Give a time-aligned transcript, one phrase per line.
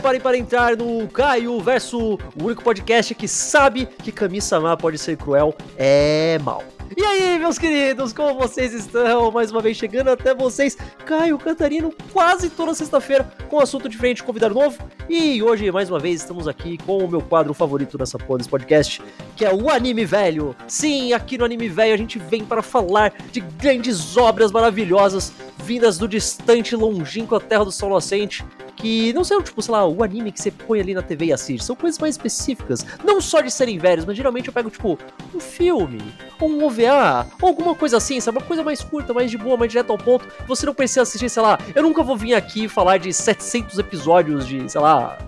[0.00, 5.18] preparem para entrar no Caio Verso, o único podcast que sabe que Kami-sama pode ser
[5.18, 6.64] cruel, é mal.
[6.96, 9.30] E aí, meus queridos, como vocês estão?
[9.30, 10.74] Mais uma vez chegando até vocês,
[11.04, 14.82] Caio Cantarino, quase toda sexta-feira, com assunto diferente, convidado novo.
[15.06, 18.48] E hoje, mais uma vez, estamos aqui com o meu quadro favorito dessa porra desse
[18.48, 19.02] podcast,
[19.36, 20.56] que é o Anime Velho.
[20.66, 25.30] Sim, aqui no Anime Velho a gente vem para falar de grandes obras maravilhosas
[25.62, 28.42] vindas do distante, longínquo Terra do Sol Nascente
[28.80, 31.32] que não são, tipo, sei lá, o anime que você põe ali na TV e
[31.32, 31.64] assiste.
[31.64, 32.84] São coisas mais específicas.
[33.04, 34.98] Não só de serem velhos, mas geralmente eu pego, tipo,
[35.34, 36.02] um filme,
[36.40, 38.38] ou um OVA, ou alguma coisa assim, sabe?
[38.38, 40.26] Uma coisa mais curta, mais de boa, mais direto ao ponto.
[40.46, 44.46] Você não precisa assistir, sei lá, eu nunca vou vir aqui falar de 700 episódios
[44.46, 45.18] de, sei lá,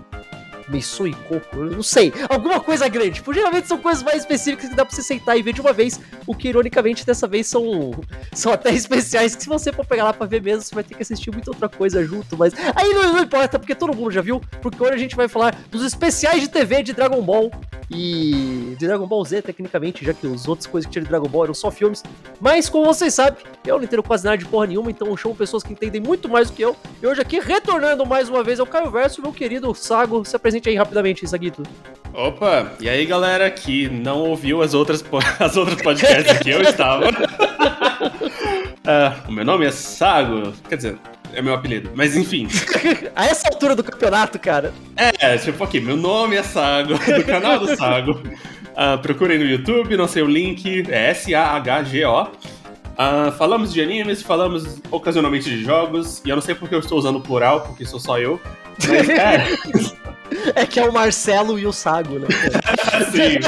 [0.73, 3.11] Meisou e Coco, não sei, alguma coisa grande.
[3.11, 5.71] Tipo, geralmente são coisas mais específicas que dá pra você sentar e ver de uma
[5.71, 7.91] vez, o que ironicamente dessa vez são,
[8.33, 10.95] são até especiais que se você for pegar lá pra ver mesmo, você vai ter
[10.95, 14.21] que assistir muita outra coisa junto, mas aí não, não importa, porque todo mundo já
[14.21, 17.51] viu, porque hoje a gente vai falar dos especiais de TV de Dragon Ball
[17.91, 21.27] e de Dragon Ball Z, tecnicamente, já que as outras coisas que tinha de Dragon
[21.27, 22.01] Ball eram só filmes,
[22.41, 25.35] mas como vocês sabem, eu não entendo quase nada de porra nenhuma, então eu chamo
[25.35, 28.59] pessoas que entendem muito mais do que eu, e hoje aqui, retornando mais uma vez
[28.59, 31.63] ao Caio Verso, meu querido Sago, se apresenta apresente aí rapidamente, Saguito.
[32.13, 35.03] Opa, e aí galera que não ouviu as outras,
[35.39, 37.09] as outras podcasts que eu estava.
[37.09, 37.11] uh,
[39.27, 40.97] o meu nome é Sago, quer dizer,
[41.33, 42.47] é meu apelido, mas enfim.
[43.15, 44.73] A essa altura do campeonato, cara.
[44.95, 48.11] É, tipo aqui, meu nome é Sago, do canal do Sago.
[48.73, 52.23] Uh, procurem no YouTube, não sei o link, é S-A-H-G-O.
[52.23, 56.97] Uh, falamos de animes, falamos ocasionalmente de jogos, e eu não sei porque eu estou
[56.97, 58.39] usando plural, porque sou só eu.
[58.87, 60.02] Mas, é.
[60.55, 62.27] É que é o Marcelo e o Sago, né?
[63.11, 63.39] Sim.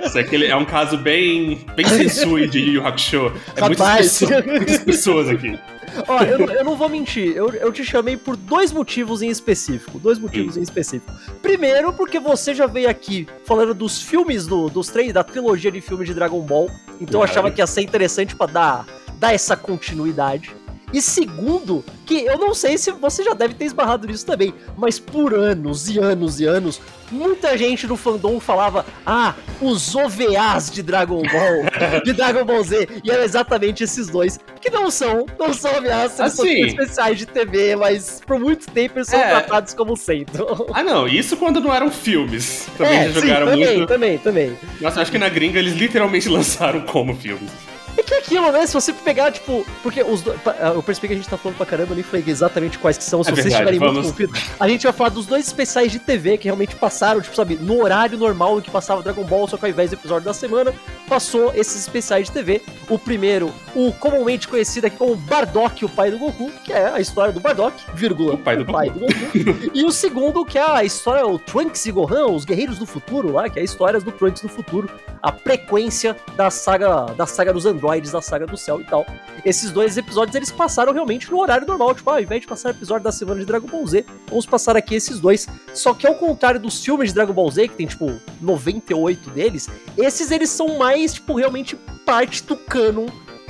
[0.00, 3.32] Nossa, é, aquele, é um caso bem, bem sensui de Yu Yu Hakusho.
[3.56, 3.78] É Rapaz.
[3.78, 5.58] Muitas, pessoas, muitas pessoas aqui.
[6.08, 9.98] Ó, eu, eu, não vou mentir, eu, eu te chamei por dois motivos em específico.
[9.98, 10.60] Dois motivos hum.
[10.60, 11.12] em específico.
[11.40, 15.80] Primeiro, porque você já veio aqui falando dos filmes, do, dos três, da trilogia de
[15.80, 16.70] filmes de Dragon Ball.
[17.00, 18.86] Então eu achava que ia ser interessante para dar,
[19.18, 20.54] dar essa continuidade.
[20.92, 24.98] E segundo, que eu não sei se você já deve ter esbarrado nisso também, mas
[24.98, 26.80] por anos e anos e anos,
[27.10, 32.88] muita gente no fandom falava: ah, os OVAs de Dragon Ball, de Dragon Ball Z,
[33.02, 37.26] e eram exatamente esses dois, que não são, não são OVAs, assim, são especiais de
[37.26, 39.28] TV, mas por muito tempo eles são é...
[39.28, 40.26] tratados como sendo.
[40.72, 42.68] Ah, não, isso quando não eram filmes.
[42.78, 43.88] Também é, jogaram sim, também, muito.
[43.88, 44.58] Também, também.
[44.80, 47.50] Nossa, acho que na gringa eles literalmente lançaram como filmes.
[47.96, 48.66] É que é aquilo, né?
[48.66, 49.66] Se você pegar, tipo.
[49.82, 50.38] Porque os dois.
[50.74, 53.04] Eu percebi que a gente tá falando pra caramba, eu nem falei exatamente quais que
[53.04, 53.24] são.
[53.24, 56.36] Se é vocês estiverem muito confusos, a gente vai falar dos dois especiais de TV
[56.36, 59.64] que realmente passaram, tipo, sabe, no horário normal em que passava Dragon Ball, só que
[59.64, 60.74] ao invés do episódio da semana,
[61.08, 62.62] passou esses especiais de TV.
[62.88, 67.00] O primeiro, o comumente conhecido aqui como Bardock, o pai do Goku, que é a
[67.00, 69.70] história do Bardock, vírgula, o pai do, o pai do Goku.
[69.72, 73.32] e o segundo, que é a história, o Trunks e Gohan, os Guerreiros do Futuro
[73.32, 74.90] lá, que é a história do Trunks do Futuro,
[75.22, 79.06] a frequência da saga, da saga dos Androids androides da saga do céu e tal.
[79.44, 82.70] Esses dois episódios eles passaram realmente no horário normal, tipo, ah, ao invés de passar
[82.70, 85.46] episódio da semana de Dragon Ball Z, vamos passar aqui esses dois.
[85.72, 89.68] Só que ao contrário dos filmes de Dragon Ball Z, que tem tipo 98 deles,
[89.96, 93.06] esses eles são mais, tipo, realmente parte do canon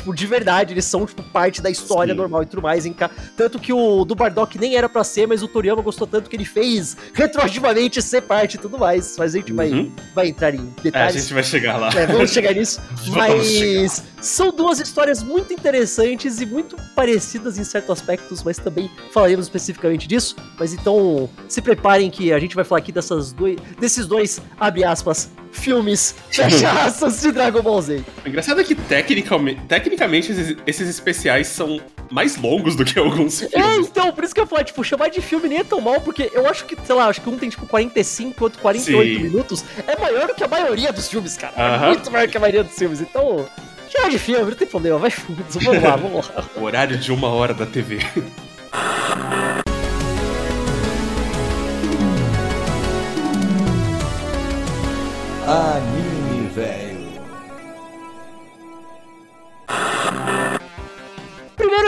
[0.07, 2.19] tipo, de verdade, eles são, tipo, parte da história Sim.
[2.19, 2.87] normal e tudo mais.
[2.95, 3.11] Ca...
[3.37, 6.37] Tanto que o do Bardock nem era para ser, mas o Toriyama gostou tanto que
[6.37, 9.17] ele fez retroativamente ser parte e tudo mais.
[9.19, 9.57] Mas a gente uhum.
[9.57, 11.17] vai, vai entrar em detalhes.
[11.17, 11.89] É, a gente vai chegar lá.
[11.89, 12.81] É, vamos chegar nisso.
[13.11, 14.16] mas chegar.
[14.27, 20.09] São duas histórias muito interessantes e muito parecidas em certos aspectos, mas também falaremos especificamente
[20.09, 20.37] disso.
[20.59, 24.85] Mas então, se preparem que a gente vai falar aqui dessas dois, desses dois, abre
[24.85, 28.05] aspas, filmes fechaços de Dragon Ball Z.
[28.25, 33.43] O engraçado é que tecnicamente, tecnicamente esses, esses, especiais são mais longos do que alguns
[33.43, 33.67] é, filmes.
[33.67, 36.01] É, então, por isso que eu falei, tipo, chamar de filme nem é tão mal,
[36.01, 39.23] porque eu acho que, sei lá, acho que um tem tipo 45, outro 48 Sim.
[39.23, 39.65] minutos.
[39.87, 41.53] É maior do que a maioria dos filmes, cara.
[41.55, 41.85] Uh -huh.
[41.85, 43.01] É muito maior que a maioria dos filmes.
[43.01, 43.47] Então,
[43.97, 45.45] chama de filme, não tem problema, vai fundo.
[45.49, 46.45] Vamos lá, vamos lá.
[46.61, 47.99] horário de uma hora da TV.
[55.47, 56.06] Anime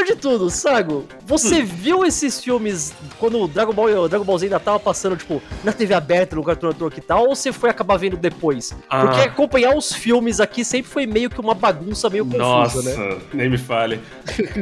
[0.08, 1.66] de tudo, Sago, você hum.
[1.66, 5.42] viu esses filmes quando o Dragon Ball, o Dragon Ball Z ainda tava passando, tipo,
[5.62, 8.74] na TV aberta, no Cartoon Network e tal, ou você foi acabar vendo depois?
[8.88, 9.06] Ah.
[9.06, 13.18] Porque acompanhar os filmes aqui sempre foi meio que uma bagunça meio confusa, nossa, né?
[13.32, 14.00] nem me fale.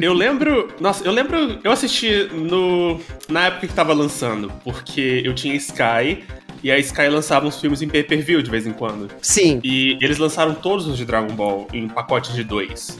[0.00, 5.34] eu lembro, nossa, eu lembro, eu assisti no na época que tava lançando, porque eu
[5.34, 6.24] tinha Sky
[6.62, 9.08] e a Sky lançava uns filmes em pay-per-view de vez em quando.
[9.20, 9.60] Sim.
[9.62, 12.98] E eles lançaram todos os de Dragon Ball em pacotes de dois.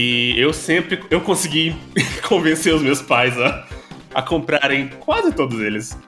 [0.00, 1.74] E eu sempre eu consegui
[2.28, 3.66] convencer os meus pais a,
[4.14, 5.98] a comprarem quase todos eles.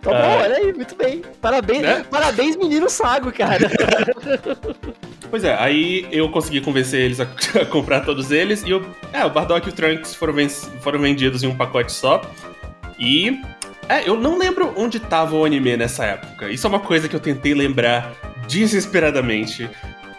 [0.00, 0.36] Tá bom, é.
[0.36, 1.20] olha aí, muito bem.
[1.40, 2.06] Parabéns, né?
[2.08, 3.68] parabéns, menino Sago, cara.
[5.28, 7.22] Pois é, aí eu consegui convencer eles a,
[7.62, 10.34] a comprar todos eles e o, é, o Bardock e o Trunks foram,
[10.80, 12.20] foram vendidos em um pacote só.
[12.98, 13.40] E
[13.88, 16.50] é, eu não lembro onde tava o anime nessa época.
[16.50, 18.12] Isso é uma coisa que eu tentei lembrar
[18.48, 19.70] desesperadamente.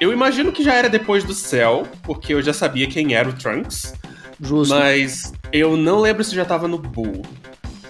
[0.01, 3.33] Eu imagino que já era depois do Cell, porque eu já sabia quem era o
[3.33, 3.93] Trunks.
[4.39, 4.73] Justo.
[4.73, 7.21] Mas eu não lembro se já tava no Bull.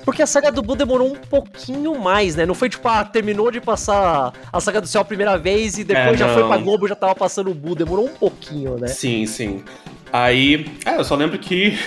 [0.04, 2.46] Porque a saga do Buu demorou um pouquinho mais, né?
[2.46, 5.86] Não foi tipo, ah, terminou de passar a saga do céu a primeira vez e
[5.86, 7.76] depois é, já foi pra Globo já tava passando o Buu.
[7.76, 8.88] Demorou um pouquinho, né?
[8.90, 9.64] Sim, sim.
[10.12, 11.80] Aí, é, eu só lembro que.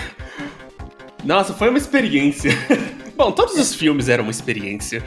[1.22, 2.52] Nossa, foi uma experiência.
[3.14, 5.04] Bom, todos os filmes eram uma experiência.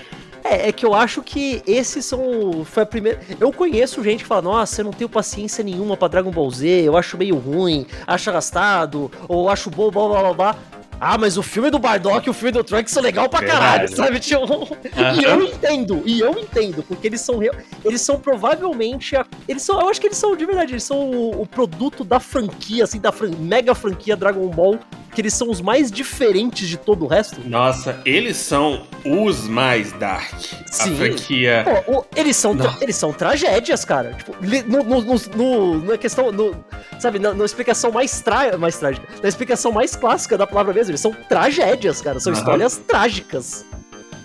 [0.50, 2.64] É, é que eu acho que esses são.
[2.64, 3.20] Foi a primeira.
[3.40, 6.68] Eu conheço gente que fala, nossa, eu não tenho paciência nenhuma pra Dragon Ball Z,
[6.68, 10.56] eu acho meio ruim, acho arrastado, ou acho bom, blá blá blá blá.
[11.00, 13.88] Ah, mas o filme do Bardock e o filme do Trunks são legal pra caralho,
[13.94, 14.20] sabe?
[14.20, 14.78] Tipo,
[15.20, 17.40] E eu entendo, e eu entendo, porque eles são
[17.86, 19.26] eles são provavelmente a...
[19.48, 22.20] eles são, eu acho que eles são de verdade, eles são o, o produto da
[22.20, 23.32] franquia assim, da fran...
[23.38, 24.80] mega franquia Dragon Ball
[25.18, 27.42] que eles são os mais diferentes de todo o resto.
[27.44, 30.40] Nossa, eles são os mais dark.
[30.68, 30.94] Sim.
[30.94, 31.66] A franquia.
[31.88, 34.14] Pô, o, eles, são eles são tragédias, cara.
[34.14, 34.36] Tipo,
[34.68, 36.32] no, no, no, na questão.
[36.32, 36.56] No,
[37.00, 38.60] sabe, na, na explicação mais, tra...
[38.60, 39.08] mais trágica.
[39.20, 42.20] Na explicação mais clássica da palavra mesmo, eles são tragédias, cara.
[42.20, 42.40] São uhum.
[42.40, 43.66] histórias trágicas.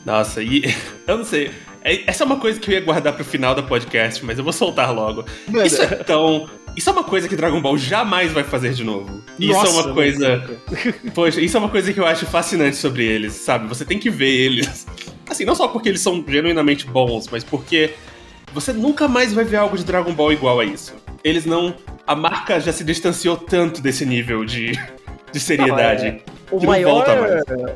[0.04, 0.74] Nossa, e
[1.06, 1.50] eu não sei.
[1.84, 4.44] É, essa é uma coisa que eu ia guardar pro final do podcast, mas eu
[4.44, 5.24] vou soltar logo.
[5.48, 5.66] Mano.
[5.66, 9.22] Isso é tão isso é uma coisa que Dragon Ball jamais vai fazer de novo.
[9.38, 10.50] Isso Nossa, é uma coisa.
[11.14, 13.66] Poxa, isso é uma coisa que eu acho fascinante sobre eles, sabe?
[13.68, 14.86] Você tem que ver eles.
[15.28, 17.94] Assim, não só porque eles são genuinamente bons, mas porque
[18.54, 20.94] você nunca mais vai ver algo de Dragon Ball igual a isso.
[21.22, 21.74] Eles não.
[22.06, 24.72] A marca já se distanciou tanto desse nível de,
[25.30, 26.04] de seriedade.
[26.04, 26.20] Não, é
[26.52, 27.06] o maior,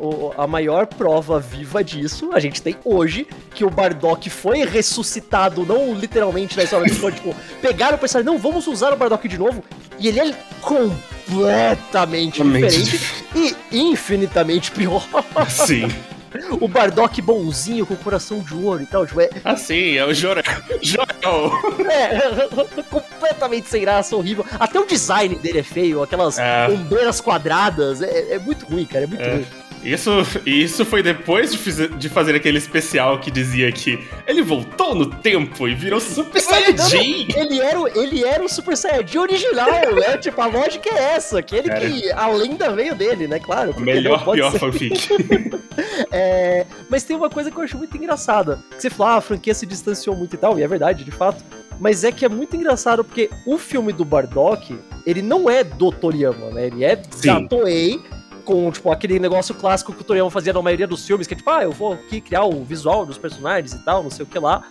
[0.00, 5.64] o, a maior prova viva disso a gente tem hoje, que o Bardock foi ressuscitado,
[5.64, 9.38] não literalmente na história do tipo, pegaram o personagem, não, vamos usar o Bardock de
[9.38, 9.64] novo,
[9.98, 13.00] e ele é completamente diferente
[13.34, 15.02] e infinitamente pior.
[15.48, 15.88] Sim.
[16.60, 19.06] o Bardock bonzinho com o coração de ouro e tal.
[19.06, 19.30] Tipo, é...
[19.44, 20.44] Assim, é o Jorel.
[20.82, 21.52] Jorel!
[21.90, 24.44] É, completamente sem graça, horrível.
[24.58, 26.68] Até o design dele é feio, aquelas é.
[26.68, 28.02] ombreiras quadradas.
[28.02, 29.34] É, é, muito ruim, cara, é muito é.
[29.34, 29.46] ruim.
[29.82, 30.10] Isso,
[30.44, 35.68] isso foi depois de, de, fazer aquele especial que dizia que ele voltou no tempo
[35.68, 37.28] e virou Super Saiyajin.
[37.34, 40.18] Ele era, o, ele era o Super Saiyajin original, né?
[40.18, 41.38] tipo, a lógica é essa.
[41.38, 41.80] Aquele era.
[41.80, 43.38] que a lenda veio dele, né?
[43.38, 43.78] Claro.
[43.80, 44.58] Melhor, pior ser.
[44.58, 45.08] fanfic.
[46.10, 48.58] é, mas tem uma coisa que eu acho muito engraçada.
[48.70, 51.10] Que você fala, ah, a franquia se distanciou muito e tal, e é verdade, de
[51.10, 51.44] fato.
[51.78, 55.92] Mas é que é muito engraçado porque o filme do Bardock, ele não é do
[55.92, 56.66] Toriyama, né?
[56.66, 57.26] Ele é Sim.
[57.26, 58.00] da Toei
[58.46, 61.36] com, tipo, aquele negócio clássico que o Toriyama fazia na maioria dos filmes, que é
[61.36, 64.28] tipo, ah, eu vou aqui criar o visual dos personagens e tal, não sei o
[64.28, 64.62] que lá.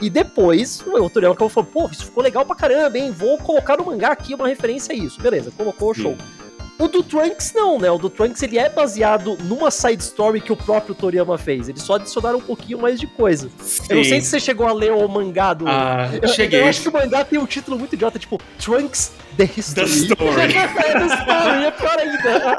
[0.00, 3.10] E depois, o Toriyama acabou falando, pô, isso ficou legal pra caramba, hein?
[3.10, 5.20] Vou colocar no mangá aqui uma referência a isso.
[5.20, 6.12] Beleza, colocou, show.
[6.12, 6.43] Sim.
[6.78, 7.90] O do Trunks não, né?
[7.90, 11.68] O do Trunks ele é baseado numa side story que o próprio Toriyama fez.
[11.68, 13.48] Eles só adicionaram um pouquinho mais de coisa.
[13.60, 13.84] Sim.
[13.90, 15.66] Eu não sei se você chegou a ler o mangá do.
[15.68, 16.60] Ah, eu, cheguei.
[16.60, 19.86] Eu acho que o mangá tem um título muito idiota, tipo Trunks The History.
[19.86, 20.52] The Story.
[20.54, 22.58] é, The Story, é pior ainda.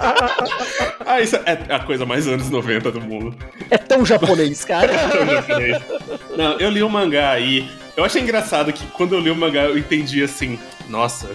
[1.06, 3.36] ah, isso é a coisa mais anos 90 do mundo.
[3.70, 4.92] É tão japonês, cara.
[4.92, 5.82] é tão japonês.
[6.38, 9.64] Não, eu li o mangá e eu achei engraçado que quando eu li o mangá
[9.64, 11.30] eu entendi assim, nossa,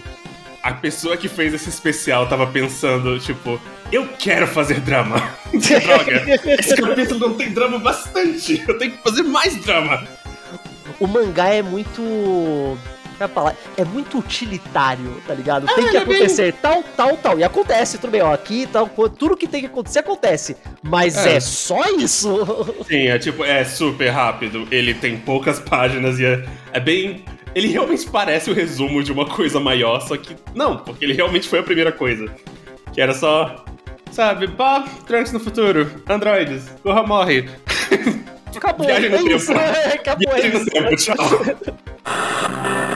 [0.63, 5.17] a pessoa que fez esse especial tava pensando, tipo, eu quero fazer drama.
[5.53, 8.63] Droga, esse capítulo não tem drama bastante.
[8.67, 10.07] Eu tenho que fazer mais drama.
[10.99, 12.79] O mangá é muito.
[13.77, 15.67] É muito utilitário, tá ligado?
[15.67, 16.61] Tem ah, que é acontecer bem...
[16.63, 17.39] tal, tal, tal.
[17.39, 18.33] E acontece, tudo bem, ó.
[18.33, 20.57] Aqui, tal, tudo que tem que acontecer, acontece.
[20.83, 22.75] Mas é, é só isso?
[22.89, 24.67] Sim, é tipo, é super rápido.
[24.71, 27.23] Ele tem poucas páginas e é, é bem
[27.55, 31.49] ele realmente parece o resumo de uma coisa maior, só que não, porque ele realmente
[31.49, 32.29] foi a primeira coisa.
[32.93, 33.65] Que era só,
[34.11, 37.49] sabe, pá, Trunks no futuro, androides, Corra morre.
[38.57, 39.37] Acabou, Viagem no é tempo.
[39.37, 41.17] Isso, é, acabou Viagem no tempo, tchau.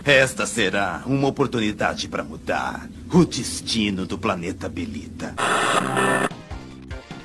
[0.04, 5.34] Esta será uma oportunidade para mudar o destino do planeta Belita.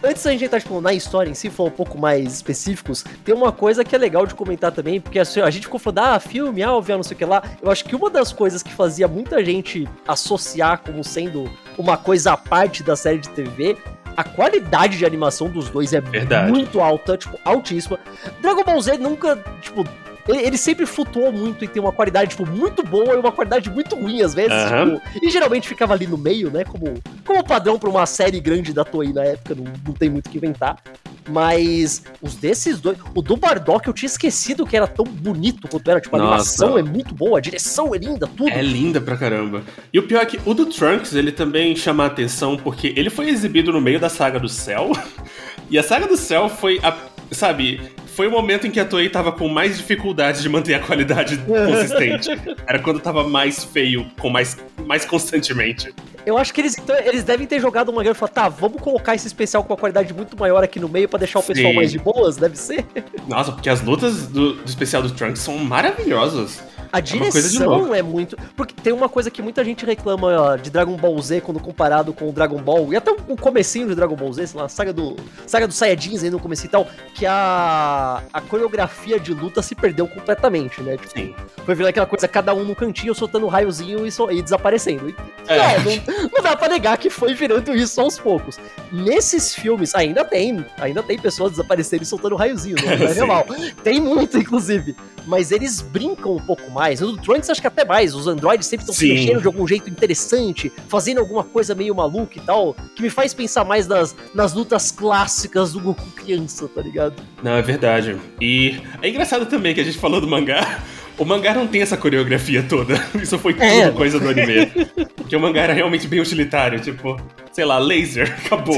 [0.09, 3.35] Antes da gente entrar tipo, na história em si, for um pouco mais específicos, tem
[3.35, 6.19] uma coisa que é legal de comentar também, porque assim, a gente ficou falando, ah,
[6.19, 7.43] filme, ah, não sei o que lá.
[7.61, 11.47] Eu acho que uma das coisas que fazia muita gente associar como sendo
[11.77, 13.77] uma coisa à parte da série de TV
[14.17, 16.51] a qualidade de animação dos dois é Verdade.
[16.51, 17.99] muito alta, tipo, altíssima.
[18.41, 19.85] Dragon Ball Z nunca, tipo,
[20.29, 23.69] ele, ele, sempre flutuou muito e tem uma qualidade, tipo, muito boa e uma qualidade
[23.69, 24.53] muito ruim, às vezes.
[24.53, 24.99] Uhum.
[24.99, 26.63] Tipo, e geralmente ficava ali no meio, né?
[26.63, 26.93] Como,
[27.25, 30.29] como padrão pra uma série grande da Toei na época, não, não tem muito o
[30.29, 30.77] que inventar.
[31.27, 32.97] Mas os desses dois.
[33.15, 35.99] O do Bardock eu tinha esquecido que era tão bonito quanto era.
[35.99, 36.33] Tipo, a Nossa.
[36.33, 38.49] animação é muito boa, a direção é linda, tudo.
[38.49, 39.63] É linda pra caramba.
[39.91, 43.09] E o pior é que o do Trunks, ele também chama a atenção porque ele
[43.09, 44.91] foi exibido no meio da saga do Cell.
[45.71, 46.97] E a saga do Cell foi a.
[47.31, 47.79] Sabe,
[48.19, 51.37] foi o momento em que a Toei tava com mais dificuldade de manter a qualidade
[51.37, 52.29] consistente.
[52.67, 55.95] Era quando tava mais feio, com mais, mais constantemente.
[56.25, 58.81] Eu acho que eles, então, eles devem ter jogado uma grana e falado, tá, vamos
[58.81, 61.69] colocar esse especial com uma qualidade muito maior aqui no meio pra deixar o pessoal
[61.69, 61.75] Sim.
[61.77, 62.85] mais de boas, deve ser.
[63.25, 66.61] Nossa, porque as lutas do, do especial do Trunks são maravilhosas.
[66.91, 67.93] A de direção louco.
[67.95, 68.35] é muito.
[68.55, 72.13] Porque tem uma coisa que muita gente reclama ó, de Dragon Ball Z quando comparado
[72.13, 74.69] com o Dragon Ball, e até o comecinho de Dragon Ball Z, sei lá, a
[74.69, 75.15] saga do.
[75.45, 78.23] Saga dos Saiyajins aí no começo e tal, que a.
[78.33, 80.97] a coreografia de luta se perdeu completamente, né?
[80.97, 81.35] Tipo, Sim.
[81.65, 85.09] foi virar aquela coisa, cada um no cantinho soltando um raiozinho e, so- e desaparecendo.
[85.09, 85.15] E,
[85.47, 85.57] É.
[85.57, 88.57] é, não, não dá pra negar que foi virando isso aos poucos.
[88.91, 93.45] Nesses filmes, ainda tem, ainda tem pessoas desaparecendo e soltando raiozinho, não é normal.
[93.83, 94.95] Tem muito, inclusive.
[95.27, 96.78] Mas eles brincam um pouco mais.
[96.99, 98.15] No do Trunks, acho que até mais.
[98.15, 102.37] Os androides sempre estão se mexendo de algum jeito interessante, fazendo alguma coisa meio maluca
[102.37, 106.81] e tal, que me faz pensar mais nas, nas lutas clássicas do Goku criança, tá
[106.81, 107.21] ligado?
[107.43, 108.17] Não, é verdade.
[108.39, 110.79] E é engraçado também que a gente falou do mangá.
[111.17, 112.93] O mangá não tem essa coreografia toda.
[113.21, 113.91] Isso foi tudo É.
[113.91, 114.67] coisa do anime.
[115.17, 116.79] Porque o mangá era realmente bem utilitário.
[116.79, 117.21] Tipo,
[117.51, 118.75] sei lá, laser, acabou.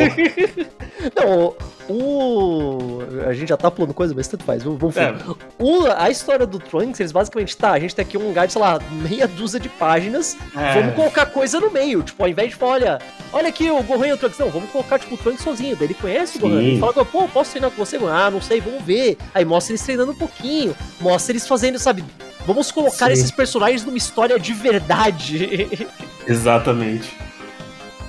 [1.15, 1.55] Não,
[1.89, 2.99] o.
[3.27, 4.63] A gente já tá pulando coisa, mas tanto faz.
[4.63, 5.13] Vamos, É.
[5.59, 8.53] o, a história do Trunks, eles basicamente, tá, a gente tem aqui um lugar de,
[8.53, 10.37] sei lá, meia dúzia de páginas.
[10.55, 10.73] É.
[10.81, 12.01] Vamos colocar coisa no meio.
[12.03, 12.99] Tipo, ao invés de falar, olha,
[13.33, 14.39] olha aqui o Gohan e o Trunks.
[14.39, 15.75] Não, vamos colocar, tipo, o Trunks sozinho.
[15.75, 16.59] Daí ele conhece o Gohan.
[16.59, 16.67] Sim.
[16.67, 17.97] Ele fala, pô, posso treinar com você?
[17.97, 19.17] Ah, não sei, vamos ver.
[19.33, 20.75] Aí mostra eles treinando um pouquinho.
[20.99, 22.03] Mostra eles fazendo, sabe?
[22.45, 23.13] Vamos colocar Sim.
[23.13, 25.87] esses personagens numa história de verdade.
[26.27, 27.15] Exatamente.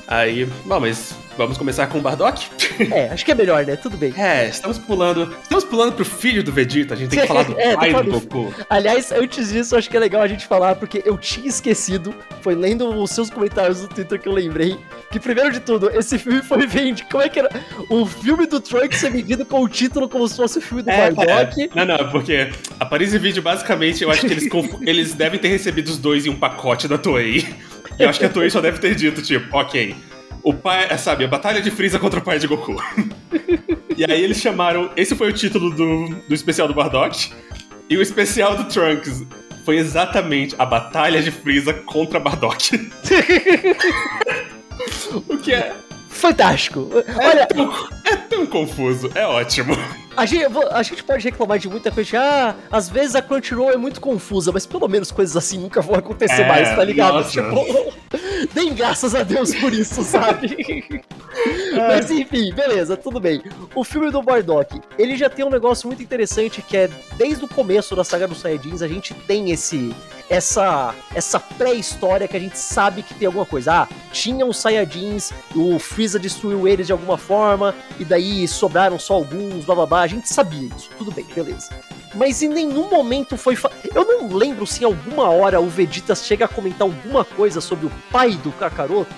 [0.07, 2.49] Aí, bom, mas vamos começar com o Bardock?
[2.93, 3.77] é, acho que é melhor, né?
[3.77, 4.13] Tudo bem.
[4.23, 5.35] É, estamos pulando.
[5.43, 6.95] Estamos pulando pro filho do Vegeta.
[6.95, 8.55] A gente tem que falar do É, pai do Goku.
[8.71, 12.55] Aliás, antes disso, acho que é legal a gente falar, porque eu tinha esquecido, foi
[12.55, 14.79] lendo os seus comentários no Twitter que eu lembrei,
[15.11, 17.09] que primeiro de tudo, esse filme foi vendido.
[17.11, 17.51] Como é que era?
[17.89, 20.87] O filme do Trunks é vendido com o título como se fosse o filme do
[20.87, 21.71] Bardock.
[21.75, 24.49] Não, não, porque a Paris e Vídeo, basicamente, eu acho que eles,
[24.87, 27.47] eles devem ter recebido os dois em um pacote da Toei.
[27.99, 29.95] Eu acho que a Toei só deve ter dito, tipo, ok,
[30.43, 32.77] o pai, sabe, a batalha de Freeza contra o pai de Goku.
[33.95, 34.91] E aí eles chamaram.
[34.97, 37.31] Esse foi o título do, do especial do Bardock.
[37.91, 39.23] E o especial do Trunks
[39.67, 42.71] foi exatamente a batalha de Freeza contra Bardock.
[45.29, 45.77] o que é,
[46.09, 46.89] Fantástico.
[47.07, 47.73] é, Olha, tão,
[48.05, 49.77] é tão confuso, é ótimo.
[50.17, 52.19] A gente, a gente pode reclamar de muita coisa.
[52.19, 55.97] Ah, às vezes a Crunchyroll é muito confusa, mas pelo menos coisas assim nunca vão
[55.97, 57.15] acontecer É, mais, tá ligado?
[57.15, 57.31] nossa.
[57.31, 57.93] Tipo,
[58.55, 61.03] nem graças a Deus por isso, sabe?
[61.89, 63.43] Mas enfim, beleza, tudo bem.
[63.75, 67.49] O filme do Bardock, ele já tem um negócio muito interessante que é desde o
[67.49, 69.95] começo da saga dos Saiyajins, a gente tem esse
[70.29, 73.73] essa essa pré-história que a gente sabe que tem alguma coisa.
[73.83, 79.15] Ah, tinha os Saiyajins, o Freeza destruiu eles de alguma forma e daí sobraram só
[79.15, 80.02] alguns, blá blá blá.
[80.03, 80.91] A gente sabia isso.
[80.99, 81.69] Tudo bem, beleza.
[82.15, 83.57] Mas em nenhum momento foi.
[83.57, 87.61] fa- Eu não lembro se em alguma hora o Vegeta chega a comentar alguma coisa
[87.61, 89.15] sobre o pai do Kakaroto.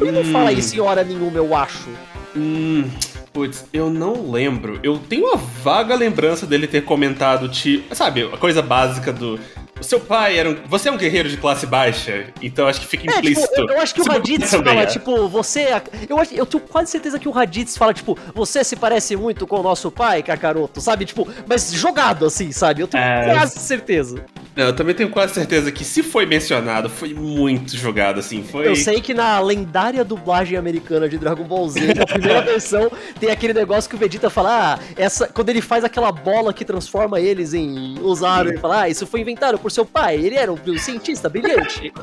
[0.00, 0.32] Ele não Hum.
[0.32, 1.88] fala isso em hora nenhuma, eu acho.
[2.36, 2.90] Hum,
[3.32, 4.78] putz, eu não lembro.
[4.82, 9.40] Eu tenho uma vaga lembrança dele ter comentado, tipo, sabe, a coisa básica do.
[9.78, 10.56] O seu pai era um.
[10.68, 13.60] Você é um guerreiro de classe baixa, então acho que fica É, tipo, implícito.
[13.60, 14.86] eu, eu acho que o Raditz fala, é.
[14.86, 15.68] tipo, você.
[16.08, 19.46] Eu, acho- eu tenho quase certeza que o Raditz fala, tipo, você se parece muito
[19.46, 21.04] com o nosso pai, Kakaroto, sabe?
[21.04, 22.80] Tipo, mas jogado assim, sabe?
[22.82, 23.34] Eu tenho É.
[23.34, 24.24] quase certeza.
[24.56, 28.42] Não, eu também tenho quase certeza que se foi mencionado, foi muito jogado, assim.
[28.42, 28.66] Foi.
[28.66, 33.30] Eu sei que na lendária dublagem americana de Dragon Ball Z, na primeira versão, tem
[33.30, 37.20] aquele negócio que o Vegeta fala, ah, essa, quando ele faz aquela bola que transforma
[37.20, 40.78] eles em Ozaru, ele fala, ah, isso foi inventado por seu pai, ele era um
[40.78, 41.92] cientista brilhante.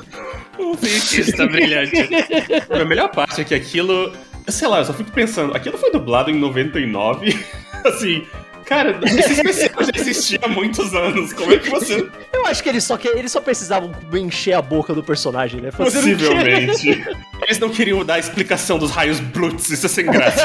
[0.59, 1.95] Um cientista brilhante.
[2.69, 4.13] a melhor parte é que aquilo.
[4.47, 7.35] Sei lá, eu só fico pensando, aquilo foi dublado em 99?
[7.83, 8.23] assim.
[8.65, 11.33] Cara, esse especial já existia há muitos anos.
[11.33, 12.07] Como é que você.
[12.33, 15.71] Eu acho que eles só, que, eles só precisavam encher a boca do personagem, né?
[15.71, 15.99] Fazer?
[15.99, 17.03] Possivelmente.
[17.41, 20.43] Eles não queriam dar a explicação dos raios Blutz, isso é sem graça.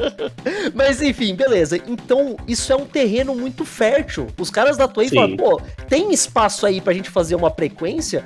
[0.74, 1.80] Mas enfim, beleza.
[1.86, 4.28] Então, isso é um terreno muito fértil.
[4.38, 8.24] Os caras da Toei falam, pô, tem espaço aí pra gente fazer uma frequência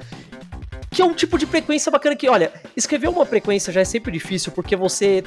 [0.92, 4.12] que é um tipo de frequência bacana que, olha, escrever uma frequência já é sempre
[4.12, 5.24] difícil porque você,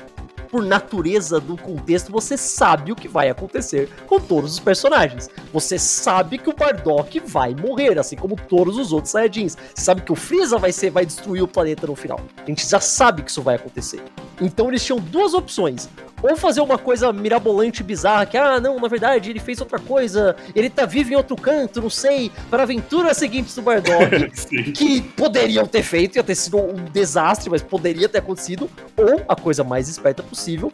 [0.56, 5.30] por natureza do contexto, você sabe o que vai acontecer com todos os personagens.
[5.52, 9.58] Você sabe que o Bardock vai morrer, assim como todos os outros Saiyajins.
[9.74, 12.22] Você sabe que o Freeza vai ser, vai destruir o planeta no final.
[12.38, 14.02] A gente já sabe que isso vai acontecer.
[14.40, 15.90] Então eles tinham duas opções.
[16.22, 20.36] Ou fazer uma coisa mirabolante bizarra, que, ah, não, na verdade, ele fez outra coisa,
[20.56, 24.32] ele tá vivo em outro canto, não sei, para aventuras seguintes do Bardock,
[24.74, 29.36] que poderiam ter feito, ia ter sido um desastre, mas poderia ter acontecido, ou a
[29.36, 30.72] coisa mais esperta possível,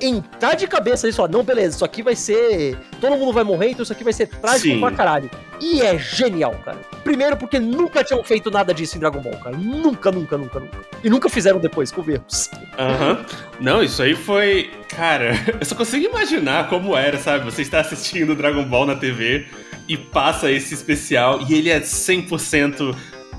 [0.00, 2.76] entrar de cabeça nisso, ó, não, beleza, isso aqui vai ser.
[3.00, 4.80] Todo mundo vai morrer, então isso aqui vai ser trágico Sim.
[4.80, 5.30] pra caralho.
[5.60, 6.78] E é genial, cara.
[7.04, 9.56] Primeiro porque nunca tinham feito nada disso em Dragon Ball, cara.
[9.56, 10.78] Nunca, nunca, nunca, nunca.
[11.04, 12.50] E nunca fizeram depois, com erros.
[12.78, 13.10] Aham.
[13.10, 13.24] Uhum.
[13.60, 14.70] Não, isso aí foi.
[14.88, 17.44] Cara, eu só consigo imaginar como era, sabe?
[17.44, 19.46] Você está assistindo Dragon Ball na TV
[19.86, 22.94] e passa esse especial e ele é 100%.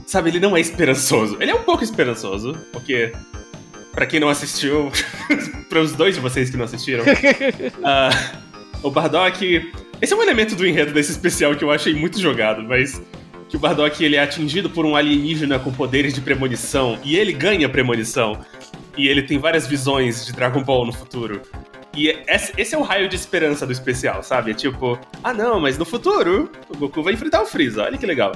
[0.05, 1.37] Sabe, ele não é esperançoso.
[1.39, 3.13] Ele é um pouco esperançoso, porque
[3.91, 4.91] para quem não assistiu,
[5.69, 8.37] para os dois de vocês que não assistiram, uh,
[8.83, 9.71] o Bardock.
[10.01, 13.01] Esse é um elemento do enredo desse especial que eu achei muito jogado, mas
[13.47, 17.33] que o Bardock ele é atingido por um alienígena com poderes de premonição e ele
[17.33, 18.39] ganha premonição.
[18.97, 21.41] E ele tem várias visões de Dragon Ball no futuro.
[21.95, 22.07] E
[22.57, 24.51] esse é o raio de esperança do especial, sabe?
[24.51, 28.05] É tipo, ah não, mas no futuro o Goku vai enfrentar o Freeza, olha que
[28.05, 28.31] legal.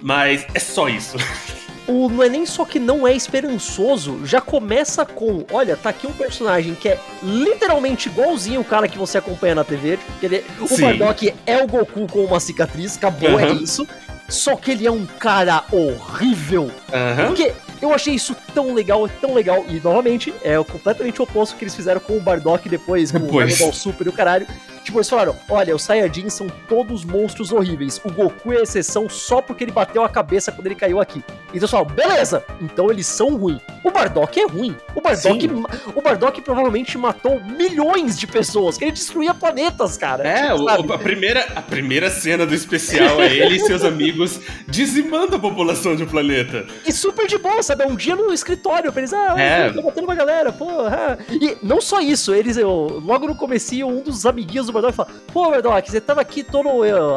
[0.00, 1.16] Mas é só isso.
[1.88, 6.06] o não é nem só que não é esperançoso, já começa com, olha, tá aqui
[6.06, 10.44] um personagem que é literalmente igualzinho o cara que você acompanha na TV, porque ele,
[10.60, 10.80] o.
[10.80, 13.40] Bardock é o Goku com uma cicatriz, acabou, uhum.
[13.40, 13.86] é isso.
[14.28, 16.64] Só que ele é um cara horrível.
[16.64, 17.26] Uhum.
[17.28, 19.64] Porque eu achei isso tão legal, tão legal.
[19.68, 23.54] E novamente, é completamente o oposto que eles fizeram com o Bardock depois, com depois.
[23.54, 24.46] o Dragon Ball Super e o caralho.
[24.86, 28.00] Tipo, eles falaram: olha, os Saiyajins são todos monstros horríveis.
[28.04, 31.24] O Goku é exceção só porque ele bateu a cabeça quando ele caiu aqui.
[31.48, 33.60] Então eles falaram: beleza, então eles são ruins.
[33.82, 34.76] O Bardock é ruim.
[34.94, 35.50] O Bardock,
[35.92, 40.26] o Bardock provavelmente matou milhões de pessoas, que ele destruía planetas, cara.
[40.26, 44.40] É, tipo, o, a, primeira, a primeira cena do especial é ele e seus amigos
[44.68, 46.64] dizimando a população de um planeta.
[46.86, 47.82] E super de boa, sabe?
[47.82, 49.70] É um dia no escritório pra eles, ah, é.
[49.70, 51.18] tô matando uma galera, porra.
[51.28, 55.08] E não só isso, eles, eu, logo no comecinho, um dos amiguinhos do Bardock fala:
[55.32, 56.68] Pô, Bardock, você tava aqui todo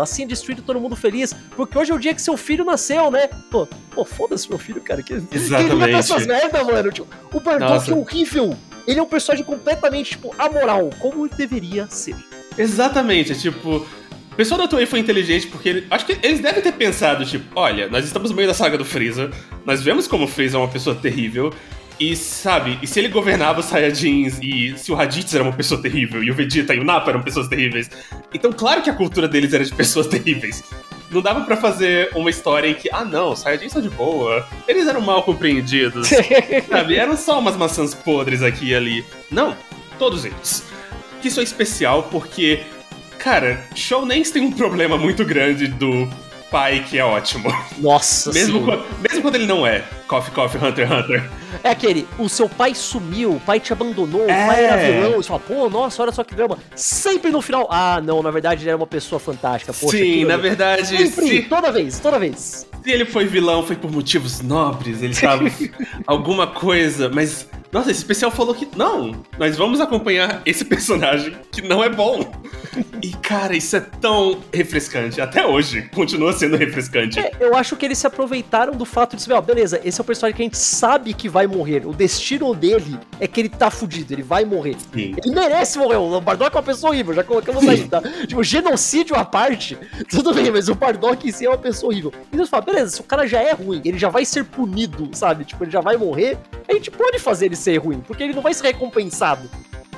[0.01, 3.27] assim destruído, todo mundo feliz, porque hoje é o dia que seu filho nasceu, né?
[3.49, 5.01] Pô, pô foda-se meu filho, cara.
[5.01, 5.95] Que, Exatamente.
[5.95, 6.91] essas merda, mano?
[6.91, 8.55] Tipo, o Bardock é horrível.
[8.87, 12.15] Ele é um personagem completamente, tipo, amoral, como ele deveria ser.
[12.57, 13.85] Exatamente, é tipo.
[14.31, 17.45] O pessoal da Toei foi inteligente porque ele, acho que eles devem ter pensado, tipo,
[17.59, 19.29] olha, nós estamos no meio da saga do Freeza,
[19.65, 21.53] nós vemos como o Freeza é uma pessoa terrível,
[21.99, 25.81] e sabe, e se ele governava os Saiyajins e se o Raditz era uma pessoa
[25.81, 27.89] terrível e o Vegeta e o Nappa eram pessoas terríveis,
[28.33, 30.63] então claro que a cultura deles era de pessoas terríveis.
[31.11, 34.47] Não dava para fazer uma história em que, ah não, os Saiyajins são de boa,
[34.67, 36.07] eles eram mal compreendidos,
[36.69, 36.95] sabe?
[36.95, 39.05] Eram só umas maçãs podres aqui e ali.
[39.29, 39.57] Não,
[39.97, 40.63] todos eles.
[41.23, 42.61] Isso é especial porque,
[43.17, 46.07] cara, Shounens tem um problema muito grande do
[46.49, 47.51] pai que é ótimo.
[47.79, 49.83] Nossa mesmo quando, mesmo quando ele não é.
[50.09, 51.29] Coffee Coffee Hunter Hunter.
[51.63, 54.43] É aquele, o seu pai sumiu, o pai te abandonou, é.
[54.43, 56.57] o pai era vilão, você fala, pô, nossa, olha só que drama.
[56.75, 59.97] Sempre no final, ah, não, na verdade ele era uma pessoa fantástica, poxa.
[59.97, 60.87] Sim, na verdade.
[60.87, 61.41] Sempre, se...
[61.43, 62.67] toda vez, toda vez.
[62.83, 65.43] Se ele foi vilão, foi por motivos nobres, ele estava
[66.07, 71.61] alguma coisa, mas nossa, esse especial falou que não, nós vamos acompanhar esse personagem que
[71.61, 72.19] não é bom.
[73.01, 75.21] E cara, isso é tão refrescante.
[75.21, 77.17] Até hoje, continua sendo refrescante.
[77.17, 80.05] É, eu acho que eles se aproveitaram do fato de, ó, beleza, esse é o
[80.05, 81.85] personagem que a gente sabe que vai morrer.
[81.85, 84.75] O destino dele é que ele tá fudido, ele vai morrer.
[84.93, 85.15] Sim.
[85.17, 85.97] Ele merece morrer.
[85.97, 88.01] O Bardock é uma pessoa horrível, já colocamos aí, tá?
[88.25, 89.77] tipo, genocídio à parte,
[90.09, 92.13] tudo bem, mas o Bardock em si é uma pessoa horrível.
[92.31, 95.09] E você fala, beleza, se o cara já é ruim, ele já vai ser punido,
[95.13, 95.45] sabe?
[95.45, 98.41] Tipo, ele já vai morrer, a gente pode fazer ele ser ruim, porque ele não
[98.41, 99.49] vai ser recompensado.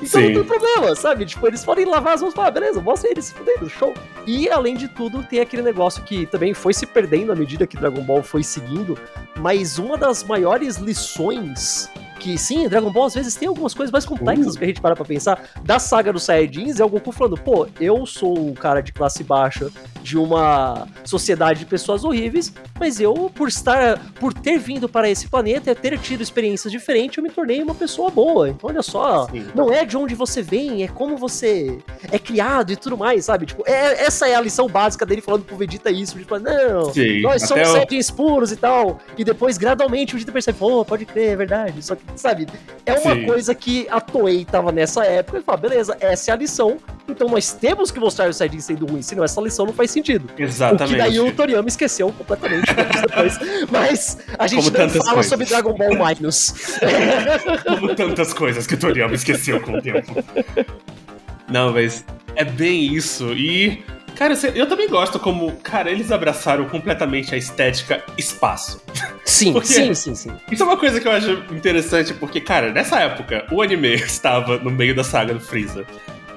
[0.02, 0.32] Então Sim.
[0.32, 1.24] não tem problema, sabe?
[1.24, 3.94] Tipo, eles podem lavar as mãos e falar, ah, beleza, mostra eles se fudendo, show.
[4.26, 7.76] E além de tudo, tem aquele negócio que também foi se perdendo à medida que
[7.76, 8.98] Dragon Ball foi seguindo,
[9.38, 11.88] mas uma das maiores lições
[12.22, 14.58] que sim, Dragon Ball às vezes tem algumas coisas mais complexas uh.
[14.58, 15.50] que a gente para pra pensar.
[15.64, 19.24] Da saga dos Saiyajins é o Goku falando, pô, eu sou um cara de classe
[19.24, 25.10] baixa de uma sociedade de pessoas horríveis, mas eu, por estar, por ter vindo para
[25.10, 28.48] esse planeta e ter tido experiências diferentes, eu me tornei uma pessoa boa.
[28.48, 29.44] Então, olha só, sim.
[29.54, 31.78] não é de onde você vem, é como você
[32.10, 33.46] é criado e tudo mais, sabe?
[33.46, 37.20] Tipo, é, essa é a lição básica dele falando pro Vegeta isso, tipo, não, sim,
[37.20, 37.72] nós somos o...
[37.72, 39.00] Saiyajins puros e tal.
[39.18, 41.82] E depois, gradualmente, o Vegeta percebe, pô, pode crer, é verdade.
[41.82, 42.46] Só que sabe?
[42.84, 43.26] É uma Sim.
[43.26, 47.28] coisa que a Toei tava nessa época e fala, beleza, essa é a lição, então
[47.28, 50.30] nós temos que mostrar o Saiyajin sendo ruim, senão essa lição não faz sentido.
[50.38, 50.92] Exatamente.
[50.92, 52.66] O que daí o Toriyama esqueceu completamente
[53.06, 53.38] depois.
[53.70, 55.26] Mas a gente Como não fala coisas.
[55.26, 56.54] sobre Dragon Ball Minus.
[57.66, 60.24] Como tantas coisas que o Toriyama esqueceu com o tempo.
[61.48, 62.04] Não, mas
[62.36, 63.32] é bem isso.
[63.32, 68.82] E Cara, eu também gosto como, cara, eles abraçaram completamente a estética espaço.
[69.24, 70.30] Sim, sim, sim, sim.
[70.50, 74.58] Isso é uma coisa que eu acho interessante, porque, cara, nessa época, o anime estava
[74.58, 75.86] no meio da saga do Freeza.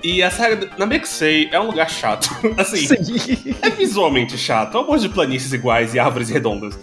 [0.04, 2.30] E a saga na Namekusei é um lugar chato.
[2.58, 3.56] Assim, Sim.
[3.62, 4.78] é visualmente chato.
[4.78, 6.78] É um monte de planícies iguais e árvores redondas.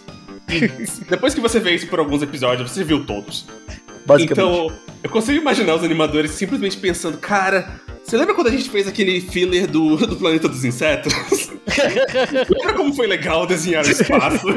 [0.48, 0.68] E
[1.08, 3.46] depois que você vê isso por alguns episódios, você viu todos.
[4.20, 8.86] Então, eu consigo imaginar os animadores simplesmente pensando, cara, você lembra quando a gente fez
[8.86, 11.12] aquele filler do, do Planeta dos Insetos?
[12.50, 14.48] lembra como foi legal desenhar o espaço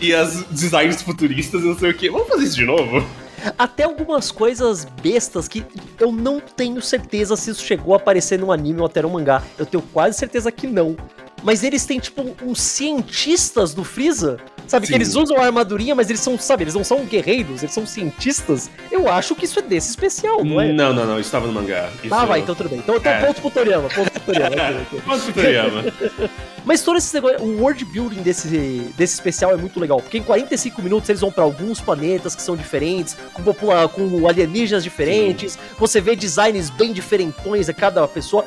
[0.00, 2.10] e as designs futuristas e não sei o quê?
[2.10, 3.04] Vamos fazer isso de novo?
[3.58, 5.64] Até algumas coisas bestas que
[5.98, 9.42] eu não tenho certeza se isso chegou a aparecer no anime ou até no mangá.
[9.58, 10.96] Eu tenho quase certeza que não.
[11.42, 14.92] Mas eles têm, tipo, uns cientistas do Freeza Sabe, Sim.
[14.92, 17.86] que eles usam a armadurinha, mas eles são, sabe, eles não são guerreiros, eles são
[17.86, 18.70] cientistas.
[18.90, 20.72] Eu acho que isso é desse especial, não é?
[20.72, 21.90] Não, não, não, estava no mangá.
[22.02, 22.14] Isso...
[22.14, 22.78] Ah, vai, então tudo bem.
[22.78, 23.24] Então, então é.
[23.26, 24.56] ponto pro Toriyama, ponto pro Toriyama.
[25.04, 25.84] ponto pro Toriyama.
[26.64, 28.48] Mas todo esse negócio, o world building desse,
[28.96, 32.42] desse especial é muito legal, porque em 45 minutos eles vão para alguns planetas que
[32.42, 33.42] são diferentes, com,
[33.88, 35.58] com alienígenas diferentes, Sim.
[35.76, 38.44] você vê designs bem diferentões a cada pessoa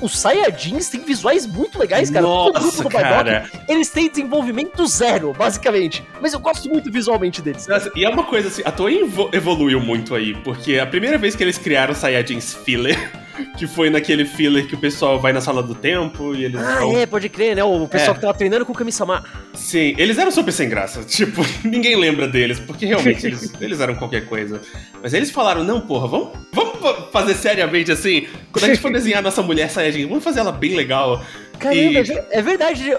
[0.00, 2.26] os Saiyajins têm visuais muito legais, cara.
[2.26, 3.48] Nossa, do cara.
[3.68, 6.04] Eles têm desenvolvimento zero, basicamente.
[6.20, 7.66] Mas eu gosto muito visualmente deles.
[7.66, 11.34] Nossa, e é uma coisa assim, a Toei evoluiu muito aí, porque a primeira vez
[11.34, 13.10] que eles criaram Saiyajins filler
[13.56, 16.60] que foi naquele filler que o pessoal vai na sala do tempo e eles.
[16.60, 16.98] Ah, vão...
[16.98, 17.64] é, pode crer, né?
[17.64, 18.14] O pessoal é.
[18.14, 19.24] que tava treinando com o Kami-sama.
[19.54, 21.02] Sim, eles eram super sem graça.
[21.18, 24.60] Tipo, ninguém lembra deles, porque realmente eles, eles eram qualquer coisa.
[25.02, 26.78] Mas eles falaram: não, porra, vamos, vamos
[27.12, 28.26] fazer seriamente assim.
[28.52, 31.24] Quando a gente for desenhar nossa mulher Saiyajin, vamos fazer ela bem legal.
[31.58, 32.18] Caramba, e...
[32.30, 32.96] é verdade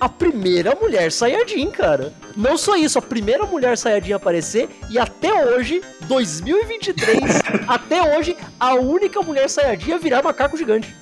[0.00, 2.12] a primeira mulher Saiyajin, cara.
[2.36, 7.22] Não só isso, a primeira mulher Saiyajin a aparecer e até hoje, 2023,
[7.66, 10.94] até hoje, a única mulher Saiyajin a virar macaco gigante.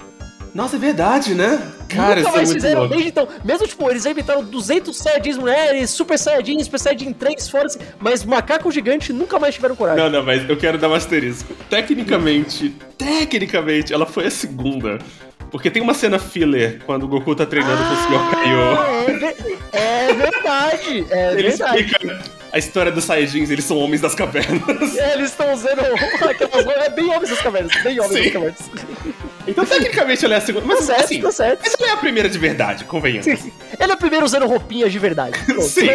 [0.54, 1.60] Nossa, é verdade, né?
[1.88, 3.26] Cara, Nunca mais é fizeram desde então.
[3.44, 7.66] Mesmo, tipo, eles inventaram 200 Saiyajins mulheres, Super Saiyajin, Super Saiyajin 3, fora
[7.98, 10.04] mas macaco gigante nunca mais tiveram coragem.
[10.04, 11.52] Não, não, mas eu quero dar um asterisco.
[11.68, 15.00] Tecnicamente, tecnicamente, ela foi a segunda
[15.54, 19.54] porque tem uma cena filler quando o Goku tá treinando ah, com o Senhor Kaiô.
[19.72, 21.80] É, é verdade, é Ele verdade.
[21.84, 24.96] Explica a história dos Saiyajins, eles são homens das cavernas.
[24.98, 25.78] É, eles estão usando
[26.28, 28.22] aquelas É bem homens das cavernas, bem homens Sim.
[28.24, 28.70] das cavernas.
[29.46, 30.66] Então, tecnicamente, ela é a segunda.
[30.66, 31.60] Mas, tá certo, assim, tá certo.
[31.62, 33.24] Mas ela é a primeira de verdade, convenhamos.
[33.24, 33.52] Sim.
[33.78, 35.38] Ela é a primeira usando roupinhas de verdade.
[35.62, 35.88] Sim.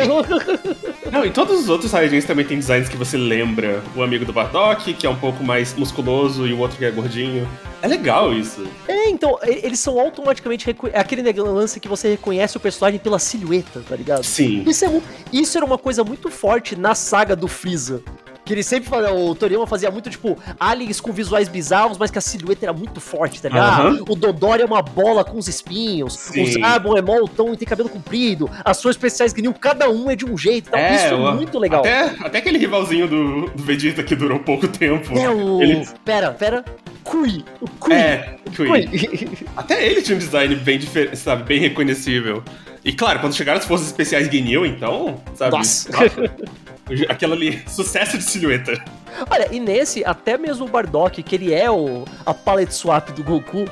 [1.11, 3.81] Não, e todos os outros Saiyajins também tem designs que você lembra.
[3.95, 6.91] O amigo do Bardock, que é um pouco mais musculoso, e o outro que é
[6.91, 7.47] gordinho.
[7.81, 8.67] É legal isso.
[8.87, 10.69] É, então, eles são automaticamente.
[10.93, 14.23] É aquele lance que você reconhece o personagem pela silhueta, tá ligado?
[14.23, 14.63] Sim.
[14.67, 18.03] Isso, é, isso era uma coisa muito forte na saga do Freeza.
[18.49, 22.21] Que ele sempre o Toriyama fazia muito, tipo, aliens com visuais bizarros, mas que a
[22.21, 23.97] silhueta era muito forte, tá ligado?
[23.97, 24.05] Uhum.
[24.09, 26.41] O Dodori é uma bola com os espinhos, Sim.
[26.41, 30.15] o Zarbon é moltão e tem cabelo comprido, as suas especiais Gnil, cada um é
[30.15, 31.81] de um jeito, então, é, isso é muito legal.
[31.81, 35.15] Até, até aquele rivalzinho do, do Vegeta que durou pouco tempo.
[35.15, 35.61] É o...
[35.61, 35.87] Ele...
[36.03, 36.65] Pera, pera,
[37.03, 37.45] Kui.
[37.61, 37.93] O Kui.
[37.93, 38.67] É, Kui.
[38.67, 38.89] Kui.
[39.55, 42.43] Até ele tinha um design bem diferente, sabe, bem reconhecível.
[42.83, 45.55] E claro, quando chegaram as forças especiais Gnil, então, sabe?
[45.55, 45.91] Nossa.
[47.07, 48.83] Aquela ali, sucesso de silhueta.
[49.29, 53.23] Olha, e nesse, até mesmo o Bardock, que ele é o, a palette swap do
[53.23, 53.65] Goku,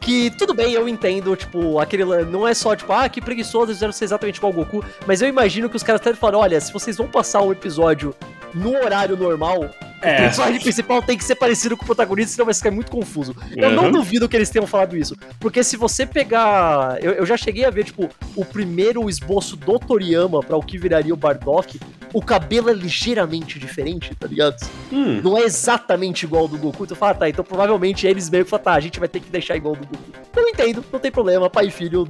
[0.00, 2.04] que tudo bem, eu entendo, tipo, aquele.
[2.26, 4.84] Não é só, tipo, ah, que preguiçoso, eles fizeram ser exatamente igual o Goku.
[5.06, 8.14] Mas eu imagino que os caras até falaram: olha, se vocês vão passar o episódio
[8.54, 9.70] no horário normal,
[10.04, 10.14] é.
[10.14, 13.34] O personagem principal tem que ser parecido com o protagonista, senão vai ficar muito confuso.
[13.56, 15.16] Eu não duvido que eles tenham falado isso.
[15.40, 16.98] Porque se você pegar.
[17.02, 20.78] Eu, eu já cheguei a ver, tipo, o primeiro esboço do Toriyama para o que
[20.78, 21.80] viraria o Bardock.
[22.12, 24.56] O cabelo é ligeiramente diferente, tá ligado?
[24.92, 25.20] Hum.
[25.20, 26.84] Não é exatamente igual ao do Goku.
[26.84, 29.18] Então fala, ah, tá, então provavelmente eles meio que falam, tá, a gente vai ter
[29.18, 30.04] que deixar igual ao do Goku.
[30.36, 32.08] Eu entendo, não tem problema, pai e filho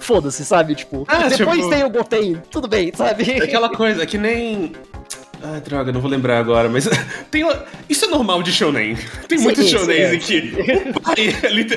[0.00, 0.74] foda-se, sabe?
[0.74, 1.70] Tipo, ah, depois tipo...
[1.70, 3.30] tem o Goten, tudo bem, sabe?
[3.30, 4.72] É aquela coisa, é que nem
[5.44, 6.88] ah, droga, não vou lembrar agora, mas
[7.30, 7.44] tem
[7.86, 8.96] isso é normal de shonen.
[9.28, 10.14] Tem sim, muitos shonens é.
[10.14, 10.52] em que
[10.96, 11.14] o pai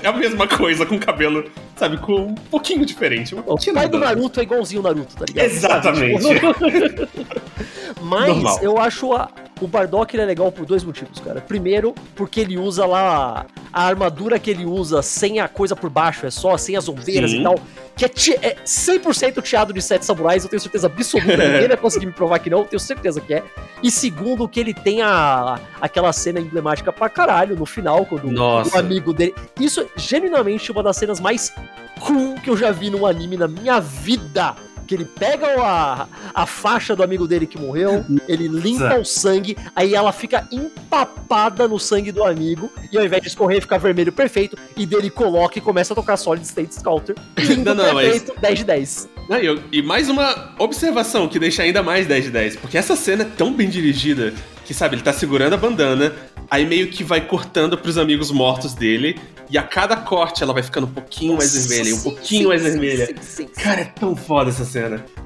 [0.02, 1.44] é a mesma coisa, com cabelo,
[1.76, 3.36] sabe, com um pouquinho diferente.
[3.36, 5.46] O pai do Naruto é igualzinho o Naruto, tá ligado?
[5.46, 6.24] Exatamente.
[8.02, 8.60] mas normal.
[8.62, 9.30] eu acho a,
[9.62, 11.42] o Bardock é legal por dois motivos, cara.
[11.42, 16.26] Primeiro, porque ele usa lá a armadura que ele usa sem a coisa por baixo,
[16.26, 17.40] é só sem as Sim.
[17.40, 17.56] e tal.
[17.96, 18.10] Que é,
[18.42, 21.36] é 100% teado de sete samurais, eu tenho certeza absoluta.
[21.36, 23.44] Ninguém vai conseguir me provar que não, tenho certeza que é.
[23.82, 28.76] E segundo, que ele tem a, aquela cena emblemática pra caralho no final, quando Nossa.
[28.76, 29.34] o amigo dele.
[29.60, 31.54] Isso é genuinamente uma das cenas mais
[32.00, 34.56] cool que eu já vi num anime na minha vida
[34.88, 39.58] Que ele pega a, a faixa do amigo dele que morreu, ele limpa o sangue,
[39.76, 44.12] aí ela fica empapada no sangue do amigo, e ao invés de escorrer, fica vermelho
[44.12, 47.16] perfeito, e dele coloca e começa a tocar Solid State Scouter.
[47.38, 49.10] Lindo, Não, não, mas- perfeito, 10 de 10.
[49.30, 52.78] Não, e, eu- e mais uma observação que deixa ainda mais 10 de 10, porque
[52.78, 54.34] essa cena é tão bem dirigida
[54.66, 56.14] que, sabe, ele tá segurando a bandana,
[56.50, 59.20] aí meio que vai cortando pros amigos mortos dele,
[59.50, 62.62] e a cada corte ela vai ficando um pouquinho mais vermelha, um pouquinho sim, mais
[62.62, 63.06] sim, vermelha.
[63.06, 63.64] sim, sim, sim.
[63.64, 64.77] Cara, é tão foda essa cena.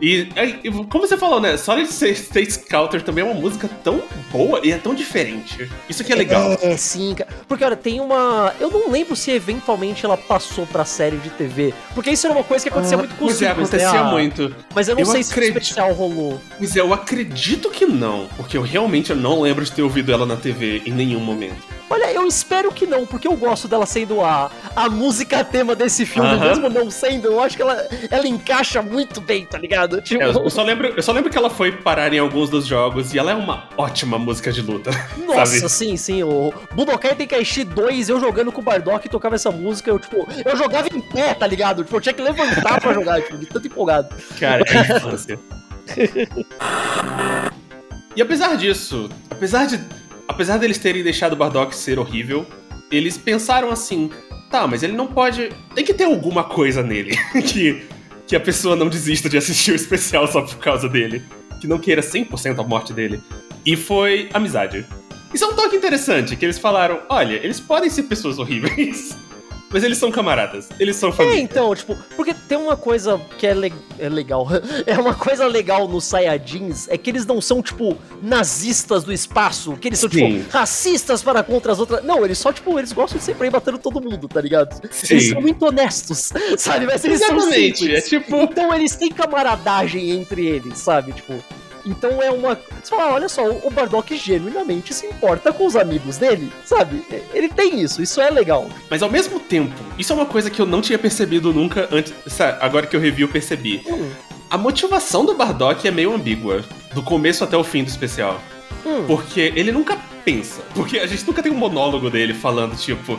[0.01, 1.57] E, aí, e como você falou, né?
[1.57, 5.69] Solid State Scouter também é uma música tão boa e é tão diferente.
[5.89, 6.57] Isso que é legal.
[6.61, 7.29] É, sim, cara.
[7.47, 8.53] Porque, olha, tem uma.
[8.59, 11.73] Eu não lembro se eventualmente ela passou pra série de TV.
[11.93, 13.77] Porque isso era uma coisa que acontecia muito com os Pois é, filmes, né?
[13.79, 14.55] acontecia Ah, muito.
[14.73, 15.61] Mas eu não Eu sei se o acredito.
[15.61, 16.39] especial rolou.
[16.57, 20.25] Pois é, eu acredito que não, porque eu realmente não lembro de ter ouvido ela
[20.25, 21.80] na TV em nenhum momento.
[21.91, 26.05] Olha, eu espero que não, porque eu gosto dela sendo a, a música tema desse
[26.05, 26.47] filme, Aham.
[26.47, 27.27] mesmo não sendo.
[27.27, 30.01] Eu acho que ela, ela encaixa muito bem, tá ligado?
[30.01, 32.65] Tipo, É, eu, só lembro, eu só lembro que ela foi parar em alguns dos
[32.65, 34.89] jogos e ela é uma ótima música de luta.
[35.27, 35.69] nossa, sabe?
[35.69, 36.23] sim, sim.
[36.23, 40.25] O Budokai Tenkaichi 2, eu jogando com o Bardock e tocava essa música, eu, tipo,
[40.45, 41.83] eu jogava em pé, tá ligado?
[41.83, 44.15] Tipo, eu tinha que levantar pra jogar, tipo, de tanto empolgado.
[44.39, 45.37] Cara, é infância.
[48.15, 49.77] e apesar disso, apesar de.
[50.27, 52.45] Apesar deles terem deixado o Bardock ser horrível,
[52.91, 54.09] eles pensaram assim,
[54.49, 55.49] tá, mas ele não pode.
[55.73, 57.15] Tem que ter alguma coisa nele
[57.47, 57.83] que,
[58.27, 61.23] que a pessoa não desista de assistir o especial só por causa dele.
[61.59, 63.21] Que não queira 100% a morte dele.
[63.65, 64.85] E foi amizade.
[65.33, 69.15] Isso é um toque interessante, que eles falaram, olha, eles podem ser pessoas horríveis,
[69.71, 71.39] mas eles são camaradas, eles são É, família.
[71.41, 74.47] então, tipo, porque tem uma coisa que é, le- é legal.
[74.85, 79.73] É uma coisa legal nos Saiyajins, é que eles não são, tipo, nazistas do espaço,
[79.77, 80.39] que eles são, Sim.
[80.39, 82.03] tipo, racistas para contra as outras.
[82.03, 84.79] Não, eles só, tipo, eles gostam de sempre ir batendo todo mundo, tá ligado?
[84.91, 85.13] Sim.
[85.15, 86.85] Eles são muito honestos, sabe?
[86.85, 87.97] Mas eles são Exatamente, simples.
[88.05, 88.35] é tipo.
[88.37, 91.13] Então eles têm camaradagem entre eles, sabe?
[91.13, 91.33] Tipo.
[91.85, 92.55] Então é uma.
[92.83, 97.03] Você fala, olha só, o Bardock genuinamente se importa com os amigos dele, sabe?
[97.33, 98.69] Ele tem isso, isso é legal.
[98.89, 102.13] Mas ao mesmo tempo, isso é uma coisa que eu não tinha percebido nunca antes.
[102.27, 103.81] sabe, Agora que eu revi, eu percebi.
[103.87, 104.09] Hum,
[104.49, 106.63] A motivação do Bardock é meio ambígua,
[106.93, 108.39] do começo até o fim do especial.
[108.85, 109.05] hum.
[109.07, 110.61] Porque ele nunca pensa.
[110.75, 113.17] Porque a gente nunca tem um monólogo dele falando, tipo,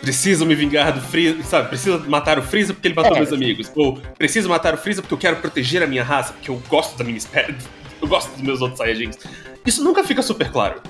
[0.00, 1.68] preciso me vingar do Freeza, sabe?
[1.70, 3.20] Preciso matar o Freeza porque ele matou É.
[3.20, 3.72] meus amigos.
[3.74, 6.96] Ou preciso matar o Freeza porque eu quero proteger a minha raça, porque eu gosto
[6.98, 7.54] da minha espécie.
[8.04, 9.16] Eu gosto dos meus outros Saiyajins.
[9.64, 10.82] Isso nunca fica super claro.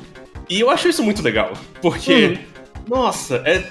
[0.50, 1.52] E eu acho isso muito legal.
[1.80, 2.38] Porque,
[2.88, 3.64] nossa, é.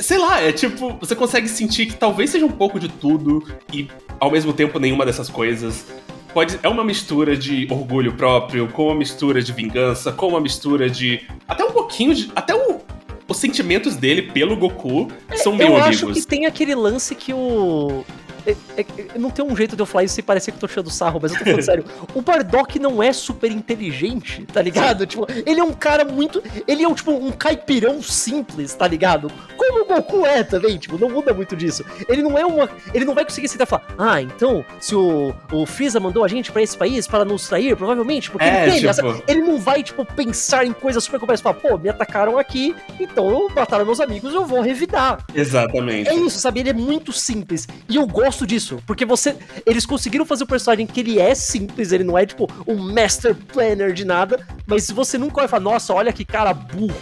[0.00, 3.88] Sei lá, é tipo, você consegue sentir que talvez seja um pouco de tudo e
[4.18, 5.84] ao mesmo tempo nenhuma dessas coisas.
[6.32, 10.88] Pode, é uma mistura de orgulho próprio, com uma mistura de vingança, com uma mistura
[10.88, 11.26] de.
[11.46, 12.30] Até um pouquinho de.
[12.34, 12.80] Até o,
[13.26, 16.10] os sentimentos dele pelo Goku são meio eu ambíguos.
[16.10, 18.04] acho que tem aquele lance que o.
[18.46, 20.60] é- é- é- não tem um jeito de eu falar isso sem parecer que eu
[20.60, 21.84] tô tirando sarro, mas eu tô falando sério.
[22.14, 25.06] O Bardock não é super inteligente, tá ligado?
[25.06, 26.42] Tipo, ele é um cara muito.
[26.66, 29.30] Ele é um, tipo, um caipirão simples, tá ligado?
[29.68, 31.84] Como o Goku é também, tipo, não muda muito disso.
[32.08, 32.68] Ele não é uma.
[32.94, 36.28] Ele não vai conseguir sentar e falar, ah, então, se o, o Freeza mandou a
[36.28, 38.74] gente pra esse país para nos trair, provavelmente, porque É, ele tem.
[38.80, 41.42] tipo- essa- ele não vai, tipo, pensar em coisas super complexas.
[41.42, 45.24] Falar, pô, me atacaram aqui, então eu mataram meus amigos, eu vou revidar.
[45.34, 46.08] Exatamente.
[46.08, 46.60] É isso, sabe?
[46.60, 47.66] Ele é muito simples.
[47.88, 48.78] E eu gosto disso.
[48.86, 49.36] Porque você.
[49.66, 53.34] Eles conseguiram fazer o personagem que ele é simples, ele não é, tipo, um master
[53.34, 54.40] planner de nada.
[54.66, 56.94] Mas se você nunca vai falar, nossa, olha que cara burro.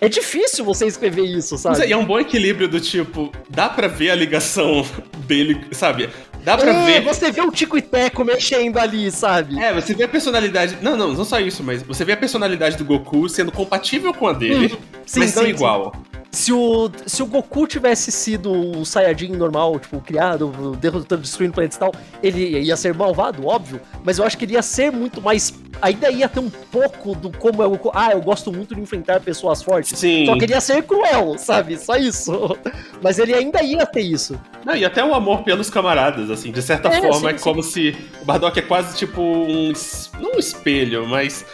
[0.00, 1.82] É difícil você escrever isso, sabe?
[1.82, 4.86] é, e é um bom equilíbrio do tipo, dá pra ver a ligação
[5.26, 6.08] dele, sabe?
[6.42, 7.02] Dá pra É, ver.
[7.04, 9.60] você vê o Tico e Teco mexendo ali, sabe?
[9.62, 10.78] É, você vê a personalidade.
[10.80, 14.26] Não, não, não só isso, mas você vê a personalidade do Goku sendo compatível com
[14.26, 14.70] a dele,
[15.04, 15.92] Sim, mas não sim, igual.
[16.32, 21.76] Se o, se o Goku tivesse sido o Saiyajin normal, tipo, criado, derrotando, destruindo planetas
[21.76, 25.20] e tal, ele ia ser malvado, óbvio, mas eu acho que ele ia ser muito
[25.20, 25.52] mais.
[25.82, 27.90] Ainda ia ter um pouco do como é o Goku.
[27.94, 29.98] Ah, eu gosto muito de enfrentar pessoas fortes.
[29.98, 30.26] Sim.
[30.26, 31.76] Só que ele ia ser cruel, sabe?
[31.78, 32.56] Só isso.
[33.02, 34.38] Mas ele ainda ia ter isso.
[34.64, 37.44] Não, e até o amor pelos camaradas, assim, de certa É, forma, sim, é sim.
[37.44, 39.72] como se o Bardock é quase tipo um.
[40.20, 41.44] Não um espelho, mas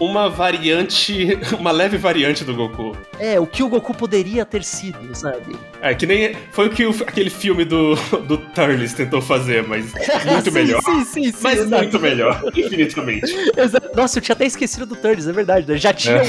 [0.00, 1.38] uma variante.
[1.60, 2.96] Uma leve variante do Goku.
[3.18, 5.56] É, o que o Goku poderia ter sido, sabe?
[5.82, 6.34] É, que nem.
[6.52, 7.94] Foi o que o- aquele filme do,
[8.26, 10.82] do Turles tentou fazer, mas muito Sim, melhor.
[10.82, 11.38] Sim, sim, sim.
[11.40, 11.82] Mas exato.
[11.82, 13.32] muito melhor, infinitamente.
[13.56, 13.90] Exato.
[13.96, 15.66] Nossa, eu tinha até esquecido do Turles, é verdade.
[15.68, 15.76] né?
[15.78, 16.22] Já tinha É.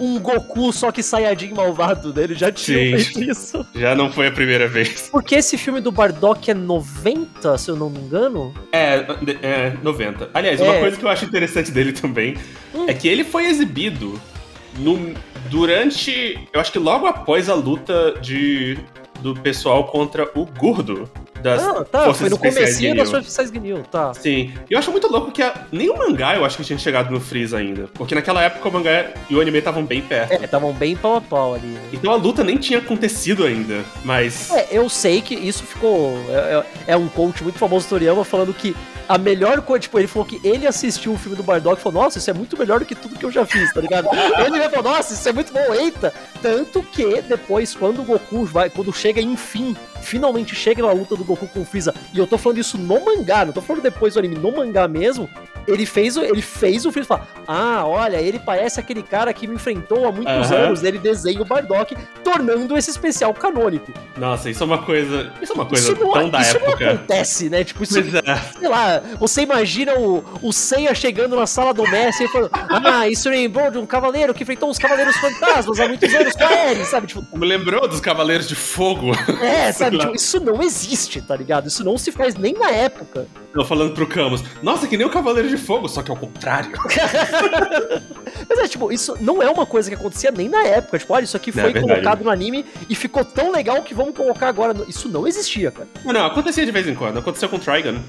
[0.00, 2.22] um, um Goku só que Saiyajin malvado, né?
[2.24, 3.04] Ele já tinha Sim.
[3.04, 3.66] feito isso.
[3.74, 5.08] Já não foi a primeira vez.
[5.10, 8.54] Porque esse filme do Bardock é 90, se eu não me engano.
[8.72, 9.04] É,
[9.42, 10.30] é 90.
[10.32, 10.80] Aliás, uma É.
[10.80, 12.36] coisa que eu acho interessante dele também
[12.74, 12.86] Hum.
[12.88, 14.20] é que ele foi exibido
[14.78, 15.14] no,
[15.50, 16.38] durante.
[16.52, 18.78] Eu acho que logo após a luta de,
[19.22, 21.08] do pessoal contra o Gordo
[21.42, 24.14] das Ah, tá, Forças foi no comecinho das Forças Especiais tá.
[24.14, 24.52] Sim.
[24.70, 27.10] E eu acho muito louco que a- nem o mangá eu acho que tinha chegado
[27.10, 27.88] no Freeza ainda.
[27.94, 30.32] Porque naquela época o mangá e o anime estavam bem perto.
[30.32, 31.66] É, estavam bem pau a pau ali.
[31.66, 31.80] né?
[31.92, 33.80] Então a luta nem tinha acontecido ainda.
[34.04, 34.50] Mas.
[34.52, 36.16] É, eu sei que isso ficou.
[36.28, 38.74] É, é- é um coach muito famoso do Toriyama falando que
[39.08, 42.02] a melhor coisa, tipo, ele falou que ele assistiu o filme do Bardock e falou,
[42.02, 44.08] nossa, isso é muito melhor do que tudo que eu já fiz, tá ligado?
[44.46, 46.14] ele falou, nossa, isso é muito bom, eita!
[46.40, 51.24] Tanto que depois, quando o Goku vai, quando chega, enfim, finalmente chega na luta do
[51.24, 54.14] Goku com o Freeza, e eu tô falando isso no mangá, não tô falando depois
[54.14, 55.28] do anime, no mangá mesmo,
[55.66, 59.46] ele fez, o- ele fez o Freeza falar, ah, olha, ele parece aquele cara que
[59.46, 60.56] me enfrentou há muitos Aham.
[60.66, 63.92] anos, ele desenha o Bardock, tornando esse especial canônico.
[64.16, 65.32] Nossa, isso é uma coisa.
[65.40, 66.90] Isso é uma coisa Isso não, tão da isso não época.
[66.92, 67.64] acontece, né?
[67.64, 68.02] Tipo, isso, é.
[68.58, 73.08] sei lá, você imagina o, o Seiya chegando na sala do Messi e falando, ah,
[73.08, 76.84] isso lembrou de um cavaleiro que enfrentou os Cavaleiros Fantasmas há muitos anos com a
[76.84, 77.06] sabe?
[77.06, 79.12] Tipo, Me lembrou dos Cavaleiros de Fogo.
[79.42, 79.98] é, sabe?
[79.98, 81.68] Tipo, isso não existe, tá ligado?
[81.68, 83.26] Isso não se faz nem na época.
[83.54, 84.42] Não, falando pro Camus.
[84.62, 86.72] Nossa, que nem o Cavaleiro de Fogo, só que ao contrário.
[88.48, 90.98] Mas é, tipo, isso não é uma coisa que acontecia nem na época.
[90.98, 91.86] Tipo, olha, isso aqui É foi verdade.
[91.86, 94.72] colocado no anime e ficou tão legal que vamos colocar agora.
[94.74, 95.88] no- Isso não existia, cara.
[96.04, 97.18] Não, não, acontecia de vez em quando.
[97.18, 98.00] Aconteceu com o Trigon.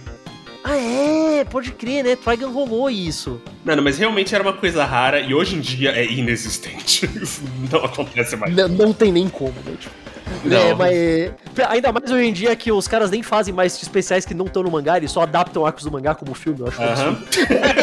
[0.63, 2.15] Ah, é, pode crer, né?
[2.15, 3.41] Trigon rolou isso.
[3.65, 7.06] Mano, mas realmente era uma coisa rara e hoje em dia é inexistente.
[7.21, 8.56] Isso não acontece mais.
[8.56, 9.73] N- não tem nem como, né?
[9.77, 9.93] Tipo,
[10.52, 14.34] É, mas ainda mais hoje em dia que os caras nem fazem mais especiais que
[14.34, 16.82] não estão no mangá, eles só adaptam arcos do mangá como filme, eu acho.
[16.82, 17.24] um absurdo.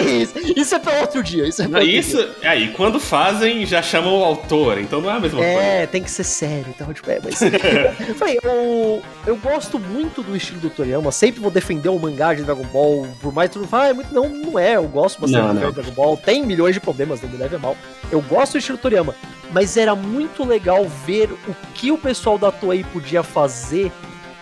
[0.08, 4.18] isso, isso é pra outro dia, isso é pra Isso, aí, quando fazem, já chamam
[4.18, 5.52] o autor, então não é a mesma dia.
[5.52, 5.68] coisa.
[5.68, 7.40] É, tem que ser sério, então, tipo, é, mas.
[7.40, 12.34] eu falei, eu, eu gosto muito do estilo do Toriyama, sempre vou defender o mangá
[12.34, 14.76] de Dragon Ball, por mais que tu não fale, ah, é muito, não, não é,
[14.76, 17.58] eu gosto bastante Não, do Dragon Ball, tem milhões de problemas, não me leve a
[17.58, 17.76] mal.
[18.10, 19.14] Eu gosto do estilo Toriyama,
[19.52, 23.92] mas era muito legal ver o que o pessoal da Toei podia fazer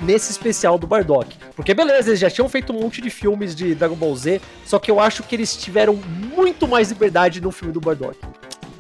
[0.01, 1.37] nesse especial do Bardock.
[1.57, 4.79] Porque beleza, eles já tinham feito um monte de filmes de Dragon Ball Z, só
[4.79, 5.99] que eu acho que eles tiveram
[6.35, 8.17] muito mais liberdade no filme do Bardock.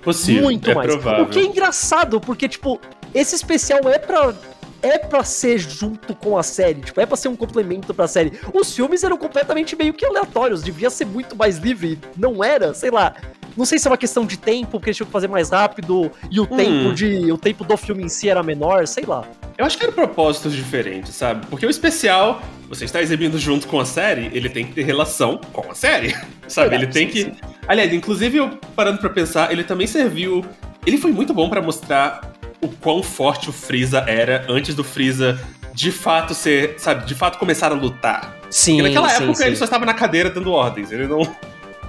[0.02, 0.90] Possível, muito é mais.
[0.90, 1.24] provável.
[1.24, 2.80] O que é engraçado, porque, tipo,
[3.14, 4.34] esse especial é pra.
[4.82, 8.32] É pra ser junto com a série, tipo, é pra ser um complemento pra série.
[8.54, 12.90] Os filmes eram completamente meio que aleatórios, devia ser muito mais livre, não era, sei
[12.90, 13.14] lá.
[13.56, 16.12] Não sei se é uma questão de tempo, porque eles tinham que fazer mais rápido,
[16.30, 16.56] e o Hum.
[16.56, 17.32] tempo de.
[17.32, 19.24] O tempo do filme em si era menor, sei lá.
[19.56, 21.44] Eu acho que eram propósitos diferentes, sabe?
[21.46, 25.40] Porque o especial, você está exibindo junto com a série, ele tem que ter relação
[25.52, 26.14] com a série,
[26.46, 26.76] sabe?
[26.76, 27.32] Ele tem que.
[27.66, 30.44] Aliás, inclusive, eu parando pra pensar, ele também serviu.
[30.86, 32.27] Ele foi muito bom pra mostrar
[32.60, 35.40] o quão forte o Freeza era antes do Freeza
[35.72, 38.36] de fato ser, sabe, de fato começar a lutar.
[38.50, 38.78] Sim.
[38.78, 41.20] Porque naquela época ele só estava na cadeira dando ordens, ele não.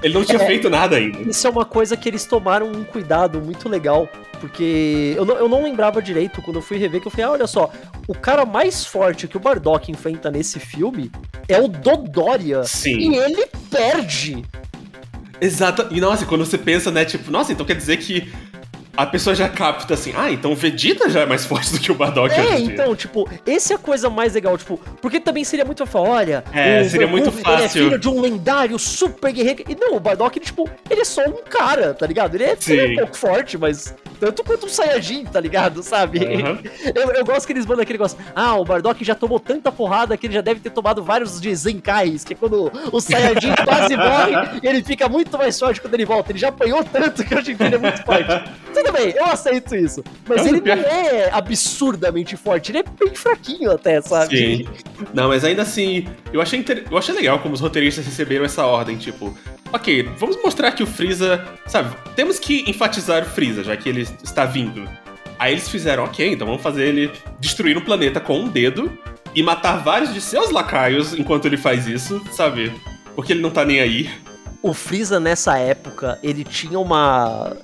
[0.02, 0.46] Ele não tinha É.
[0.46, 1.20] feito nada ainda.
[1.30, 4.08] Isso é uma coisa que eles tomaram um cuidado muito legal,
[4.40, 7.32] porque eu não, eu não lembrava direito quando eu fui rever, que eu falei, ah,
[7.32, 7.70] olha só,
[8.08, 11.12] o cara mais forte que o Bardock enfrenta nesse filme
[11.50, 12.64] é o Dodoria.
[12.64, 13.12] Sim.
[13.12, 14.46] E ele perde.
[15.42, 15.88] Exato.
[15.92, 18.32] E nossa, quando você pensa, né, tipo, nossa, então quer dizer que
[19.04, 21.92] a pessoa já capta assim, ah, então o Vegeta já é mais forte do que
[21.92, 22.74] o Bardock hoje É, em dia.
[22.74, 26.44] então, tipo, esse é a coisa mais legal, tipo, porque também seria muito falar, olha,
[26.54, 27.84] É, o seria muito Ele é fácil.
[27.86, 29.64] filho de um lendário super guerreiro.
[29.70, 32.36] E não, o Bardock, ele, tipo, ele é só um cara, tá ligado?
[32.36, 35.82] Ele é, ele é um pouco forte, mas tanto quanto um Saiyajin, tá ligado?
[35.82, 36.20] Sabe?
[36.26, 36.60] Aham.
[36.96, 38.18] Eu, eu gosto que eles mandam aquele negócio.
[38.36, 41.54] Ah, o Bardock já tomou tanta porrada que ele já deve ter tomado vários de
[41.56, 46.06] Zenkais, que é quando o Saiyajin quase morre ele fica muito mais forte quando ele
[46.06, 46.32] volta.
[46.32, 48.44] Ele já apanhou tanto que hoje em dia ele é muito forte.
[48.92, 50.04] Tudo bem, eu aceito isso.
[50.28, 54.38] Mas ele não é absurdamente forte, ele é bem fraquinho até, sabe?
[54.38, 54.66] Sim.
[55.14, 58.66] Não, mas ainda assim, eu achei, inter- eu achei legal como os roteiristas receberam essa
[58.66, 59.38] ordem, tipo,
[59.72, 64.08] ok, vamos mostrar que o Freeza, sabe, temos que enfatizar o Freeza, já que ele
[64.24, 64.88] está vindo.
[65.38, 68.92] Aí eles fizeram, ok, então vamos fazer ele destruir o planeta com um dedo
[69.34, 72.74] e matar vários de seus lacaios enquanto ele faz isso, sabe?
[73.16, 74.10] Porque ele não tá nem aí.
[74.62, 77.56] O Freeza nessa época, ele tinha uma.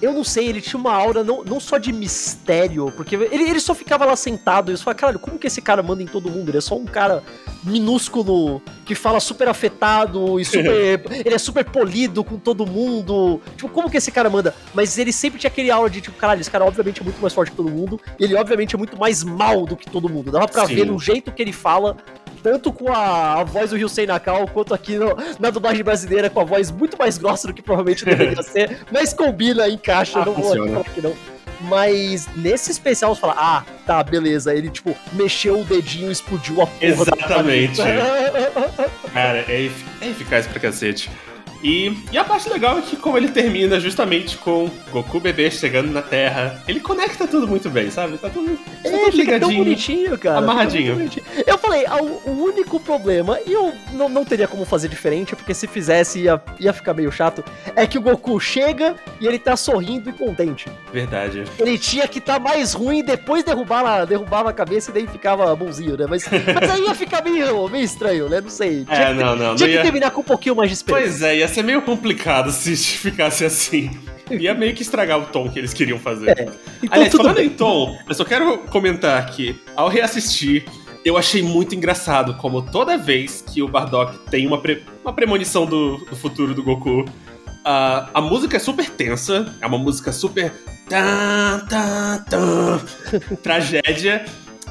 [0.00, 3.60] Eu não sei, ele tinha uma aura não, não só de mistério, porque ele, ele
[3.60, 6.30] só ficava lá sentado e você fala, caralho, como que esse cara manda em todo
[6.30, 6.48] mundo?
[6.48, 7.22] Ele é só um cara
[7.62, 11.02] minúsculo que fala super afetado e super.
[11.24, 13.40] ele é super polido com todo mundo.
[13.56, 14.54] Tipo, como que esse cara manda?
[14.74, 17.34] Mas ele sempre tinha aquele aura de, tipo, caralho, esse cara obviamente é muito mais
[17.34, 20.30] forte que todo mundo, e ele obviamente é muito mais mal do que todo mundo.
[20.30, 20.76] Dava pra Sim.
[20.76, 21.96] ver no jeito que ele fala
[22.42, 26.40] tanto com a, a voz do Ryusei Nakao, quanto aqui no- na dublagem brasileira, com
[26.40, 30.32] a voz muito mais grossa do que provavelmente deveria ser, mas combina, encaixa, Ah, não
[30.34, 30.64] vou funciona.
[30.64, 31.40] aqui falar que não.
[31.62, 34.54] Mas nesse especial você fala, ah, tá, beleza.
[34.54, 37.76] Ele, tipo, mexeu o dedinho e explodiu a porra Exatamente.
[39.12, 39.68] Cara, é,
[40.00, 41.10] é eficaz pra cacete.
[41.62, 45.90] E, e a parte legal é que como ele termina justamente com Goku bebê chegando
[45.90, 48.16] na Terra, ele conecta tudo muito bem, sabe?
[48.18, 49.64] Tá tudo, tá É, tudo fica tão ligadinho.
[49.64, 50.38] bonitinho, cara.
[50.38, 50.94] amarradinho.
[50.94, 51.24] Bonitinho.
[51.46, 55.52] Eu falei, ah, o, único problema, e eu não, não teria como fazer diferente, porque
[55.54, 57.44] se fizesse ia, ia ficar meio chato,
[57.76, 60.66] é que o Goku chega e ele tá sorrindo e contente.
[60.92, 61.44] Verdade.
[61.58, 65.54] Ele tinha que estar mais ruim depois derrubar a, derrubava a cabeça e daí ficava
[65.54, 66.06] bonzinho, né?
[66.08, 68.40] Mas, mas aí ia ficar meio, meio estranho, né?
[68.40, 68.84] Não sei.
[68.84, 69.36] Tinha, É, que, não, não.
[69.36, 69.82] tinha não que ia...
[69.82, 71.06] terminar com um pouquinho mais de esperança.
[71.06, 73.90] Pois é, ia ser meio complicado se ficasse assim.
[74.30, 76.30] Ia meio que estragar o tom que eles queriam fazer.
[76.38, 77.46] É, Então Aliás, falando bem.
[77.46, 79.60] em tom, eu só quero comentar aqui.
[79.74, 80.64] Ao reassistir,
[81.04, 85.66] eu achei muito engraçado como toda vez que o Bardock tem uma, pre- uma premonição
[85.66, 87.04] do, do futuro do Goku,
[87.64, 90.52] a a música é super tensa, é uma música super.
[90.88, 92.80] Tá, tá, tá,
[93.42, 94.24] tragédia.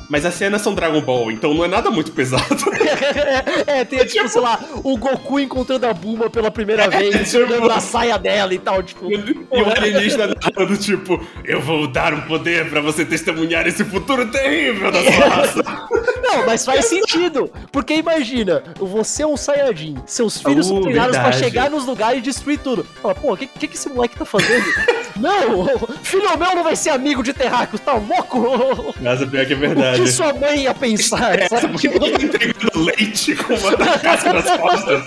[0.09, 2.43] Mas as cenas são Dragon Ball, então não é nada muito pesado.
[3.67, 7.71] é, tem tipo, sei lá, o Goku encontrando a Buma pela primeira vez, tipo- olhando
[7.71, 9.11] a saia dela e tal, tipo.
[9.11, 9.15] E
[9.51, 14.91] o alienígena narrando, tipo, eu vou dar um poder pra você testemunhar esse futuro terrível
[14.91, 15.63] da sua raça.
[16.31, 17.51] Não, mas faz sentido.
[17.71, 22.19] Porque imagina, você é um Saiyajin, seus filhos são Uh, treinados pra chegar nos lugares
[22.19, 22.83] e destruir tudo.
[23.01, 24.65] Fala, pô, o que, que, que esse moleque tá fazendo?
[25.17, 25.65] não,
[26.03, 28.93] filho meu não vai ser amigo de terráqueos, tá louco?
[29.01, 30.01] Mas é pior que é O verdade.
[30.01, 31.47] que sua mãe ia pensar?
[31.49, 31.67] sabe?
[31.69, 35.03] Porque ele tá entregando leite com uma casca nas costas.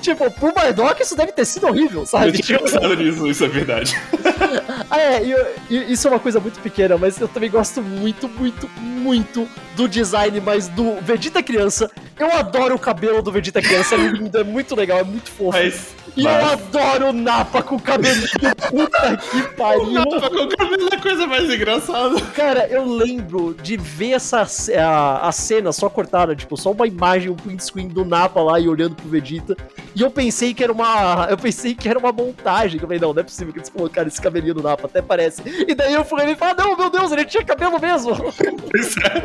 [0.00, 2.26] tipo, pro Bardock isso deve ter sido horrível, sabe?
[2.28, 3.96] Eu tinha Tipo, pensado nisso, isso é verdade.
[4.90, 8.28] Ah, é, eu- e isso é uma coisa muito pequena, mas eu também gosto muito,
[8.28, 9.48] muito, muito
[9.80, 11.90] do design, mas do Vegeta criança.
[12.18, 15.56] Eu adoro o cabelo do Vegeta criança, é lindo, é muito legal, é muito fofo.
[15.56, 15.98] Mas.
[16.16, 18.26] E eu mas- adoro o Napa com o cabelinho,
[18.68, 19.86] puta que pariu.
[19.92, 22.20] Não, com o cabelo é a coisa mais engraçada.
[22.34, 24.44] Cara, eu lembro de ver essa
[24.76, 28.58] a, a cena só cortada, tipo, só uma imagem, um print screen do Napa lá
[28.58, 29.56] e olhando pro Vegeta.
[29.94, 31.28] E eu pensei que era uma.
[31.30, 32.80] Eu pensei que era uma montagem.
[32.80, 35.42] Eu falei, não, não é possível que eles colocaram esse cabelinho no Napa, até parece.
[35.46, 38.16] E daí eu fui e falei, não, meu Deus, ele tinha cabelo mesmo.
[38.70, 39.22] Pois é.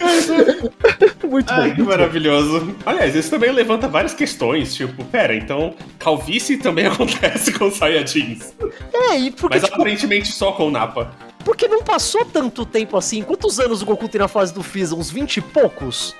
[1.28, 1.74] muito Ai, bom.
[1.76, 2.74] que maravilhoso.
[2.84, 8.52] Aliás, isso também levanta várias questões, tipo, pera, então calvície também acontece com Saiyajins.
[8.92, 11.12] É, e porque, Mas tipo, aparentemente só com o Napa.
[11.44, 13.22] porque não passou tanto tempo assim.
[13.22, 14.94] Quantos anos o Goku tem na fase do Freeza?
[14.94, 16.14] Uns 20 e poucos?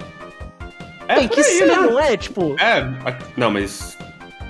[1.09, 1.75] É tem que aí, ser, né?
[1.75, 2.17] não é?
[2.17, 2.87] Tipo, É,
[3.37, 3.99] não, mas.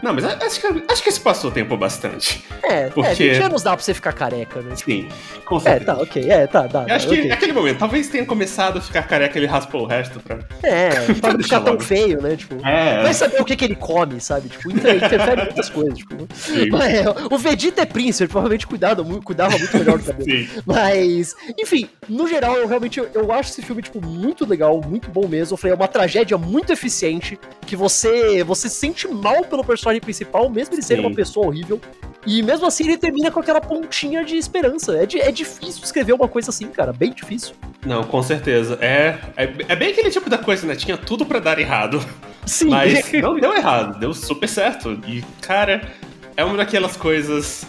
[0.03, 2.44] Não, mas acho que, acho que se passou tempo bastante.
[2.62, 4.74] é, é, Porque- 20 anos dá pra você ficar careca, né?
[4.76, 5.09] Sim,
[5.44, 5.84] com É, certeza.
[5.94, 6.84] tá, ok, é, tá, dá.
[6.88, 7.28] Eu acho dá, que ok.
[7.30, 10.38] naquele momento, talvez tenha começado a ficar careca, ele raspou o resto pra.
[10.62, 10.90] É,
[11.20, 11.84] pra não ficar tão logo.
[11.84, 12.34] feio, né?
[12.36, 13.03] Tipo, É.
[13.03, 14.48] vai saber o que, que ele come, sabe?
[14.48, 15.98] Tipo, inter- interfere em muitas coisas.
[15.98, 16.26] Tipo.
[16.34, 16.68] Sim.
[16.70, 20.28] Mas, é, o Vegeta é príncipe, ele provavelmente cuidava, cuidava muito melhor do cabelo.
[20.30, 20.48] Sim.
[20.66, 25.09] Mas, enfim, no geral, eu realmente eu, eu acho esse filme, tipo, muito legal, muito
[25.11, 25.55] bom mesmo.
[25.55, 29.91] Eu falei, é uma tragédia muito eficiente, que você, você se sente mal pelo personagem
[30.01, 31.80] principal, mesmo ele ser uma pessoa horrível.
[32.24, 34.97] E mesmo assim ele termina com aquela pontinha de esperança.
[34.97, 37.55] É, di- é difícil escrever uma coisa assim, cara, bem difícil.
[37.84, 38.78] Não, com certeza.
[38.80, 40.76] É, é, é bem aquele tipo da coisa, né?
[40.76, 42.01] Tinha tudo pra dar errado.
[42.47, 42.68] Sim.
[42.68, 45.01] Mas não deu errado, deu super certo.
[45.09, 45.90] E, cara,
[46.36, 47.66] é uma daquelas coisas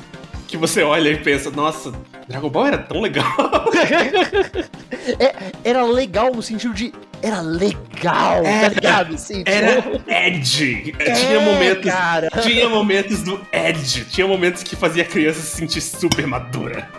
[0.48, 1.92] que você olha e pensa, nossa,
[2.28, 3.26] Dragon Ball era tão legal.
[5.20, 6.94] É, era legal no sentido de.
[7.24, 9.16] Era legal, tá Era- ligado?
[9.16, 10.94] Assim, Era tipo, Edge.
[11.00, 11.86] é, tinha momentos.
[11.92, 12.30] Cara.
[12.42, 14.04] Tinha momentos do Edge.
[14.06, 16.90] Tinha momentos que fazia a criança se sentir super madura.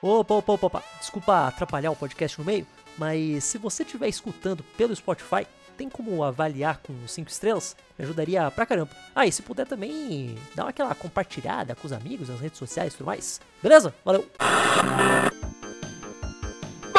[0.00, 0.82] Opa, opa, opa, opa.
[0.98, 2.66] Desculpa atrapalhar o podcast no meio,
[2.96, 5.46] mas se você estiver escutando pelo Spotify,
[5.76, 7.76] tem como avaliar com 5 estrelas?
[7.98, 8.90] Me ajudaria pra caramba.
[9.14, 12.96] Ah, e se puder também, dá aquela compartilhada com os amigos nas redes sociais e
[12.96, 13.38] tudo mais.
[13.62, 13.94] Beleza?
[14.02, 14.26] Valeu!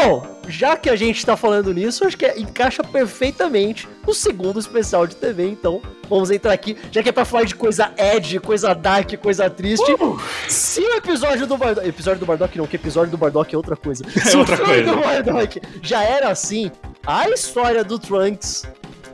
[0.06, 5.08] Bom, já que a gente tá falando nisso, acho que encaixa perfeitamente no segundo especial
[5.08, 8.74] de TV, então vamos entrar aqui, já que é pra falar de coisa Ed, coisa
[8.74, 9.96] dark, coisa triste.
[10.50, 11.88] Se o episódio do Bardock.
[11.88, 14.04] Episódio do Bardock não, que episódio do Bardock é outra coisa.
[14.10, 14.84] Se outra o coisa.
[14.84, 16.70] do Bardock já era assim,
[17.08, 18.64] a história do Trunks.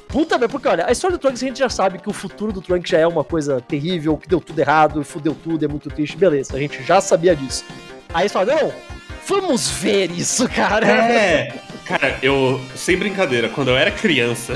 [0.08, 2.52] Puta merda, porque olha, a história do Trunks a gente já sabe que o futuro
[2.52, 5.88] do Trunks já é uma coisa terrível, que deu tudo errado, fudeu tudo, é muito
[5.88, 7.64] triste, beleza, a gente já sabia disso.
[8.12, 8.99] Aí você fala, não,
[9.30, 10.86] vamos ver isso, cara.
[10.88, 11.54] É.
[11.86, 12.60] Cara, eu.
[12.76, 14.54] Sem brincadeira, quando eu era criança,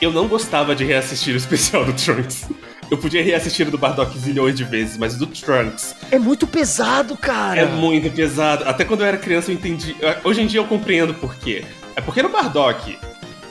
[0.00, 2.44] eu não gostava de reassistir o especial do Trunks.
[2.90, 6.46] Eu podia reassistir o do Bardock zilhões de vezes, mas o do Trunks É muito
[6.46, 7.60] pesado, cara.
[7.60, 8.64] é muito pesado.
[8.68, 9.96] Até quando eu era criança eu entendi.
[10.22, 11.64] Hoje em dia eu compreendo por quê.
[11.96, 12.98] É porque no Bardock,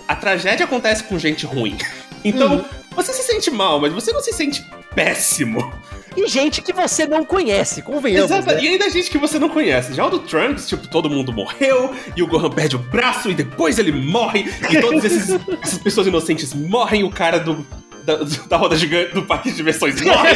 [0.08, 1.76] a tragédia acontece com gente ruim.
[2.24, 2.66] Então, Uhum.
[2.96, 5.74] você se sente mal, mas você não se sente péssimo.
[6.16, 8.54] E gente que você não conhece, convenhamos, Exato.
[8.54, 8.62] né?
[8.64, 9.94] E ainda gente que você não conhece.
[9.94, 13.34] Já o do Trunks, tipo, todo mundo morreu, e o Gohan perde o braço, e
[13.34, 15.06] depois ele morre, e todas
[15.64, 17.66] essas pessoas inocentes morrem, o cara do.
[18.04, 20.36] da, da roda gigante do parque de diversões morre.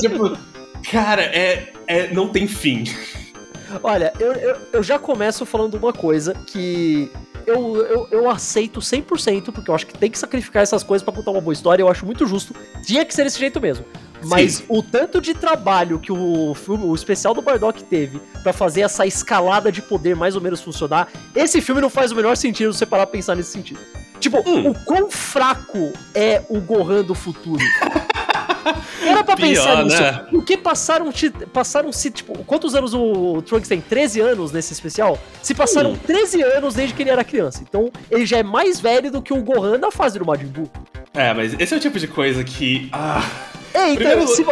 [0.00, 0.36] tipo,
[0.90, 2.08] cara, é, é.
[2.12, 2.84] Não tem fim.
[3.82, 7.10] Olha, eu, eu, eu já começo falando uma coisa que
[7.46, 11.14] eu, eu, eu aceito 100%, porque eu acho que tem que sacrificar essas coisas para
[11.14, 12.54] contar uma boa história, eu acho muito justo.
[12.84, 13.84] Tinha que ser desse jeito mesmo.
[14.24, 14.64] Mas Sim.
[14.68, 19.06] o tanto de trabalho que o filme, o especial do Bardock teve para fazer essa
[19.06, 22.86] escalada de poder mais ou menos funcionar, esse filme não faz o menor sentido você
[22.86, 23.80] parar pra pensar nesse sentido.
[24.18, 24.70] Tipo, hum.
[24.70, 27.62] o quão fraco é o Gohan do futuro?
[29.02, 30.00] Era pra Pior, pensar nisso.
[30.00, 30.26] Né?
[30.30, 31.10] Porque passaram,
[31.52, 33.80] passaram-se, tipo, quantos anos o Trunks tem?
[33.80, 35.18] 13 anos nesse especial?
[35.42, 35.98] Se passaram hum.
[36.06, 37.62] 13 anos desde que ele era criança.
[37.62, 40.70] Então, ele já é mais velho do que o Gohan na fase do Majin Buu.
[41.12, 42.88] É, mas esse é o tipo de coisa que.
[42.92, 43.22] Ah.
[43.74, 44.26] Ei, então, Primeiro...
[44.28, 44.44] se,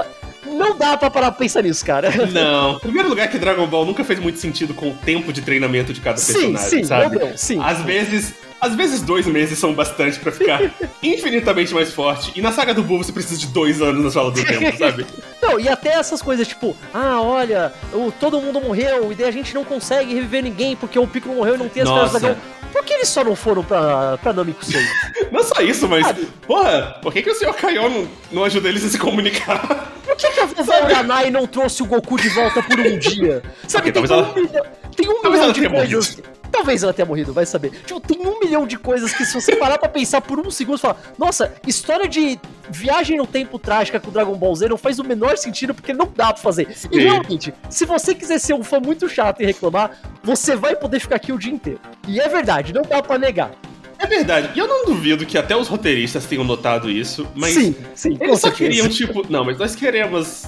[0.47, 2.11] não dá pra parar pra pensar nisso, cara.
[2.31, 2.77] Não.
[2.77, 5.93] Em primeiro lugar, que Dragon Ball nunca fez muito sentido com o tempo de treinamento
[5.93, 7.19] de cada personagem, sim, sim, sabe?
[7.19, 7.61] Não, sim.
[7.63, 10.61] Às vezes às vezes dois meses são bastante para ficar
[11.03, 12.31] infinitamente mais forte.
[12.37, 15.05] E na saga do Buu você precisa de dois anos na sala do tempo, sabe?
[15.43, 19.33] Não, e até essas coisas tipo, ah, olha, o, todo mundo morreu e daí a
[19.33, 22.37] gente não consegue reviver ninguém porque o Piccolo morreu e não tem as pernas da.
[22.73, 24.81] Por que eles só não foram pra, pra Namekusei?
[25.33, 26.27] não só isso, mas, sabe?
[26.47, 27.53] porra, por que, que o Sr.
[27.55, 29.93] Kaiô não, não ajuda eles a se comunicar?
[30.07, 33.43] Por que, que a vovó Yanai não trouxe o Goku de volta por um dia?
[33.67, 34.35] Sabe, okay, tem, um ela...
[34.35, 34.65] milhão,
[34.97, 36.17] tem um talvez milhão de coisas...
[36.17, 36.32] Morrido.
[36.53, 37.71] Talvez ela tenha morrido, vai saber.
[37.87, 40.77] Tipo, tem um milhão de coisas que se você parar pra pensar por um segundo,
[40.77, 42.39] você fala, nossa, história de
[42.71, 45.95] viagem no tempo trágica com o Dragon Ball Z não faz o menor sentido porque
[45.95, 46.69] não dá pra fazer.
[46.77, 46.89] Sim.
[46.93, 51.01] E realmente, se você quiser ser um fã muito chato e reclamar, você vai poder
[51.01, 51.81] ficar aqui o dia inteiro.
[52.07, 53.53] E é verdade, não dá pra negar.
[53.99, 54.51] É verdade.
[54.55, 58.41] E eu não duvido que até os roteiristas tenham notado isso, mas sim, sim, eles
[58.41, 60.45] só queriam, tipo, não, mas nós queremos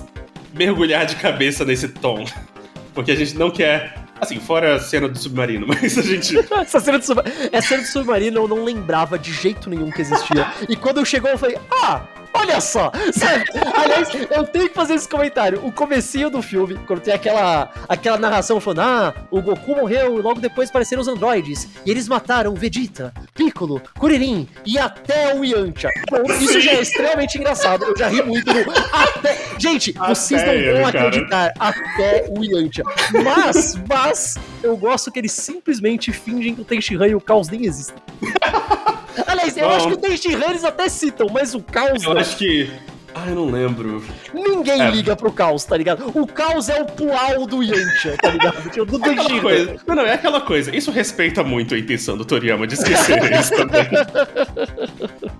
[0.52, 2.24] mergulhar de cabeça nesse tom.
[2.92, 6.36] Porque a gente não quer Assim, fora a cena do submarino, mas a gente.
[6.60, 7.20] Essa cena do, sub...
[7.52, 10.52] Essa cena do submarino eu não lembrava de jeito nenhum que existia.
[10.68, 12.02] e quando eu chegou, eu falei, ah!
[12.34, 12.90] Olha só!
[13.12, 13.44] Sabe?
[13.74, 15.64] Aliás, eu tenho que fazer esse comentário.
[15.64, 20.22] O comecinho do filme, quando tem aquela, aquela narração falando, ah, o Goku morreu e
[20.22, 21.68] logo depois apareceram os androides.
[21.86, 25.90] E eles mataram o Vegeta, Piccolo, Kuririn e até o Yantia.
[26.10, 27.84] Bom, isso já é extremamente engraçado.
[27.84, 28.60] Eu já ri muito no
[28.92, 29.38] até...
[29.58, 31.52] Gente, até vocês não ele, vão acreditar.
[31.58, 32.84] Até o Yantia.
[33.22, 37.64] Mas, mas, eu gosto que eles simplesmente fingem que o Tenshinhan e o Caos nem
[37.64, 37.96] existem.
[39.26, 42.20] Aliás, eu Bom, acho que o Tenshinhan eles até citam, mas o Caos Eu não.
[42.20, 42.70] acho que...
[43.14, 44.04] Ah, eu não lembro.
[44.34, 44.90] Ninguém é.
[44.90, 46.10] liga pro caos, tá ligado?
[46.12, 48.54] O caos é o pual do Yantia, tá ligado?
[48.70, 49.76] Tipo, do é coisa.
[49.86, 50.74] Não, não, é aquela coisa.
[50.74, 53.86] Isso respeita muito a intenção do Toriyama de esquecer isso também.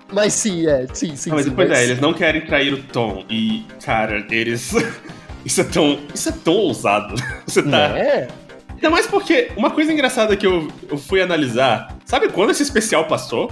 [0.09, 0.87] Mas sim, é.
[0.93, 1.29] Sim, sim.
[1.29, 1.79] Não, mas sim, depois mas...
[1.79, 3.25] é, eles não querem trair o Tom.
[3.29, 4.73] E, cara, eles.
[5.45, 5.99] Isso é tão.
[6.11, 7.13] Isso é tão ousado.
[7.45, 7.95] Você tá.
[7.95, 8.27] É.
[8.73, 11.95] Ainda mais porque uma coisa engraçada que eu, eu fui analisar.
[12.03, 13.51] Sabe quando esse especial passou?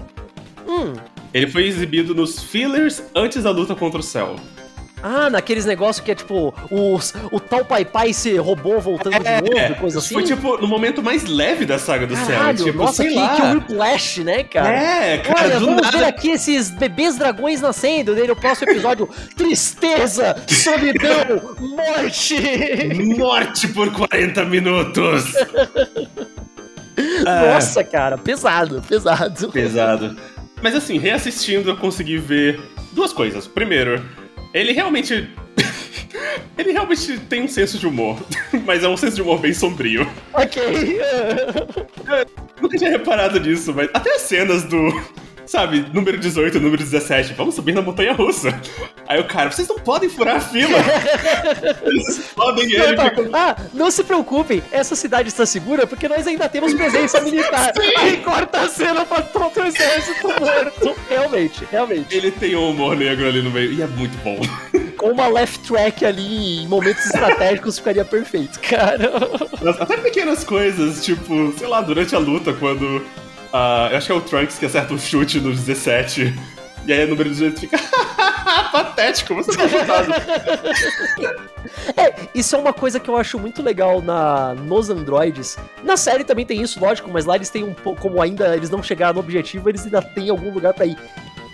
[0.68, 0.94] Hum.
[1.34, 4.36] Ele foi exibido nos fillers antes da luta contra o Cell.
[5.06, 9.42] Ah, naqueles negócios que é tipo os, o tal Pai Pai se roubou voltando é,
[9.42, 10.14] de novo, coisa assim.
[10.14, 12.68] Foi tipo no momento mais leve da saga do Caralho, céu.
[12.68, 13.36] Tipo, nossa, que, lá.
[13.36, 14.70] que Whiplash, né, cara?
[14.70, 15.42] É, cara.
[15.42, 15.98] Olha, vamos nada...
[15.98, 18.16] ver aqui esses bebês dragões nascendo.
[18.16, 22.38] Daí no próximo episódio: tristeza, solidão, morte.
[23.18, 25.34] Morte por 40 minutos.
[27.26, 29.50] Nossa, cara, pesado, pesado.
[29.50, 30.16] Pesado.
[30.64, 32.58] Mas assim, reassistindo eu consegui ver
[32.94, 33.46] duas coisas.
[33.46, 34.02] Primeiro,
[34.54, 35.30] ele realmente.
[36.58, 38.18] ele realmente tem um senso de humor,
[38.66, 40.10] mas é um senso de humor bem sombrio.
[40.34, 40.64] Ok.
[40.64, 44.90] eu nunca tinha reparado nisso, mas até as cenas do
[45.46, 48.60] sabe, número 18, número 17, vamos subir na montanha russa.
[49.08, 50.78] Aí o cara, vocês não podem furar a fila.
[51.84, 52.94] Eles podem ele.
[52.94, 53.30] Então, fica...
[53.34, 57.72] Ah, não se preocupem, essa cidade está segura porque nós ainda temos presença militar.
[57.76, 57.94] Sim.
[57.98, 60.96] Aí corta a cena pra todo o exército morto.
[61.10, 62.16] Realmente, realmente.
[62.16, 64.40] Ele tem um humor negro ali no meio e é muito bom.
[64.98, 69.12] Com uma left track ali em momentos estratégicos ficaria perfeito, cara.
[69.80, 73.04] Até pequenas coisas, tipo, sei lá, durante a luta, quando
[73.54, 76.34] Uh, eu acho que é o Trunks que acerta o um chute no 17.
[76.86, 77.78] E aí o número 18 fica.
[78.74, 80.12] Patético, você tá ajudado.
[81.96, 85.56] é, isso é uma coisa que eu acho muito legal na, nos androides.
[85.84, 88.02] Na série também tem isso, lógico, mas lá eles têm um pouco.
[88.02, 90.98] Como ainda eles não chegaram no objetivo, eles ainda têm algum lugar para ir.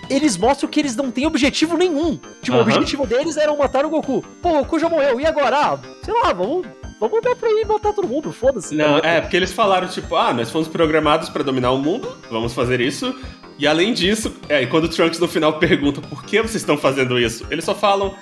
[0.09, 2.17] Eles mostram que eles não têm objetivo nenhum.
[2.41, 2.59] Tipo, uhum.
[2.59, 4.23] o objetivo deles era matar o Goku.
[4.41, 5.57] Pô, o Goku já morreu, e agora?
[5.57, 6.65] Ah, sei lá, vamos
[6.99, 8.75] vamos dar pra ir matar todo mundo, foda-se.
[8.75, 12.53] Não, é, porque eles falaram, tipo, ah, nós fomos programados para dominar o mundo, vamos
[12.53, 13.15] fazer isso.
[13.57, 16.77] E além disso, é, e quando o Trunks no final pergunta por que vocês estão
[16.77, 18.15] fazendo isso, eles só falam,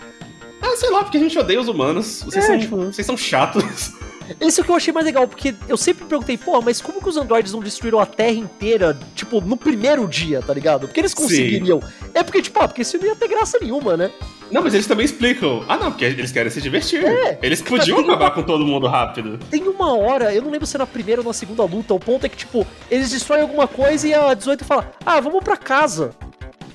[0.62, 2.78] ah, sei lá, porque a gente odeia os humanos, vocês, é, são, tipo...
[2.78, 3.94] vocês são chatos.
[4.40, 7.02] Esse é o que eu achei mais legal, porque eu sempre perguntei, pô, mas como
[7.02, 10.88] que os androides não destruíram a Terra inteira, tipo, no primeiro dia, tá ligado?
[10.88, 11.82] Porque eles conseguiriam.
[11.82, 12.10] Sim.
[12.14, 14.12] É porque, tipo, ah, porque isso não ia ter graça nenhuma, né?
[14.52, 15.64] Não, mas eles também explicam.
[15.68, 17.04] Ah, não, porque eles querem se divertir.
[17.04, 18.32] É, eles podiam acabar uma...
[18.32, 19.38] com todo mundo rápido.
[19.50, 22.00] Tem uma hora, eu não lembro se é na primeira ou na segunda luta, o
[22.00, 25.58] ponto é que, tipo, eles destroem alguma coisa e a 18 fala, ah, vamos pra
[25.58, 26.12] casa.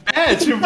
[0.07, 0.57] É, tipo.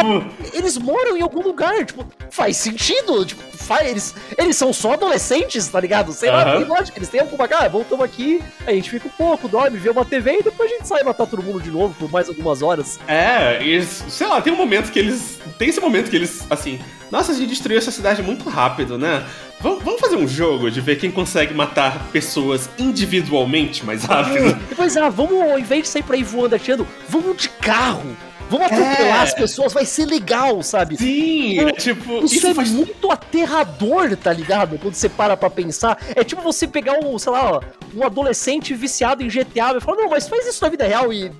[0.52, 3.24] Eles moram em algum lugar, tipo, faz sentido.
[3.24, 6.12] Tipo, faz, eles, eles são só adolescentes, tá ligado?
[6.12, 7.46] Sei lá, tem lógica, eles têm alguma.
[7.56, 10.74] Ah, voltamos aqui, a gente fica um pouco, dorme, vê uma TV e depois a
[10.74, 12.98] gente sai matar todo mundo de novo por mais algumas horas.
[13.06, 15.38] É, eles, sei lá, tem um momento que eles.
[15.58, 16.78] Tem esse momento que eles, assim.
[17.10, 19.24] Nossa, a gente destruiu essa cidade muito rápido, né?
[19.60, 24.48] Vamos fazer um jogo de ver quem consegue matar pessoas individualmente mais rápido.
[24.48, 28.16] É, pois é, vamos, ao invés de sair por aí voando, atirando, vamos de carro.
[28.48, 29.22] Vamos atropelar é.
[29.22, 30.96] as pessoas, vai ser legal, sabe?
[30.96, 32.24] Sim, é, tipo.
[32.24, 32.70] Isso, isso é faz...
[32.70, 34.78] muito aterrador, tá ligado?
[34.78, 35.98] Quando você para pra pensar.
[36.14, 37.60] É tipo você pegar um, sei lá,
[37.94, 41.30] um adolescente viciado em GTA e falar, não, mas faz isso na vida real e.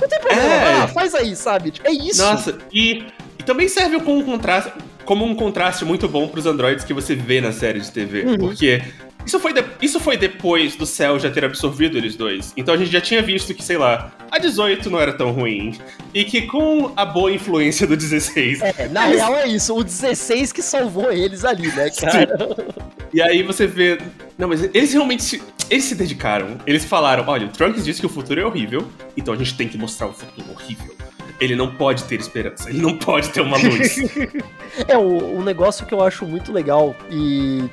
[0.00, 0.82] Não tem problema, é.
[0.82, 1.70] ah, faz aí, sabe?
[1.70, 2.20] Tipo, é isso.
[2.20, 3.06] Nossa, e,
[3.38, 4.72] e também serve como um contraste,
[5.04, 8.22] como um contraste muito bom pros androides que você vê na série de TV.
[8.22, 8.38] Uhum.
[8.38, 8.82] Porque
[9.26, 9.64] isso foi, de...
[9.80, 12.52] Isso foi depois do céu já ter absorvido eles dois.
[12.56, 15.78] Então a gente já tinha visto que, sei lá, a 18 não era tão ruim.
[16.12, 18.62] E que com a boa influência do 16.
[18.62, 19.20] É, na eles...
[19.20, 22.36] real é isso, o 16 que salvou eles ali, né, cara?
[23.12, 23.98] E aí você vê.
[24.36, 25.42] Não, mas eles realmente se.
[25.70, 26.58] Eles se dedicaram.
[26.66, 29.68] Eles falaram: olha, o Trunks disse que o futuro é horrível, então a gente tem
[29.68, 30.94] que mostrar o futuro horrível.
[31.40, 33.96] Ele não pode ter esperança, ele não pode ter uma luz.
[34.86, 37.64] é, o, um negócio que eu acho muito legal e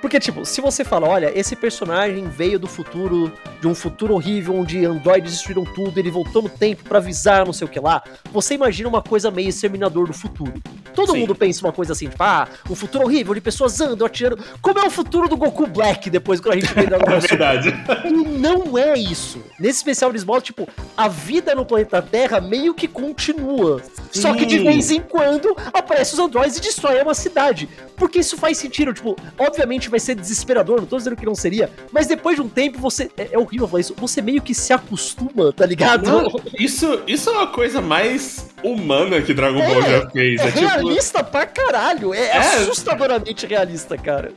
[0.00, 4.54] porque, tipo, se você fala, olha, esse personagem veio do futuro, de um futuro horrível,
[4.54, 8.02] onde androides destruíram tudo, ele voltou no tempo para avisar, não sei o que lá,
[8.32, 10.54] você imagina uma coisa meio exterminador do futuro.
[11.00, 11.20] Todo Sim.
[11.20, 14.42] mundo pensa uma coisa assim, tipo, ah, um futuro horrível, de pessoas andam, atirando.
[14.60, 17.74] Como é o futuro do Goku Black depois que a gente vê da É verdade.
[18.04, 19.42] E não é isso.
[19.58, 23.82] Nesse especial eles mostram, tipo, a vida no planeta Terra meio que continua.
[24.12, 24.20] Sim.
[24.20, 27.68] Só que de vez em quando aparecem os androides e destroem uma cidade.
[27.96, 31.70] Porque isso faz sentido, tipo, obviamente vai ser desesperador, não tô dizendo que não seria,
[31.92, 33.10] mas depois de um tempo você.
[33.16, 36.10] É, é horrível falar isso, você meio que se acostuma, tá ligado?
[36.10, 40.40] Não, isso, isso é uma coisa mais humana que Dragon Ball é, já fez.
[40.40, 44.32] É, é tipo realista pra caralho, é, é assustadoramente realista, cara.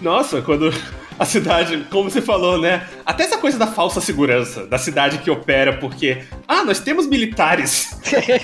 [0.00, 0.70] Nossa, quando
[1.18, 2.86] a cidade, como você falou, né?
[3.04, 7.98] Até essa coisa da falsa segurança, da cidade que opera porque, ah, nós temos militares.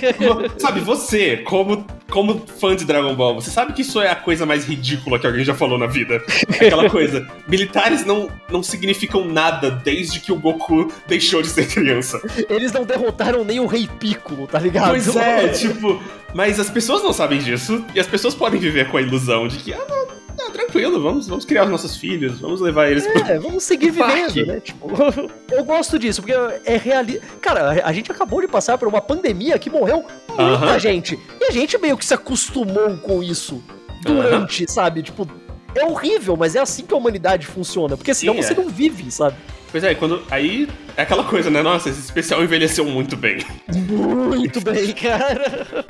[0.57, 4.45] sabe, você, como, como fã de Dragon Ball, você sabe que isso é a coisa
[4.45, 6.21] mais ridícula que alguém já falou na vida.
[6.49, 12.21] Aquela coisa, militares não, não significam nada desde que o Goku deixou de ser criança.
[12.49, 14.89] Eles não derrotaram nem o Rei Piccolo, tá ligado?
[14.89, 16.01] Pois é, tipo,
[16.33, 19.57] mas as pessoas não sabem disso e as pessoas podem viver com a ilusão de
[19.57, 23.11] que, ah, não, ah, tranquilo, vamos, vamos criar os nossos filhos, vamos levar eles é,
[23.11, 23.41] pro...
[23.41, 24.59] vamos seguir vivendo, né?
[24.59, 24.89] Tipo,
[25.51, 27.25] eu gosto disso, porque é realista.
[27.41, 30.79] Cara, a gente acabou de passar por uma pandemia que morreu muita uh -huh.
[30.79, 31.19] gente.
[31.39, 33.63] E a gente meio que se acostumou com isso
[34.03, 34.71] durante, uh -huh.
[34.71, 35.03] sabe?
[35.03, 35.27] Tipo,
[35.75, 38.55] é horrível, mas é assim que a humanidade funciona, porque senão Sim, você é.
[38.55, 39.35] não vive, sabe?
[39.71, 40.21] Pois é, quando.
[40.29, 40.67] Aí
[40.97, 41.61] é aquela coisa, né?
[41.61, 43.39] Nossa, esse especial envelheceu muito bem.
[43.73, 45.85] Muito bem, cara.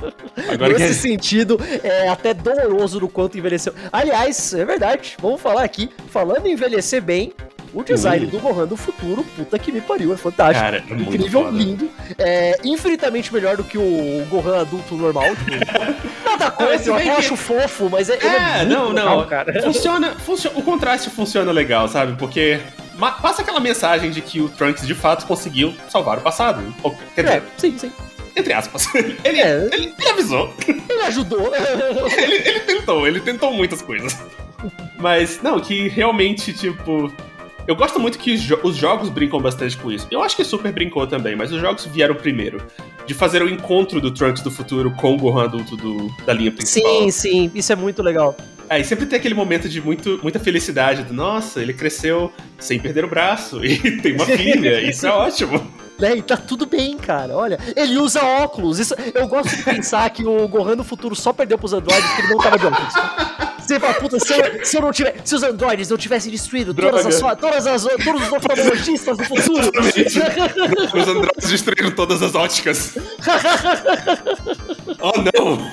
[0.47, 1.09] Agora Nesse que...
[1.09, 3.73] sentido, é até doloroso do quanto envelheceu.
[3.91, 5.89] Aliás, é verdade, vamos falar aqui.
[6.09, 7.34] Falando em envelhecer bem,
[7.73, 8.32] o design uhum.
[8.32, 10.59] do Gohan do futuro, puta que me pariu, é fantástico.
[10.59, 11.89] Cara, é incrível, lindo.
[12.17, 15.23] É infinitamente melhor do que o Gohan adulto normal.
[15.36, 15.65] Tipo,
[16.29, 18.15] nada coisa, eu acho fofo, mas é.
[18.15, 19.25] É, é não, legal, não.
[19.25, 19.63] Cara.
[19.63, 20.59] Funciona, funciona.
[20.59, 22.17] O contraste funciona legal, sabe?
[22.17, 22.59] Porque
[23.10, 26.62] passa aquela mensagem de que o Trunks de fato conseguiu salvar o passado.
[27.16, 27.91] Quer dizer, é, sim, sim.
[28.36, 28.88] Entre aspas.
[28.95, 29.70] Ele, é.
[29.74, 30.54] ele, ele, avisou.
[30.68, 31.52] Ele ajudou.
[32.18, 34.18] ele, ele tentou, ele tentou muitas coisas.
[34.97, 37.12] Mas, não, que realmente, tipo.
[37.68, 38.34] Eu gosto muito que
[38.64, 40.08] os jogos brincam bastante com isso.
[40.10, 42.62] Eu acho que Super brincou também, mas os jogos vieram primeiro.
[43.06, 46.52] De fazer o encontro do Trunks do futuro com o Gohan adulto do, da linha
[46.52, 47.04] principal.
[47.04, 48.36] Sim, sim, isso é muito legal.
[48.72, 53.03] Aí sempre tem aquele momento de muito, muita felicidade do nossa, ele cresceu sem perder
[53.03, 55.61] o braço e tem uma filha, isso é ótimo.
[56.01, 57.38] É, e tá tudo bem, cara.
[57.38, 58.80] Olha, ele usa óculos.
[58.80, 62.22] Isso, eu gosto de pensar que o Gohan no futuro só perdeu pros androides porque
[62.24, 62.93] ele não tava de óculos.
[63.72, 65.15] Você fala, puta, se eu, se eu não tiver.
[65.24, 69.72] Se os androides não tivessem destruído todas as, todas as, todos os oftalmologistas do futuro.
[70.93, 72.95] os androides destruíram todas as óticas.
[74.99, 75.72] oh não!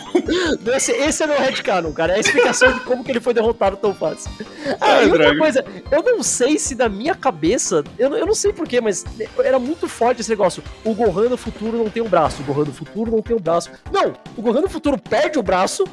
[0.77, 2.13] Esse, esse é meu headcanon, cara.
[2.13, 4.31] É a explicação de como que ele foi derrotado tão fácil.
[4.81, 8.53] Ah, e outra coisa, eu não sei se na minha cabeça, eu, eu não sei
[8.53, 9.05] porquê, mas
[9.43, 10.63] era muito forte esse negócio.
[10.85, 13.41] O Gohan no futuro não tem um braço, o Gohan no futuro não tem um
[13.41, 13.71] braço.
[13.91, 15.85] Não, o Gohan no futuro perde o braço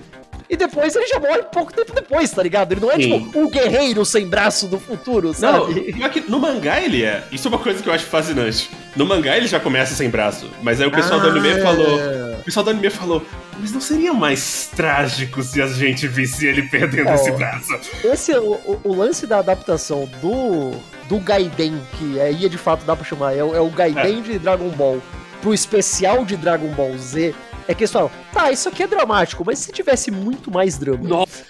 [0.50, 2.72] E depois ele já morre pouco tempo depois, tá ligado?
[2.72, 3.20] Ele não é Sim.
[3.26, 5.92] tipo o guerreiro sem braço do futuro, Não, sabe?
[5.94, 7.24] pior que no mangá ele é.
[7.32, 8.70] Isso é uma coisa que eu acho fascinante.
[8.96, 10.50] No mangá ele já começa sem braço.
[10.62, 11.62] Mas aí o pessoal do anime Ah.
[11.64, 11.96] falou.
[12.40, 13.26] O pessoal do anime falou.
[13.60, 17.14] Mas não seria mais trágico se a gente visse ele perdendo Oh.
[17.16, 17.80] esse braço?
[18.04, 20.72] Esse é o, o- lance da adaptação do
[21.08, 24.70] do Gaiden, que aí de fato dá pra chamar, é, é o Gaiden de Dragon
[24.70, 25.00] Ball
[25.42, 27.36] pro especial de Dragon Ball Z,
[27.68, 31.08] é que eles falam, tá, isso aqui é dramático, mas se tivesse muito mais drama.
[31.08, 31.44] Nossa!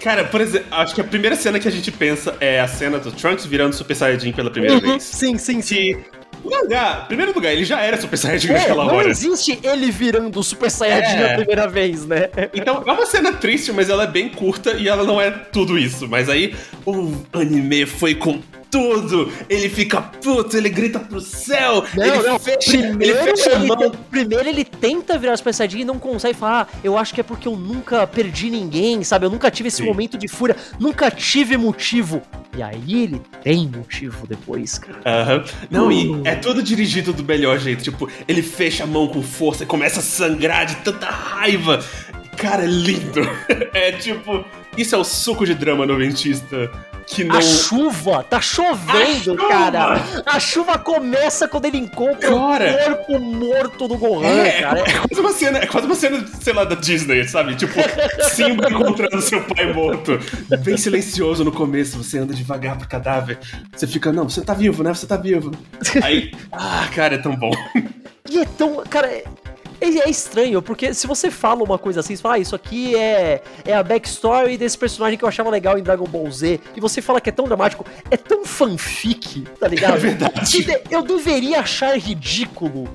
[0.00, 2.98] Cara, por exemplo, acho que a primeira cena que a gente pensa é a cena
[2.98, 5.02] do Trunks virando Super Saiyajin pela primeira Uhum, vez.
[5.02, 5.96] Sim, sim, sim.
[6.42, 9.08] O mangá, primeiro lugar, ele já era Super Saiyajin É, naquela não hora.
[9.08, 11.32] existe ele virando Super Saiyajin É.
[11.32, 12.28] a primeira vez, né?
[12.52, 15.78] Então é uma cena triste, mas ela é bem curta e ela não é tudo
[15.78, 16.06] isso.
[16.06, 18.42] Mas aí o anime foi com
[18.74, 19.32] tudo.
[19.48, 21.84] Ele fica puto, ele grita pro céu.
[21.96, 22.38] Não, ele não.
[22.40, 23.90] fecha, Primeiro ele fecha a ele, mão.
[24.10, 26.68] primeiro ele tenta virar Super Saiyajin e não consegue falar.
[26.72, 29.26] Ah, eu acho que é porque eu nunca perdi ninguém, sabe?
[29.26, 29.84] Eu nunca tive esse Sim.
[29.86, 32.20] momento de fúria, nunca tive motivo.
[32.56, 35.00] E aí ele tem motivo depois, cara.
[35.04, 35.44] Aham.
[35.70, 35.92] Não, Uh.
[35.92, 37.82] e é tudo dirigido do melhor jeito.
[37.84, 41.82] Tipo, ele fecha a mão com força e começa a sangrar de tanta raiva.
[42.36, 43.20] Cara, é lindo.
[43.74, 44.44] É tipo,
[44.78, 46.70] isso é o suco de drama noventista
[47.06, 47.36] que não.
[47.36, 49.48] A chuva, tá chovendo, A chuva!
[49.48, 50.02] cara.
[50.26, 52.70] A chuva começa quando ele encontra Cara.
[52.70, 54.80] o corpo morto do Gohan, É, é, cara.
[54.80, 57.54] é quase uma cena, é quase uma cena, sei lá, da Disney, sabe?
[57.56, 57.74] Tipo,
[58.30, 60.18] Simba encontrando seu pai morto.
[60.62, 63.38] Bem silencioso no começo, você anda devagar pro cadáver.
[63.74, 64.92] Você fica, não, você tá vivo, né?
[64.94, 65.50] Você tá vivo.
[66.02, 67.50] Aí, ah, cara, é tão bom.
[68.30, 68.82] E é tão.
[68.88, 69.22] Cara,
[69.80, 72.96] é, é estranho, porque se você fala uma coisa assim, você fala, ah, isso aqui
[72.96, 76.80] é, é a backstory desse personagem que eu achava legal em Dragon Ball Z, e
[76.80, 79.96] você fala que é tão dramático, é tão fanfic, tá ligado?
[79.96, 80.66] É verdade.
[80.90, 82.88] Eu deveria achar ridículo.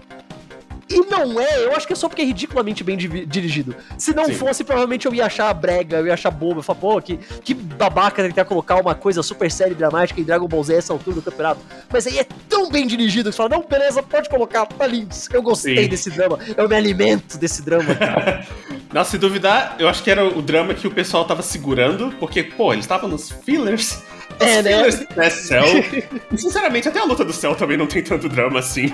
[0.89, 3.75] E não é, eu acho que é só porque é ridiculamente bem dirigido.
[3.97, 4.33] Se não Sim.
[4.33, 6.59] fosse, provavelmente eu ia achar brega, eu ia achar bobo.
[6.59, 10.23] Eu falar, pô, que, que babaca tentar colocar uma coisa super séria e dramática em
[10.23, 11.61] Dragon Ball Z essa altura do campeonato.
[11.91, 15.13] Mas aí é tão bem dirigido que você fala, não, beleza, pode colocar, tá lindo.
[15.31, 15.89] Eu gostei Sim.
[15.89, 17.95] desse drama, eu me alimento desse drama.
[18.91, 22.41] Nossa, se duvidar, eu acho que era o drama que o pessoal tava segurando, porque,
[22.41, 24.01] pô, eles estavam nos fillers.
[24.39, 24.71] Os É, né?
[24.91, 25.63] fillers né, Cell.
[26.31, 28.91] E, sinceramente, até a luta do céu também não tem tanto drama assim.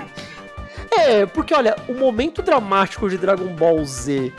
[0.98, 4.32] É, porque olha, o momento dramático de Dragon Ball Z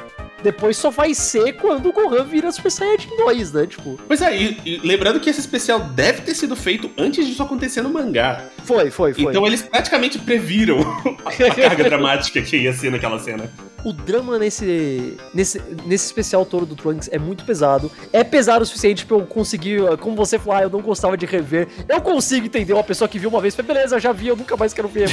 [0.44, 3.66] depois só vai ser quando o Gohan vira Super Saiyajin 2, né?
[3.66, 7.42] Tipo, Pois é, e, e lembrando que esse especial deve ter sido feito antes disso
[7.42, 8.46] acontecer no mangá.
[8.64, 9.24] foi, foi, foi.
[9.24, 10.80] Então eles praticamente previram
[11.26, 13.52] a carga dramática que ia ser naquela cena.
[13.88, 17.90] O drama nesse, nesse, nesse especial todo do Trunks é muito pesado.
[18.12, 21.26] É pesado o suficiente pra eu conseguir, como você falou, ah, eu não gostava de
[21.26, 21.70] rever.
[21.88, 24.58] Eu consigo entender uma pessoa que viu uma vez, foi beleza, já vi, eu nunca
[24.58, 25.10] mais quero ver.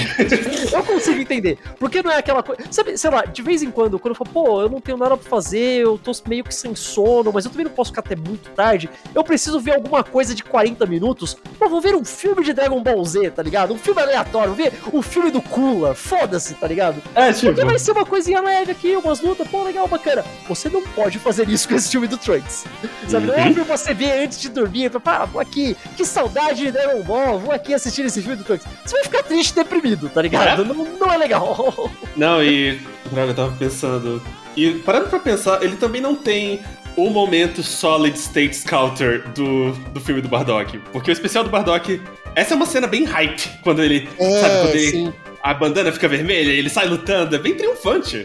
[0.72, 1.56] eu consigo entender.
[1.78, 2.62] Porque não é aquela coisa.
[2.68, 5.16] Sabe, sei lá, de vez em quando, quando eu falo, pô, eu não tenho nada
[5.16, 8.16] pra fazer, eu tô meio que sem sono, mas eu também não posso ficar até
[8.16, 8.90] muito tarde.
[9.14, 11.36] Eu preciso ver alguma coisa de 40 minutos.
[11.58, 13.72] Pô, vou ver um filme de Dragon Ball Z, tá ligado?
[13.72, 15.94] Um filme aleatório, vou ver o filme do Kula.
[15.94, 17.00] Foda-se, tá ligado?
[17.14, 17.52] É, tipo.
[17.52, 20.24] Porque vai ser uma coisinha leve aqui, umas lutas, pô, legal, bacana.
[20.48, 22.64] Você não pode fazer isso com esse filme do Trunks.
[23.08, 23.26] Sabe?
[23.26, 23.54] Não é Uhum.
[23.54, 27.38] pra você ver antes de dormir, pra, pá, vou aqui, que saudade de Dragon Ball,
[27.38, 28.66] vou aqui assistir esse filme do Trunks.
[28.84, 30.62] Você vai ficar triste e deprimido, tá ligado?
[30.62, 30.64] É?
[30.64, 31.90] Não, não é legal.
[32.16, 32.78] Não, e.
[33.12, 34.22] Droga, eu tava pensando.
[34.56, 36.62] E parando pra pensar, ele também não tem
[36.96, 40.78] o momento solid state scouter do, do filme do Bardock.
[40.92, 42.00] Porque o especial do Bardock.
[42.34, 43.48] Essa é uma cena bem hype.
[43.62, 44.08] Quando ele.
[44.18, 45.12] sabe, quando ele, É,
[45.42, 47.36] a bandana fica vermelha e ele sai lutando.
[47.36, 48.24] É bem triunfante.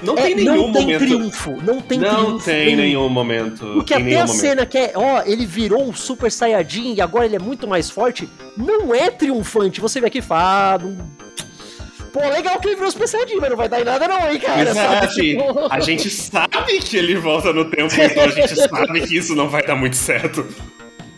[0.00, 0.98] Não É, tem nenhum não tem momento.
[1.00, 2.44] triunfo, não tem não triunfo.
[2.44, 3.66] tem nenhum momento.
[3.74, 4.40] Porque em até a momento.
[4.40, 7.90] cena que é, ó, ele virou um Super Saiyajin e agora ele é muito mais
[7.90, 9.80] forte, não é triunfante.
[9.80, 10.96] Você vê aqui e fala, ah, não...
[12.12, 14.38] Pô, legal que ele virou Super Saiyajin, mas não vai dar em nada não, hein,
[14.38, 14.70] cara.
[14.70, 15.14] Exato.
[15.14, 19.34] Tipo- A gente sabe que ele volta no tempo, então a gente sabe que isso
[19.34, 20.46] não vai dar muito certo.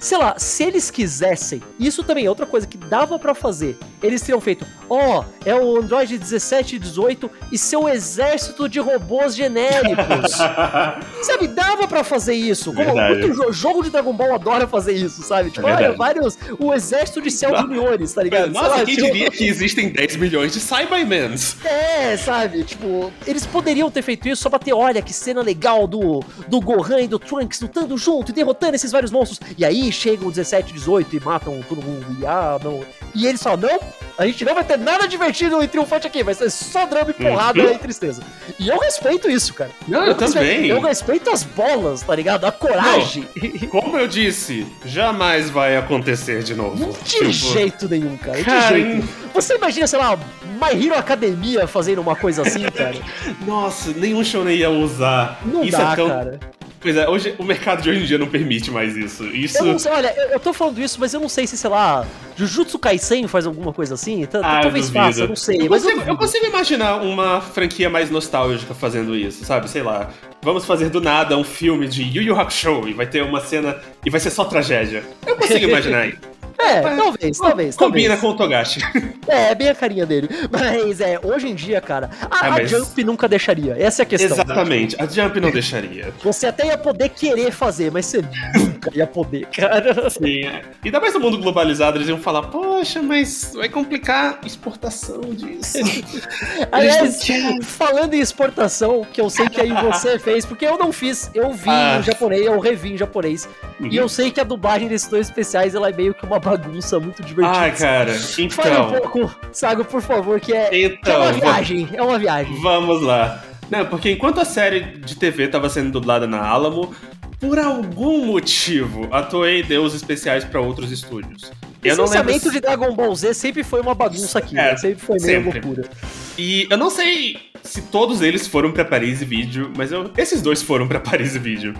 [0.00, 3.76] Sei lá, se eles quisessem, isso também é outra coisa que dava pra fazer.
[4.02, 9.36] Eles teriam feito, ó, é o Android 17 e 18 e seu exército de robôs
[9.36, 10.32] genéricos.
[11.22, 12.72] sabe, dava pra fazer isso.
[12.72, 13.20] Como Verdade.
[13.20, 15.50] muito jo- jogo de Dragon Ball adora fazer isso, sabe?
[15.50, 18.44] Tipo, É olha, vários, o exército de Cell Juniores, tá ligado?
[18.44, 21.56] Sei Nossa, lá, quem tipo, diria que existem 10 milhões de Cybermans?
[21.64, 22.64] É, sabe?
[22.64, 26.58] Tipo, eles poderiam ter feito isso só pra ter, olha, que cena legal do, do
[26.60, 29.40] Gohan e do Trunks lutando junto e derrotando esses vários monstros.
[29.58, 32.06] E aí chegam o 17, 18 e matam todo mundo.
[32.20, 32.82] E ah, não.
[33.14, 33.80] E eles falam, não,
[34.18, 37.14] a gente não vai ter nada divertido e triunfante aqui, vai ser só drama e
[37.14, 37.72] porrada Uhum.
[37.72, 38.22] e tristeza.
[38.58, 39.70] E eu respeito isso, cara.
[39.88, 40.66] Não, eu respeito- também.
[40.66, 42.44] Eu respeito as bolas, tá ligado?
[42.44, 43.26] A coragem.
[43.70, 46.92] Como eu disse, jamais vai acontecer de novo.
[47.02, 48.38] De Tipo, jeito nenhum, cara.
[48.38, 48.88] De Cara, jeito.
[49.02, 49.08] hein?
[49.34, 52.96] Você imagina, sei lá, My Hero Academia fazendo uma coisa assim, cara?
[53.46, 55.40] Nossa, nenhum shonen ia usar.
[55.44, 56.40] Não Isso dá, é tão, cara.
[56.80, 59.26] Pois é, hoje, o mercado de hoje em dia não permite mais isso.
[59.26, 59.62] Isso.
[59.62, 62.06] Eu sei, olha, eu, eu tô falando isso, mas eu não sei se, sei lá,
[62.36, 64.22] Jujutsu Kaisen faz alguma coisa assim.
[64.42, 65.04] Ah, eu Talvez duvido.
[65.04, 65.60] faça, eu não sei.
[65.60, 69.68] Eu mas consigo, eu, eu consigo imaginar uma franquia mais nostálgica fazendo isso, sabe?
[69.68, 70.08] Sei lá.
[70.42, 73.76] Vamos fazer do nada um filme de Yu Yu Hakusho e vai ter uma cena
[74.04, 75.04] e vai ser só tragédia.
[75.26, 76.39] Eu consigo imaginar isso.
[76.62, 77.76] É, talvez, talvez.
[77.76, 78.20] Combina talvez.
[78.20, 78.80] com o Togashi.
[79.28, 80.28] É, é bem a carinha dele.
[80.50, 83.76] Mas é, hoje em dia, cara, a, a mas- Jump nunca deixaria.
[83.78, 84.36] Essa é a questão.
[84.36, 84.42] né?
[84.44, 84.96] Exatamente.
[85.00, 86.12] A Jump não deixaria.
[86.22, 88.22] Você até ia poder querer fazer, mas você
[88.56, 90.08] nunca ia poder, cara.
[90.10, 90.44] Sim.
[90.46, 90.62] é.
[90.84, 95.20] E ainda mais no mundo globalizado, eles iam falar, poxa, mas vai complicar a exportação
[95.20, 95.78] disso.
[96.72, 97.22] Aliás,
[97.64, 101.52] falando em exportação, que eu sei que aí você fez, porque eu não fiz, eu
[101.52, 101.98] vi Ah.
[102.00, 103.48] em japonês, eu revi em japonês.
[103.80, 106.98] E eu sei que a dublagem desses dois especiais, ela é meio que uma bagunça
[107.00, 107.58] muito divertida.
[107.58, 108.46] Ai, cara, Fale um
[108.88, 108.90] então.
[109.00, 112.60] pouco, Sago, por favor, que é, que é Então, uma va- viagem, é uma viagem.
[112.60, 113.42] Vamos lá.
[113.70, 116.92] Não, porque enquanto a série de TV estava sendo dublada na Alamo,
[117.38, 121.50] por algum motivo a Toei deu os especiais para outros estúdios.
[121.82, 122.18] Eu não lembro.
[122.32, 124.76] Licenciamento de Dragon Ball Z sempre foi uma bagunça aqui, É, né?
[124.76, 125.60] sempre foi meio sempre.
[125.60, 125.88] loucura.
[126.36, 130.60] E eu não sei se todos eles foram pra Paris Video, mas eu- esses dois
[130.62, 131.72] foram pra Paris Video.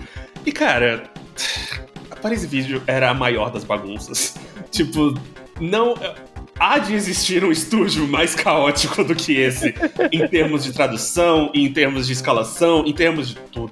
[0.45, 1.03] E cara,
[2.09, 4.35] a Paris Video era a maior das bagunças.
[4.71, 5.13] Tipo,
[5.59, 5.95] não.
[6.59, 9.73] Há de existir um estúdio mais caótico do que esse,
[10.11, 13.71] em termos de tradução, em termos de escalação, em termos de tudo.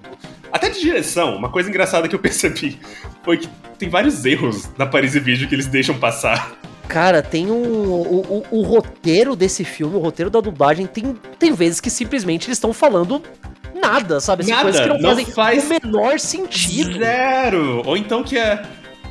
[0.51, 2.79] Até de direção, uma coisa engraçada que eu percebi
[3.23, 3.47] foi que
[3.77, 6.57] tem vários erros na Paris Video que eles deixam passar.
[6.87, 7.61] Cara, tem um.
[7.61, 12.47] O, o, o roteiro desse filme, o roteiro da dublagem, tem, tem vezes que simplesmente
[12.47, 13.21] eles estão falando
[13.79, 14.41] nada, sabe?
[14.41, 16.97] Assim, Nada, coisas que não, não fazem faz o menor sentido.
[16.97, 17.83] Zero!
[17.85, 18.63] Ou então que é.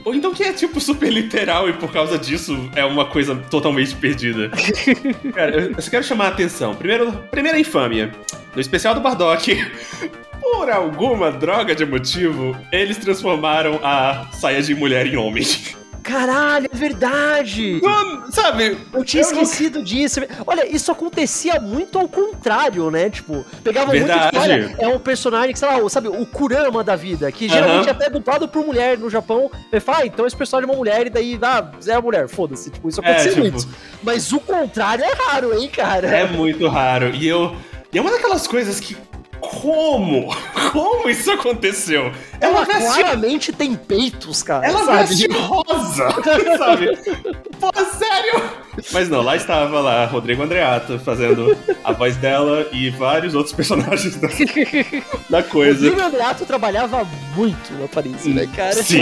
[0.04, 3.94] Ou então que é tipo super literal e por causa disso é uma coisa totalmente
[3.96, 4.50] perdida.
[5.34, 6.74] Cara, eu só quero chamar a atenção.
[6.74, 8.12] Primeiro, primeira infâmia.
[8.54, 9.56] No especial do Bardock,
[10.40, 15.44] por alguma droga de motivo, eles transformaram a saia de mulher em homem.
[16.08, 17.80] Caralho, é verdade!
[17.82, 18.78] Mano, sabe?
[18.92, 20.20] Eu tinha Eu não- esquecido disso.
[20.46, 23.10] Olha, isso acontecia muito ao contrário, né?
[23.10, 24.30] Tipo, pegava muito Verdade.
[24.30, 27.48] tipo, olha, é um personagem que, sei lá, o- sabe, o Kurama da vida, que
[27.48, 29.50] geralmente é até dublado por mulher no Japão.
[29.70, 32.26] Ele fala, ah, então esse personagem é uma mulher e daí, ah, é a mulher,
[32.28, 32.70] foda-se.
[32.70, 33.68] Tipo, isso É, acontecia tipo- muito.
[34.02, 36.06] Mas o contrário é raro, hein, cara?
[36.08, 37.10] É muito raro.
[37.14, 37.54] E eu.
[37.92, 38.96] E é uma daquelas coisas que.
[39.40, 40.34] Como?
[40.72, 42.12] Como isso aconteceu?
[42.40, 44.66] Ela veste claramente tem peitos, cara.
[44.66, 44.98] Ela sabe?
[45.08, 46.08] veste rosa,
[46.58, 46.98] sabe?
[47.58, 48.42] Pô, sério?
[48.92, 54.16] Mas não, lá estava lá Rodrigo Andreato fazendo a voz dela e vários outros personagens
[54.16, 54.28] da,
[55.30, 55.88] da O coisa.
[55.88, 58.74] Júlio Andreato trabalhava muito na Paris, né, cara?
[58.82, 59.00] Sim.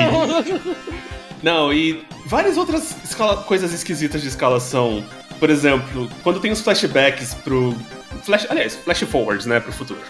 [1.42, 5.04] Não, e várias outras escala- coisas esquisitas de escalação.
[5.38, 7.76] Por exemplo, quando tem os flashbacks pro.
[8.24, 10.00] Flash, aliás, flash forwards, né, pro futuro.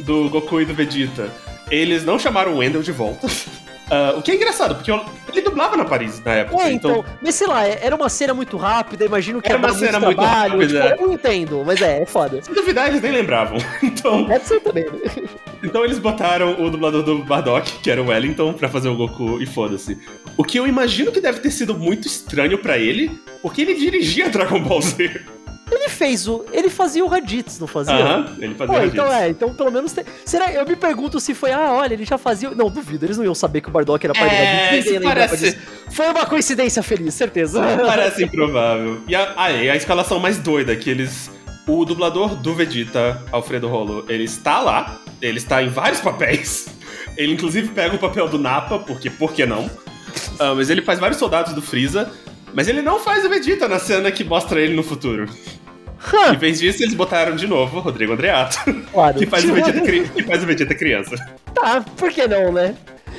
[0.00, 1.30] Do Goku e do Vegeta.
[1.70, 3.26] Eles não chamaram o Wendell de volta.
[3.90, 6.62] Ah, o que é engraçado, porque eu- ele dublava na Paris na época.
[6.62, 10.00] É, então, mas sei lá, era uma cena muito rápida, imagino que Era uma cena
[10.00, 10.82] muito muito trabalho, rápida.
[10.90, 12.40] tipo, eu não entendo, mas é, é foda.
[12.40, 13.58] Se duvidar, eles nem lembravam.
[13.82, 15.28] Então, Pode ser também, né?
[15.62, 19.42] então eles botaram o dublador do Bardock, que era o Wellington, pra fazer o Goku
[19.42, 19.98] e foda-se.
[20.38, 23.10] O que eu imagino que deve ter sido muito estranho pra ele,
[23.42, 25.20] porque ele dirigia Dragon Ball Z.
[25.72, 26.44] Ele fez o.
[26.52, 27.94] Ele fazia o Raditz, não fazia?
[27.94, 28.92] Aham, ele fazia Pô, isso.
[28.92, 30.04] então é, então pelo menos tem...
[30.24, 30.52] Será?
[30.52, 32.50] Eu me pergunto se foi, ah, olha, ele já fazia.
[32.50, 34.98] Não, duvido, eles não iam saber que o Bardock era pai do É, Raditz, ninguém
[35.00, 35.58] lembrava parece-.
[35.90, 37.62] Foi uma coincidência feliz, certeza.
[37.86, 39.00] Parece improvável.
[39.08, 41.30] E a, ah, e a escalação mais doida, que eles.
[41.66, 46.66] O dublador do Vegeta, Alfredo Rolo, ele está lá, ele está em vários papéis.
[47.16, 49.70] Ele inclusive pega o papel do Nappa, porque por que não?
[50.38, 52.10] Ah, mas ele faz vários soldados do Freeza,
[52.52, 55.28] mas ele não faz o Vegeta na cena que mostra ele no futuro.
[56.32, 58.58] Em vez disso, eles botaram de novo o Rodrigo Andreato,
[58.92, 59.18] claro.
[59.18, 61.14] que faz, o Vegeta, que faz o Vegeta criança.
[61.54, 62.74] Tá, por que não, né?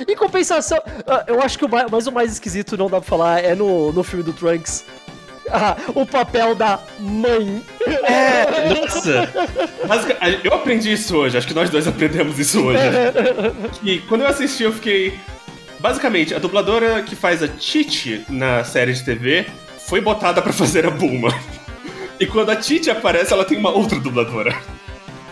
[0.07, 3.07] Em compensação, ah, eu acho que o mais, mas o mais esquisito, não dá pra
[3.09, 4.84] falar, é no, no filme do Trunks.
[5.51, 7.61] Ah, o papel da mãe.
[8.03, 9.29] É, nossa!
[9.88, 12.79] Basica- Eu aprendi isso hoje, acho que nós dois aprendemos isso hoje.
[13.84, 15.13] Que quando eu assisti, eu fiquei.
[15.79, 19.45] Basicamente, a dubladora que faz a Titi na série de TV
[19.86, 21.29] foi botada pra fazer a Bulma.
[22.24, 24.57] E quando a Titi aparece, ela tem uma outra dubladora.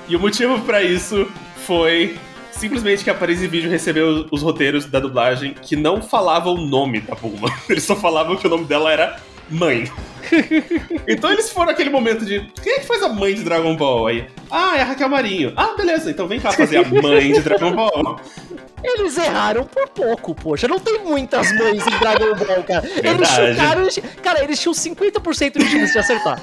[0.09, 1.25] E o motivo pra isso
[1.65, 2.17] foi
[2.51, 6.99] simplesmente que a Paris Video recebeu os roteiros da dublagem que não falavam o nome
[6.99, 7.47] da Bulma.
[7.69, 9.17] Eles só falavam que o nome dela era
[9.49, 9.89] Mãe.
[11.07, 14.07] Então eles foram aquele momento de quem é que faz a mãe de Dragon Ball?
[14.07, 15.51] Aí, ah, é a Raquel Marinho.
[15.57, 18.19] Ah, beleza, então vem cá fazer a mãe de Dragon Ball.
[18.83, 20.67] Eles erraram por pouco, poxa.
[20.67, 22.87] Não tem muitas mães em Dragon Ball, cara.
[22.87, 23.81] Eles chutaram.
[23.81, 26.41] eles- Cara, eles tinham 50% de chance de acertar.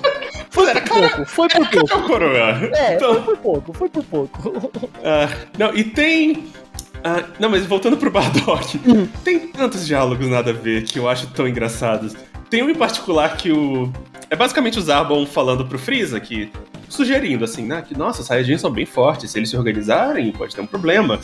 [0.51, 2.25] Foi Era por pouco, foi por pouco.
[2.75, 4.91] É, Então, foi por pouco, foi por pouco.
[5.59, 6.45] não, e tem
[7.05, 8.77] Ah, não, mas voltando pro Bardock,
[9.23, 12.17] tem tantos diálogos nada a ver que eu acho tão engraçados.
[12.51, 13.93] Tem um em particular que o.
[14.29, 16.51] É basicamente o Zarbon falando pro Freeza que.
[16.89, 17.85] Sugerindo assim, né?
[17.87, 19.31] Que, nossa, os Saiyajins são bem fortes.
[19.31, 21.21] Se eles se organizarem, pode ter um problema.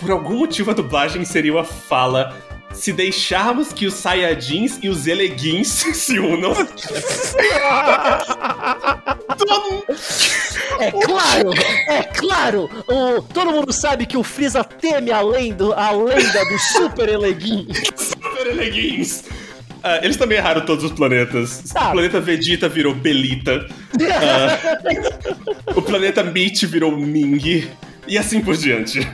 [0.00, 2.36] Por algum motivo a dublagem inseriu a fala.
[2.72, 6.52] Se deixarmos que os Saiyajins e os Eleguins se unam.
[10.80, 11.50] É claro,
[11.88, 12.70] é claro.
[12.88, 17.68] O, todo mundo sabe que o Freeza teme a lenda, a lenda do Super Eleguin.
[17.96, 19.24] Super Eleguins.
[19.82, 21.62] Ah, eles também erraram todos os planetas.
[21.74, 21.90] Ah.
[21.90, 23.66] O planeta Vegeta virou Belita.
[24.10, 27.68] Ah, o planeta Meat virou Ming.
[28.08, 29.06] E assim por diante.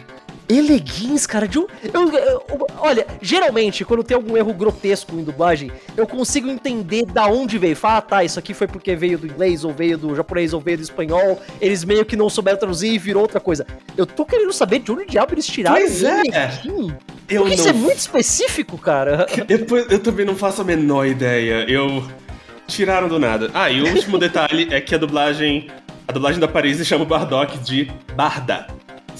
[0.51, 1.67] Eleguins, cara, de um.
[1.95, 7.27] eu- eu- olha, geralmente, quando tem algum erro grotesco em dublagem, eu consigo entender da
[7.27, 7.77] onde veio.
[7.77, 10.61] Fala, ah, tá, isso aqui foi porque veio do inglês, ou veio do japonês, ou
[10.61, 11.41] veio do espanhol.
[11.61, 13.67] Eles meio que não souberam traduzir e virou outra coisa.
[13.97, 16.21] Eu tô querendo saber de onde diabo eles tiraram Pois é.
[16.21, 16.95] Eleguin.
[17.29, 19.27] Eu Porque isso é muito específico, cara.
[19.47, 21.65] Depois, eu também não faço a menor ideia.
[21.71, 22.03] Eu.
[22.67, 23.51] Tiraram do nada.
[23.55, 25.69] Ah, e o último detalhe é que a dublagem.
[26.09, 28.67] A dublagem da Paris chama o Bardock de Barda.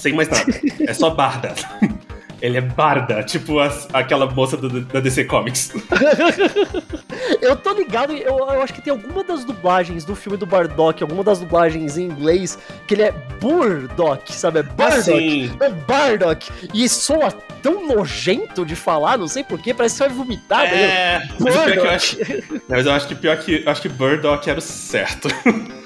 [0.01, 0.45] Sem mais nada.
[0.87, 1.53] É só Barda.
[2.41, 5.71] Ele é Barda, tipo as- aquela moça do- da DC Comics.
[7.39, 11.01] Eu tô ligado, eu, eu acho que tem alguma das dublagens do filme do Bardock,
[11.03, 14.59] alguma das dublagens em inglês, que ele é Burdock, sabe?
[14.59, 15.01] É Bardock.
[15.03, 15.51] sim.
[15.59, 16.51] É Bardock.
[16.73, 17.31] E soa
[17.61, 20.63] tão nojento de falar, não sei porquê, parece que você vai vomitar.
[20.63, 20.81] né?
[20.83, 22.17] É, mas, o pior é que eu acho,
[22.69, 25.27] mas eu acho que pior que eu acho que Burdock era o certo.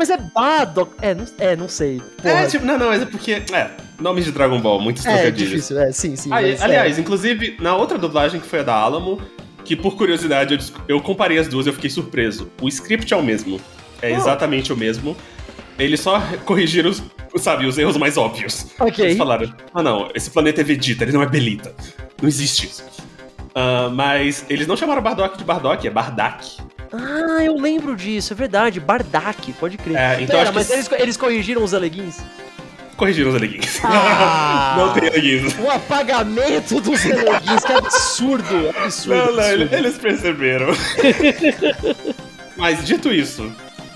[0.00, 0.92] Mas é Bardock.
[1.02, 2.00] É, não, é, não sei.
[2.22, 2.30] Porra.
[2.30, 3.32] É, tipo, não, não, mas é porque.
[3.32, 3.70] É,
[4.00, 5.50] nomes de Dragon Ball, muitos É, trocadilhos.
[5.50, 6.30] difícil, é, sim, sim.
[6.32, 7.00] Ah, mas, aliás, é.
[7.02, 9.20] inclusive, na outra dublagem que foi a da Alamo,
[9.62, 12.50] que por curiosidade eu, eu comparei as duas e eu fiquei surpreso.
[12.62, 13.60] O script é o mesmo.
[14.00, 14.16] É Oh.
[14.16, 15.14] exatamente o mesmo.
[15.78, 17.02] Eles só corrigiram os,
[17.36, 18.68] sabe, os erros mais óbvios.
[18.78, 19.04] Ok.
[19.04, 21.74] Eles falaram, ah não, esse planeta é Vegeta, ele não é Belita.
[22.22, 22.82] Não existe isso.
[23.54, 26.56] Ah, mas eles não chamaram Bardock de Bardock, é Bardak.
[26.92, 28.80] Ah, eu lembro disso, é verdade.
[28.80, 29.96] Bardak, pode crer.
[29.96, 32.18] É, então Pera, acho que mas eles, eles corrigiram os aleguins?
[32.96, 33.80] corrigiram os eleguins.
[33.82, 34.74] Ah!
[34.78, 35.54] não tem eleguins.
[35.58, 39.16] O apagamento dos aleguins, que absurdo, absurdo.
[39.16, 39.62] Não, não, absurdo.
[39.62, 40.66] ele- eles perceberam.
[42.56, 43.50] Mas dito isso,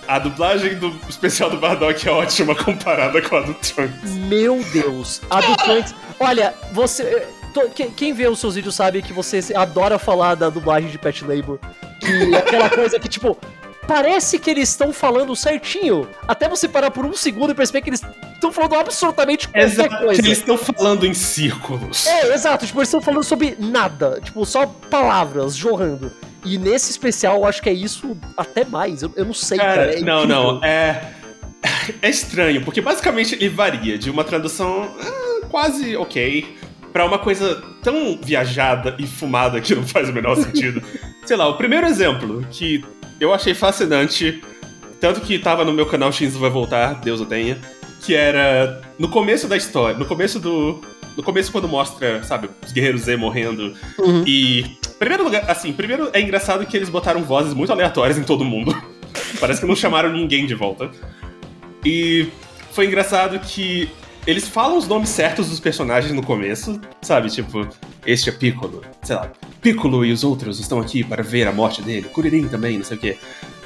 [0.09, 4.11] a dublagem do especial do Bardock é ótima comparada com a do Trunks.
[4.29, 5.95] Meu Deus, a do Trunks.
[6.19, 7.27] Olha, você.
[7.55, 10.99] To- que- Quem vê os seus vídeos sabe que você adora falar da dublagem de
[10.99, 11.59] Pet Labor.
[12.01, 13.39] Que é aquela coisa que, tipo,
[13.87, 16.09] parece que eles estão falando certinho.
[16.29, 18.03] Até você parar por um segundo e perceber que eles
[18.35, 20.21] estão falando absolutamente qualquer Exato, coisa.
[20.21, 22.07] eles estão falando em círculos.
[22.07, 24.21] É, exato, tipo, eles estão falando sobre nada.
[24.23, 26.13] Tipo, só palavras jorrando.
[26.45, 29.03] E nesse especial eu acho que é isso até mais.
[29.03, 29.75] Eu, eu não sei, cara.
[29.87, 31.13] Cara, é não, não, é.
[32.03, 36.55] É estranho, porque basicamente ele varia de uma tradução ah, quase ok
[36.95, 40.81] pra uma coisa tão viajada e fumada que não faz o menor sentido.
[41.27, 42.85] Sei lá, o primeiro exemplo que
[43.19, 44.41] eu achei fascinante,
[45.01, 47.59] tanto que tava no meu canal Shinzo Vai Voltar, Deus o tenha,
[48.01, 50.81] que era no começo da história, no começo do.
[51.17, 53.75] No começo, quando mostra, sabe, os guerreiros Z morrendo.
[53.99, 54.23] Uhum.
[54.25, 54.65] E.
[54.97, 58.73] Primeiro lugar, assim, primeiro é engraçado que eles botaram vozes muito aleatórias em todo mundo.
[59.41, 60.89] Parece que não chamaram ninguém de volta.
[61.85, 62.29] E
[62.71, 63.91] foi engraçado que
[64.27, 67.31] eles falam os nomes certos dos personagens no começo, sabe?
[67.31, 67.69] Tipo,
[68.07, 69.31] este é Piccolo, sei lá.
[69.61, 72.09] Piccolo e os outros estão aqui para ver a morte dele.
[72.09, 73.19] Kuririn também, não sei o quê.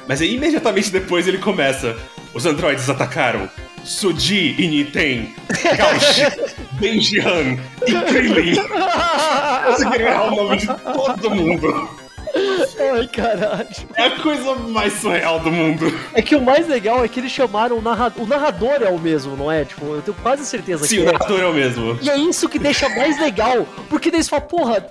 [0.07, 1.95] Mas aí, imediatamente depois ele começa.
[2.33, 3.49] Os androides atacaram
[3.83, 5.33] Suji e Niten,
[5.77, 7.57] Gauch, Benjian
[7.87, 8.55] e Krillin.
[8.55, 11.89] Só queria errar o nome de todo mundo.
[12.35, 13.67] Ai, caralho.
[13.95, 15.93] É a coisa mais surreal do mundo.
[16.13, 18.23] É que o mais legal é que eles chamaram o narrador.
[18.23, 19.65] O narrador é o mesmo, não é?
[19.65, 21.11] Tipo, eu tenho quase certeza Sim, que o é.
[21.13, 21.99] narrador é o mesmo.
[22.01, 23.67] E é isso que deixa mais legal.
[23.89, 24.85] Porque daí eles falam, porra,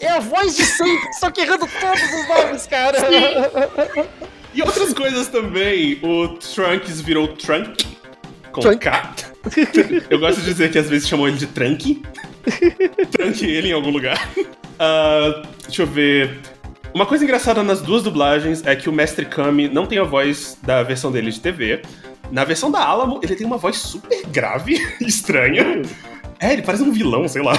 [0.00, 2.98] é a voz de sempre, só que errando todos os nomes, cara.
[4.52, 5.98] E outras coisas também.
[6.02, 7.84] O Trunks virou Trunk.
[8.52, 8.78] Com Trunk.
[8.84, 9.14] K.
[10.08, 12.02] Eu gosto de dizer que às vezes chamam ele de Trunk.
[13.10, 14.28] Trunk ele em algum lugar.
[14.78, 16.40] Ah, deixa eu ver.
[16.94, 20.56] Uma coisa engraçada nas duas dublagens é que o Mestre Kami não tem a voz
[20.62, 21.82] da versão dele de TV.
[22.30, 25.82] Na versão da Alamo, ele tem uma voz super grave estranha.
[26.38, 27.54] É, ele parece um vilão, sei lá.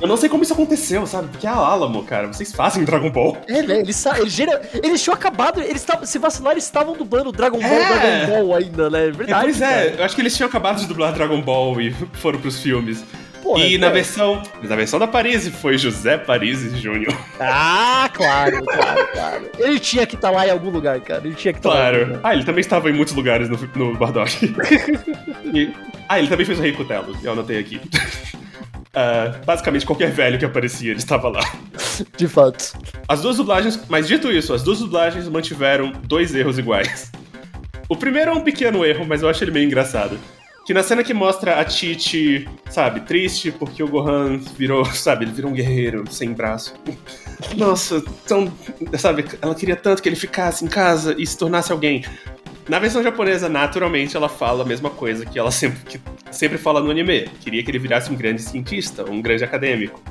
[0.00, 1.28] Eu não sei como isso aconteceu, sabe?
[1.28, 2.26] Porque é a Alamo, cara.
[2.28, 3.36] Vocês fazem Dragon Ball.
[3.48, 3.80] É, né?
[3.80, 5.60] Eles, eles, gera- eles tinham acabado.
[5.60, 8.26] Eles tavam, se vacilar, eles estavam dublando Dragon Ball, É.
[8.26, 9.04] Dragon Ball ainda, né?
[9.04, 9.42] É É, verdade.
[9.44, 9.94] pois é, cara.
[10.00, 13.02] eu acho que eles tinham acabado de dublar Dragon Ball e foram pros filmes.
[13.44, 13.90] Porra, e na é.
[13.90, 14.42] versão.
[14.62, 17.14] Na versão da Paris foi José Paris Júnior.
[17.38, 19.50] Ah, claro, claro, claro.
[19.58, 21.20] Ele tinha que estar lá em algum lugar, cara.
[21.24, 21.74] Ele tinha que estar lá.
[21.74, 22.06] em algum Claro.
[22.16, 22.20] lugar.
[22.24, 24.32] Ah, ele também estava em muitos lugares no, no Bardock.
[25.54, 25.70] E-
[26.08, 27.76] ah, ele também fez o Rei Cutelo, eu anotei aqui.
[27.76, 31.42] Uh, basicamente, qualquer velho que aparecia, ele estava lá.
[32.16, 32.72] De fato.
[33.06, 37.12] As duas dublagens, mas dito isso, as duas dublagens mantiveram dois erros iguais.
[37.88, 40.18] O primeiro é um pequeno erro, mas eu acho ele meio engraçado.
[40.64, 45.32] Que na cena que mostra a Titi, sabe, triste porque o Gohan virou, sabe, ele
[45.32, 46.74] virou um guerreiro sem braço.
[47.56, 48.50] Nossa, tão.
[48.98, 52.02] Sabe, ela queria tanto que ele ficasse em casa e se tornasse alguém.
[52.66, 56.00] Na versão japonesa, naturalmente, ela fala a mesma coisa que ela sempre, que
[56.30, 57.28] sempre fala no anime.
[57.40, 60.02] Queria que ele virasse um grande cientista, um grande acadêmico.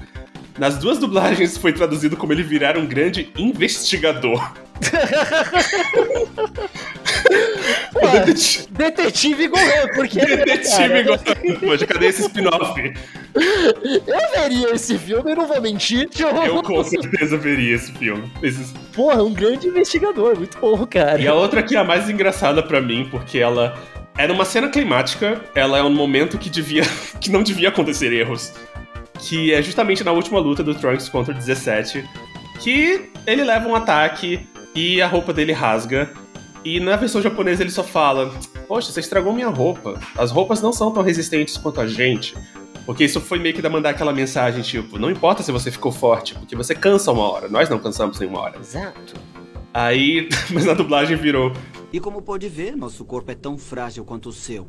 [0.59, 4.53] Nas duas dublagens foi traduzido como ele virar um grande investigador.
[7.93, 8.67] Detetive...
[8.71, 10.19] detetive Gohan, porque.
[10.19, 11.59] Detetive Gohan.
[11.59, 12.93] Poxa, cadê esse spin-off?
[13.35, 16.09] Eu veria esse filme, eu não vou mentir.
[16.45, 18.31] Eu com certeza veria esse filme.
[18.41, 18.73] Esses...
[18.93, 21.19] Porra, um grande investigador, muito bom, cara.
[21.19, 23.77] E a outra que é a mais engraçada para mim, porque ela.
[24.15, 26.83] Era uma cena climática, ela é um momento que devia.
[27.19, 28.53] que não devia acontecer erros.
[29.19, 32.07] Que é justamente na última luta do Trunks contra o 17.
[32.59, 36.09] Que ele leva um ataque e a roupa dele rasga.
[36.63, 38.33] E na versão japonesa ele só fala:
[38.67, 39.99] Poxa, você estragou minha roupa.
[40.17, 42.35] As roupas não são tão resistentes quanto a gente.
[42.85, 45.91] Porque isso foi meio que da mandar aquela mensagem, tipo, não importa se você ficou
[45.91, 47.47] forte, porque você cansa uma hora.
[47.47, 48.59] Nós não cansamos nenhuma hora.
[48.59, 49.13] Exato.
[49.73, 51.53] Aí, mas na dublagem virou.
[51.91, 54.67] E como pode ver, nosso corpo é tão frágil quanto o seu.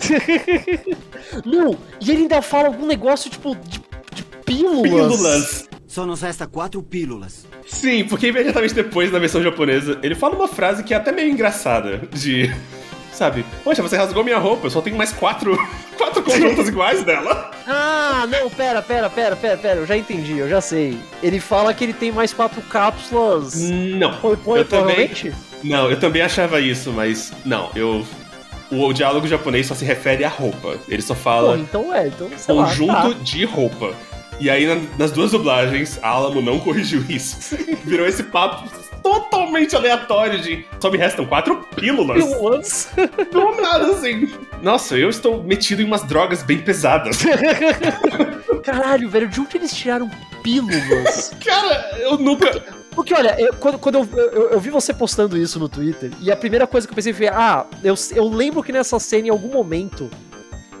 [1.44, 3.80] não, e ele ainda fala algum negócio, tipo, de,
[4.12, 4.90] de pílulas.
[4.90, 5.68] Pílulas.
[5.90, 7.44] Só nos resta quatro pílulas.
[7.66, 11.28] Sim, porque imediatamente depois, na versão japonesa, ele fala uma frase que é até meio
[11.28, 12.00] engraçada.
[12.12, 12.48] De.
[13.12, 13.44] Sabe?
[13.64, 15.58] Poxa, você rasgou minha roupa, eu só tenho mais quatro.
[15.98, 17.50] quatro conjuntos iguais dela.
[17.66, 20.96] Ah, não, pera, pera, pera, pera, pera, eu já entendi, eu já sei.
[21.20, 23.56] Ele fala que ele tem mais quatro cápsulas.
[23.56, 24.14] Não.
[24.18, 25.10] Põe, põe, eu também.
[25.64, 27.32] Não, eu também achava isso, mas.
[27.44, 28.06] Não, eu
[28.70, 30.78] o, o, diálogo japonês só se refere à roupa.
[30.88, 31.54] Ele só fala.
[31.54, 32.30] Pô, então é, então.
[32.46, 33.16] Conjunto lá, tá.
[33.24, 33.92] de roupa.
[34.40, 37.56] E aí, na, nas duas dublagens, a Alamo não corrigiu isso.
[37.84, 38.68] Virou esse papo
[39.02, 42.24] totalmente aleatório de só me restam quatro pílulas.
[42.24, 42.90] Pílulas?
[43.30, 44.32] Do nada, assim.
[44.62, 47.18] Nossa, eu estou metido em umas drogas bem pesadas.
[48.64, 50.10] Caralho, velho, de onde eles tiraram
[50.42, 51.32] pílulas?
[51.44, 52.62] Cara, eu nunca.
[52.94, 56.30] Porque, olha, eu, quando, quando eu, eu, eu, vi você postando isso no Twitter, e
[56.30, 59.30] a primeira coisa que eu pensei foi: ah, eu, eu lembro que nessa cena, em
[59.30, 60.10] algum momento,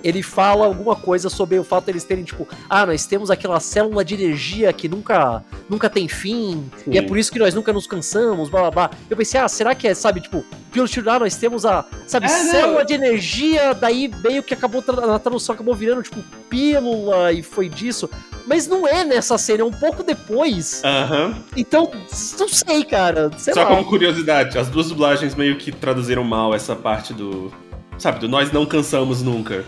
[0.02, 4.04] ele fala alguma coisa sobre o fato deles terem, tipo, ah, nós temos aquela célula
[4.04, 6.92] de energia que nunca, nunca tem fim, Sim.
[6.92, 8.90] e é por isso que nós nunca nos cansamos, blá blá blá.
[9.08, 12.28] Eu pensei, ah, será que é, sabe, tipo, pelo ah, nós temos a, sabe, é,
[12.28, 12.86] célula não.
[12.86, 18.08] de energia, daí meio que acabou, na tradução acabou virando, tipo, pílula, e foi disso.
[18.46, 20.82] Mas não é nessa cena, é um pouco depois.
[20.84, 21.36] Aham.
[21.56, 21.90] Então,
[22.38, 23.30] não sei, cara.
[23.38, 23.68] Sei Só lá.
[23.68, 27.52] como curiosidade, as duas dublagens meio que traduziram mal essa parte do.
[27.98, 29.64] Sabe, do nós não cansamos nunca.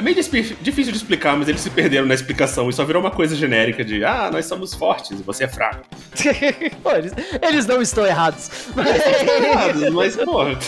[0.00, 0.56] É meio difícil
[0.92, 4.02] de explicar, mas eles se perderam na explicação e só virou uma coisa genérica de
[4.02, 5.84] ah, nós somos fortes e você é fraco.
[6.82, 8.50] Pô, eles, eles, não estão errados.
[8.78, 10.58] Eles estão errados, mas porra.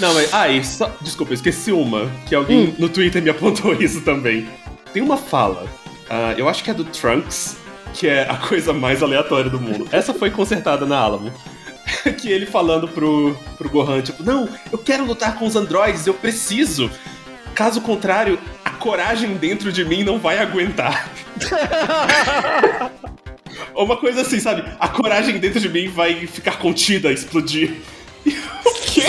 [0.00, 0.34] Não, mas.
[0.34, 0.90] Ah, e só.
[1.00, 2.74] Desculpa, eu esqueci uma, que alguém hum.
[2.76, 4.48] no Twitter me apontou isso também.
[4.92, 5.68] Tem uma fala,
[6.10, 7.56] uh, eu acho que é do Trunks,
[7.94, 9.86] que é a coisa mais aleatória do mundo.
[9.92, 11.32] Essa foi consertada na Alamo.
[12.20, 16.14] que ele falando pro, pro Gohan, tipo, não, eu quero lutar com os androides, eu
[16.14, 16.90] preciso.
[17.54, 21.08] Caso contrário, a coragem dentro de mim não vai aguentar.
[23.74, 24.64] Ou uma coisa assim, sabe?
[24.78, 27.72] A coragem dentro de mim vai ficar contida, explodir.
[28.26, 28.30] o
[28.86, 29.02] quê?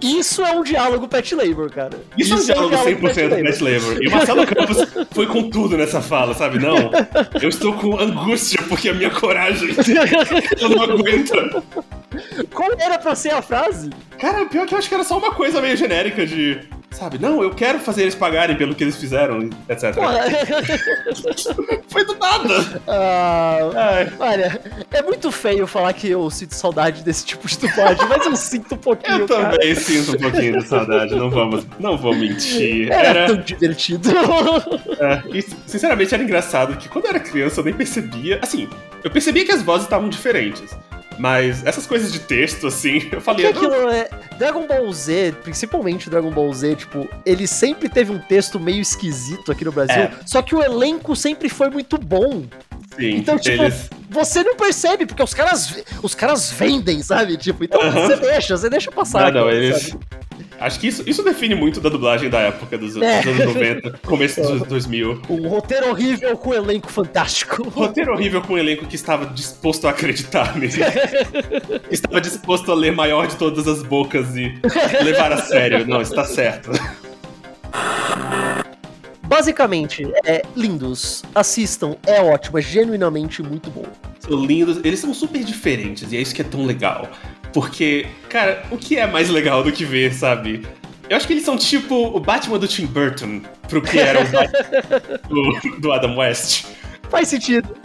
[0.00, 2.00] Isso é um diálogo pet labor, cara.
[2.16, 3.44] Isso, Isso é um diálogo, é um diálogo 100% pet labor.
[3.44, 4.02] pet labor.
[4.02, 4.78] E o Marcelo Campos
[5.12, 6.58] foi com tudo nessa fala, sabe?
[6.58, 6.90] Não,
[7.40, 9.68] eu estou com angústia porque a minha coragem
[10.60, 11.62] eu não aguenta.
[12.52, 13.90] Qual era pra ser a frase?
[14.18, 16.58] Cara, pior que eu acho que era só uma coisa meio genérica de
[16.90, 17.18] Sabe?
[17.18, 19.94] Não, eu quero fazer eles pagarem pelo que eles fizeram, etc.
[21.88, 22.82] Foi do nada!
[22.86, 24.60] Ah, olha,
[24.90, 28.74] é muito feio falar que eu sinto saudade desse tipo de dublagem, mas eu sinto
[28.74, 29.18] um pouquinho.
[29.18, 29.50] Eu cara.
[29.50, 32.90] também sinto um pouquinho de saudade, não vamos, não vou mentir.
[32.90, 33.26] Era, era...
[33.26, 34.08] tão divertido.
[34.98, 38.38] É, e, sinceramente, era engraçado que quando eu era criança eu nem percebia.
[38.42, 38.68] Assim,
[39.04, 40.76] eu percebia que as vozes estavam diferentes.
[41.18, 43.46] Mas essas coisas de texto, assim, eu falei.
[43.46, 44.08] Que aquilo é.
[44.38, 49.50] Dragon Ball Z, principalmente Dragon Ball Z, tipo, ele sempre teve um texto meio esquisito
[49.50, 49.94] aqui no Brasil.
[49.94, 50.12] É.
[50.24, 52.44] Só que o elenco sempre foi muito bom.
[52.98, 53.88] Sim, então, tipo, eles...
[54.10, 57.36] você não percebe, porque os caras, os caras vendem, sabe?
[57.36, 58.06] Tipo, então uh -huh.
[58.06, 59.32] você deixa, você deixa passar.
[59.32, 60.00] Não, não, eles, sabe?
[60.60, 63.22] Acho que isso, isso define muito da dublagem da época dos, é.
[63.22, 65.22] dos anos 90, começo dos 2000.
[65.30, 67.62] Um roteiro horrível com um elenco fantástico.
[67.64, 70.72] Um roteiro horrível com um elenco que estava disposto a acreditar nele.
[71.90, 74.60] estava disposto a ler maior de todas as bocas e
[75.04, 75.86] levar a sério.
[75.86, 76.70] Não, está certo.
[79.38, 81.22] basicamente, é lindos.
[81.32, 83.84] Assistam, é ótimo, é genuinamente muito bom.
[84.18, 87.08] São lindos, eles são super diferentes, e é isso que é tão legal.
[87.52, 90.66] Porque, cara, o que é mais legal do que ver, sabe?
[91.08, 94.26] Eu acho que eles são tipo o Batman do Tim Burton pro que era o
[94.28, 96.66] Batman do, do Adam West.
[97.08, 97.76] Faz sentido.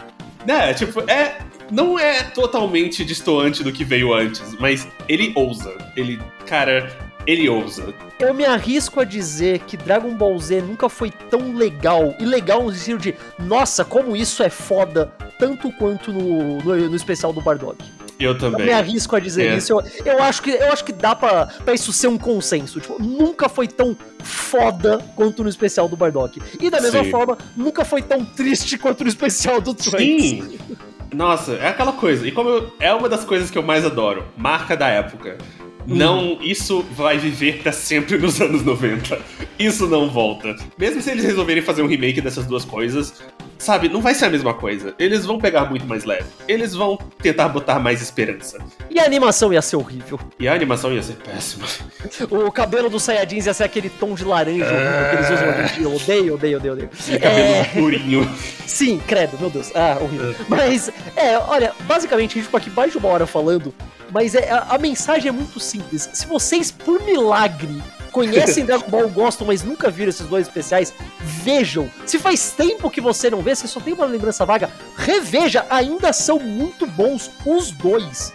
[0.44, 1.38] Né, tipo, é.
[1.70, 5.74] Não é totalmente distoante do que veio antes, mas ele ousa.
[5.96, 6.94] Ele, cara,
[7.26, 7.94] ele ousa.
[8.18, 12.14] Eu me arrisco a dizer que Dragon Ball Z nunca foi tão legal.
[12.18, 16.96] E legal no sentido de, nossa, como isso é foda, tanto quanto no, no, no
[16.96, 17.82] especial do Bardock.
[18.20, 18.60] Eu também.
[18.60, 19.56] Eu me arrisco a dizer É.
[19.56, 19.72] isso.
[19.72, 22.80] Eu, eu, acho que, eu acho que dá pra, pra isso ser um consenso.
[22.80, 26.40] Tipo, nunca foi tão foda quanto no especial do Bardock.
[26.60, 27.10] E da mesma Sim.
[27.10, 29.98] forma, nunca foi tão triste quanto no especial do Trunks.
[29.98, 30.58] Sim!
[31.12, 32.26] Nossa, é aquela coisa.
[32.26, 35.36] E como eu- é uma das coisas que eu mais adoro, marca da época.
[35.86, 39.20] Não, isso vai viver pra sempre nos anos 90.
[39.58, 40.56] Isso não volta.
[40.78, 43.22] Mesmo se eles resolverem fazer um remake dessas duas coisas,
[43.64, 44.94] sabe, não vai ser a mesma coisa.
[44.98, 46.26] Eles vão pegar muito mais leve.
[46.46, 48.58] Eles vão tentar botar mais esperança.
[48.90, 50.20] E a animação ia ser horrível.
[50.38, 51.66] E a animação ia ser péssima.
[52.30, 55.60] O cabelo dos Saiyajins ia ser aquele tom de laranja horrível que eles usam hoje
[55.60, 55.84] em dia.
[55.84, 56.90] Eu odeio, odeio, odeio, odeio.
[57.08, 58.36] E cabelo escurinho.
[58.66, 59.72] Sim, credo, meu Deus.
[59.74, 60.34] Ah, horrível.
[60.48, 63.74] Mas, é, olha, basicamente a gente ficou aqui mais de uma hora falando,
[64.12, 66.08] mas é, a, a mensagem é muito simples.
[66.12, 67.82] Se vocês, por milagre,
[68.14, 71.90] conhecem Dragon Ball, gostam, mas nunca viram esses dois especiais, vejam.
[72.06, 76.12] Se faz tempo que você não vê, você só tem uma lembrança vaga, reveja, ainda
[76.12, 78.32] são muito bons os dois.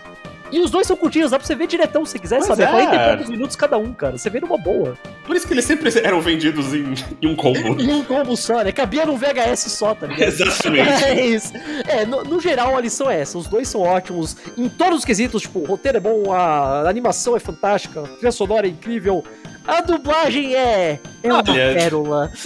[0.52, 2.64] E os dois são curtinhos, dá pra você ver diretão se quiser, sabe?
[2.64, 2.68] é.
[2.68, 4.18] 40 e poucos minutos cada um, cara.
[4.18, 4.98] Você vê numa boa.
[5.24, 7.60] Por isso que eles sempre eram vendidos em, em um combo.
[7.80, 8.72] E um combo só, né?
[8.72, 10.26] Cabia num VHS só, tá ligado?
[10.28, 11.04] Exatamente.
[11.04, 11.54] É isso.
[11.88, 13.38] É, no, no geral a lição é essa.
[13.38, 15.44] Os dois são ótimos em todos os quesitos.
[15.44, 19.24] Tipo, o roteiro é bom, a animação é fantástica, a trilha sonora é incrível.
[19.68, 21.00] A dublagem é.
[21.22, 21.74] É uma Olha.
[21.74, 22.32] pérola.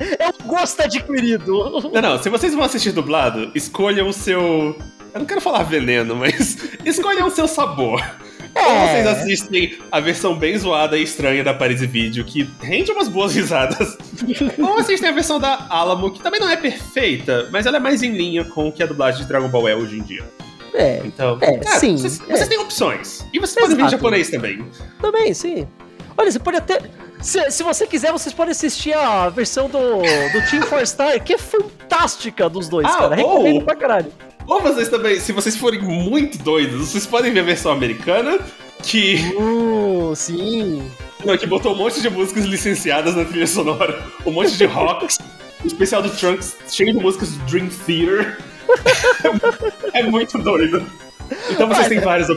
[0.00, 1.90] É, é um gosto adquirido.
[1.92, 4.76] Não, não, se vocês vão assistir dublado, escolham o seu.
[5.12, 8.02] Eu não quero falar veneno, mas escolham o seu sabor.
[8.54, 8.86] Ou É.
[9.02, 13.34] vocês assistem a versão bem zoada e estranha da Paris Video, que rende umas boas
[13.34, 13.96] risadas.
[14.58, 18.02] Ou assistem a versão da Alamo, que também não é perfeita, mas ela é mais
[18.02, 20.24] em linha com o que a dublagem de Dragon Ball é hoje em dia.
[20.74, 22.36] É, Então, É, cara, sim, vocês, é.
[22.36, 23.24] vocês têm opções.
[23.32, 24.02] E vocês podem ver em Exato.
[24.02, 24.64] japonês também.
[25.00, 25.66] também, sim.
[26.16, 26.80] Olha, você pode até.
[27.20, 31.32] Se, se você quiser, vocês podem assistir a versão do, do Team Four Star, que
[31.34, 33.14] é fantástica dos dois, Ah, cara.
[33.16, 34.12] Recomendo ou- pra caralho.
[34.46, 38.38] Ou vocês também, se vocês forem muito doidos, vocês podem ver a versão americana,
[38.82, 40.82] que Uh, sim.
[41.24, 45.18] Não, que botou um monte de músicas licenciadas na trilha sonora, um monte de rocks,
[45.64, 48.38] o especial do Trunks cheio de músicas do Dream Theater.
[49.92, 50.84] É muito doido.
[51.50, 52.28] Então vocês têm várias.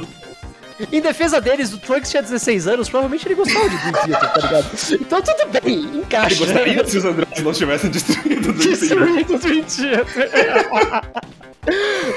[0.91, 4.39] Em defesa deles, o Trunks tinha 16 anos, provavelmente ele gostava de Dream Theater, tá
[4.41, 4.67] ligado?
[5.01, 6.35] Então tudo bem, Ele encaixa.
[6.35, 8.79] gostaria se os androides não tivessem destruído o Dream Theater.
[8.79, 10.29] Destruindo o Dream Theater.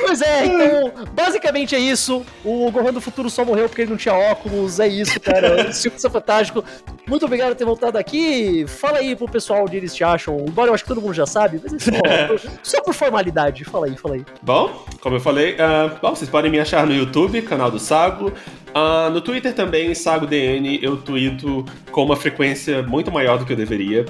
[0.03, 2.25] Pois é, então, basicamente é isso.
[2.45, 4.79] O Gohan do Futuro só morreu porque ele não tinha óculos.
[4.81, 5.73] É isso, cara.
[5.73, 6.65] Filme é fantástico.
[7.07, 8.65] Muito obrigado por ter voltado aqui.
[8.67, 10.45] Fala aí pro pessoal onde eles te acham.
[10.47, 13.65] Embora eu acho que todo mundo já sabe, mas é só, só por formalidade.
[13.65, 14.25] Fala aí, fala aí.
[14.43, 18.33] Bom, como eu falei, ah, bom, vocês podem me achar no YouTube, canal do Sago.
[18.75, 23.57] Ah, no Twitter também, SagoDN, eu tweeto com uma frequência muito maior do que eu
[23.57, 24.07] deveria.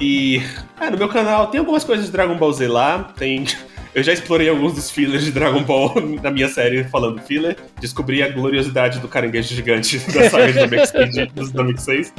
[0.00, 0.42] E
[0.80, 3.12] é, no meu canal tem algumas coisas de Dragon Ball Z lá.
[3.16, 3.44] Tem.
[3.94, 7.56] Eu já explorei alguns dos fillers de Dragon Ball na minha série falando filler.
[7.80, 12.14] Descobri a gloriosidade do caranguejo gigante da saga de Namek Speed dos Namek 6.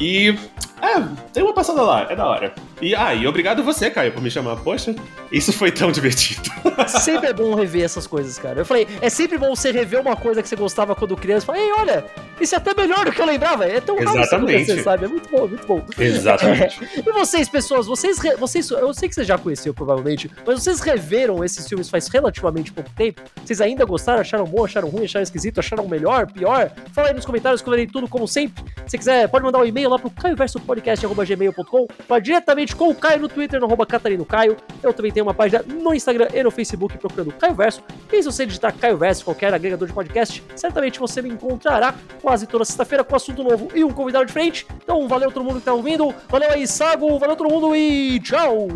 [0.00, 0.34] E.
[0.82, 0.98] É,
[1.32, 2.54] tem uma passada lá, é da hora.
[2.80, 4.56] E, ah, e obrigado você, Caio, por me chamar.
[4.56, 4.94] Poxa,
[5.30, 6.50] isso foi tão divertido.
[6.88, 8.60] Sempre é bom rever essas coisas, cara.
[8.60, 11.44] Eu falei, é sempre bom você rever uma coisa que você gostava quando criança.
[11.44, 12.04] Fala, ei, olha,
[12.40, 13.66] isso é até melhor do que eu lembrava.
[13.66, 14.56] É tão Exatamente.
[14.56, 15.04] acontecer, sabe?
[15.04, 15.84] É muito bom, muito bom.
[15.98, 16.80] Exatamente.
[17.10, 21.44] E vocês, pessoas, vocês, vocês, eu sei que você já conheceu provavelmente, mas vocês reveram
[21.44, 23.22] esses filmes faz relativamente pouco tempo?
[23.44, 24.20] Vocês ainda gostaram?
[24.20, 24.64] Acharam bom?
[24.64, 25.04] Acharam ruim?
[25.04, 25.60] Acharam esquisito?
[25.60, 26.26] Acharam melhor?
[26.30, 26.70] Pior?
[26.92, 28.64] Fala aí nos comentários que eu tudo como sempre.
[28.86, 33.28] Se quiser, pode mandar um e-mail lá pro caioversopodcast.gmail.com, vá diretamente com o Caio no
[33.28, 34.56] Twitter, no arroba Catarino Caio.
[34.82, 37.82] Eu também tenho uma página no Instagram e no Facebook procurando Caio Verso.
[38.12, 42.46] E se você digitar Caio Verso, qualquer agregador de podcast, certamente você me encontrará quase
[42.46, 44.66] toda sexta-feira com assunto novo e um convidado de frente.
[44.82, 48.68] Então valeu todo mundo que tá ouvindo, valeu aí, Sago, valeu todo mundo e tchau!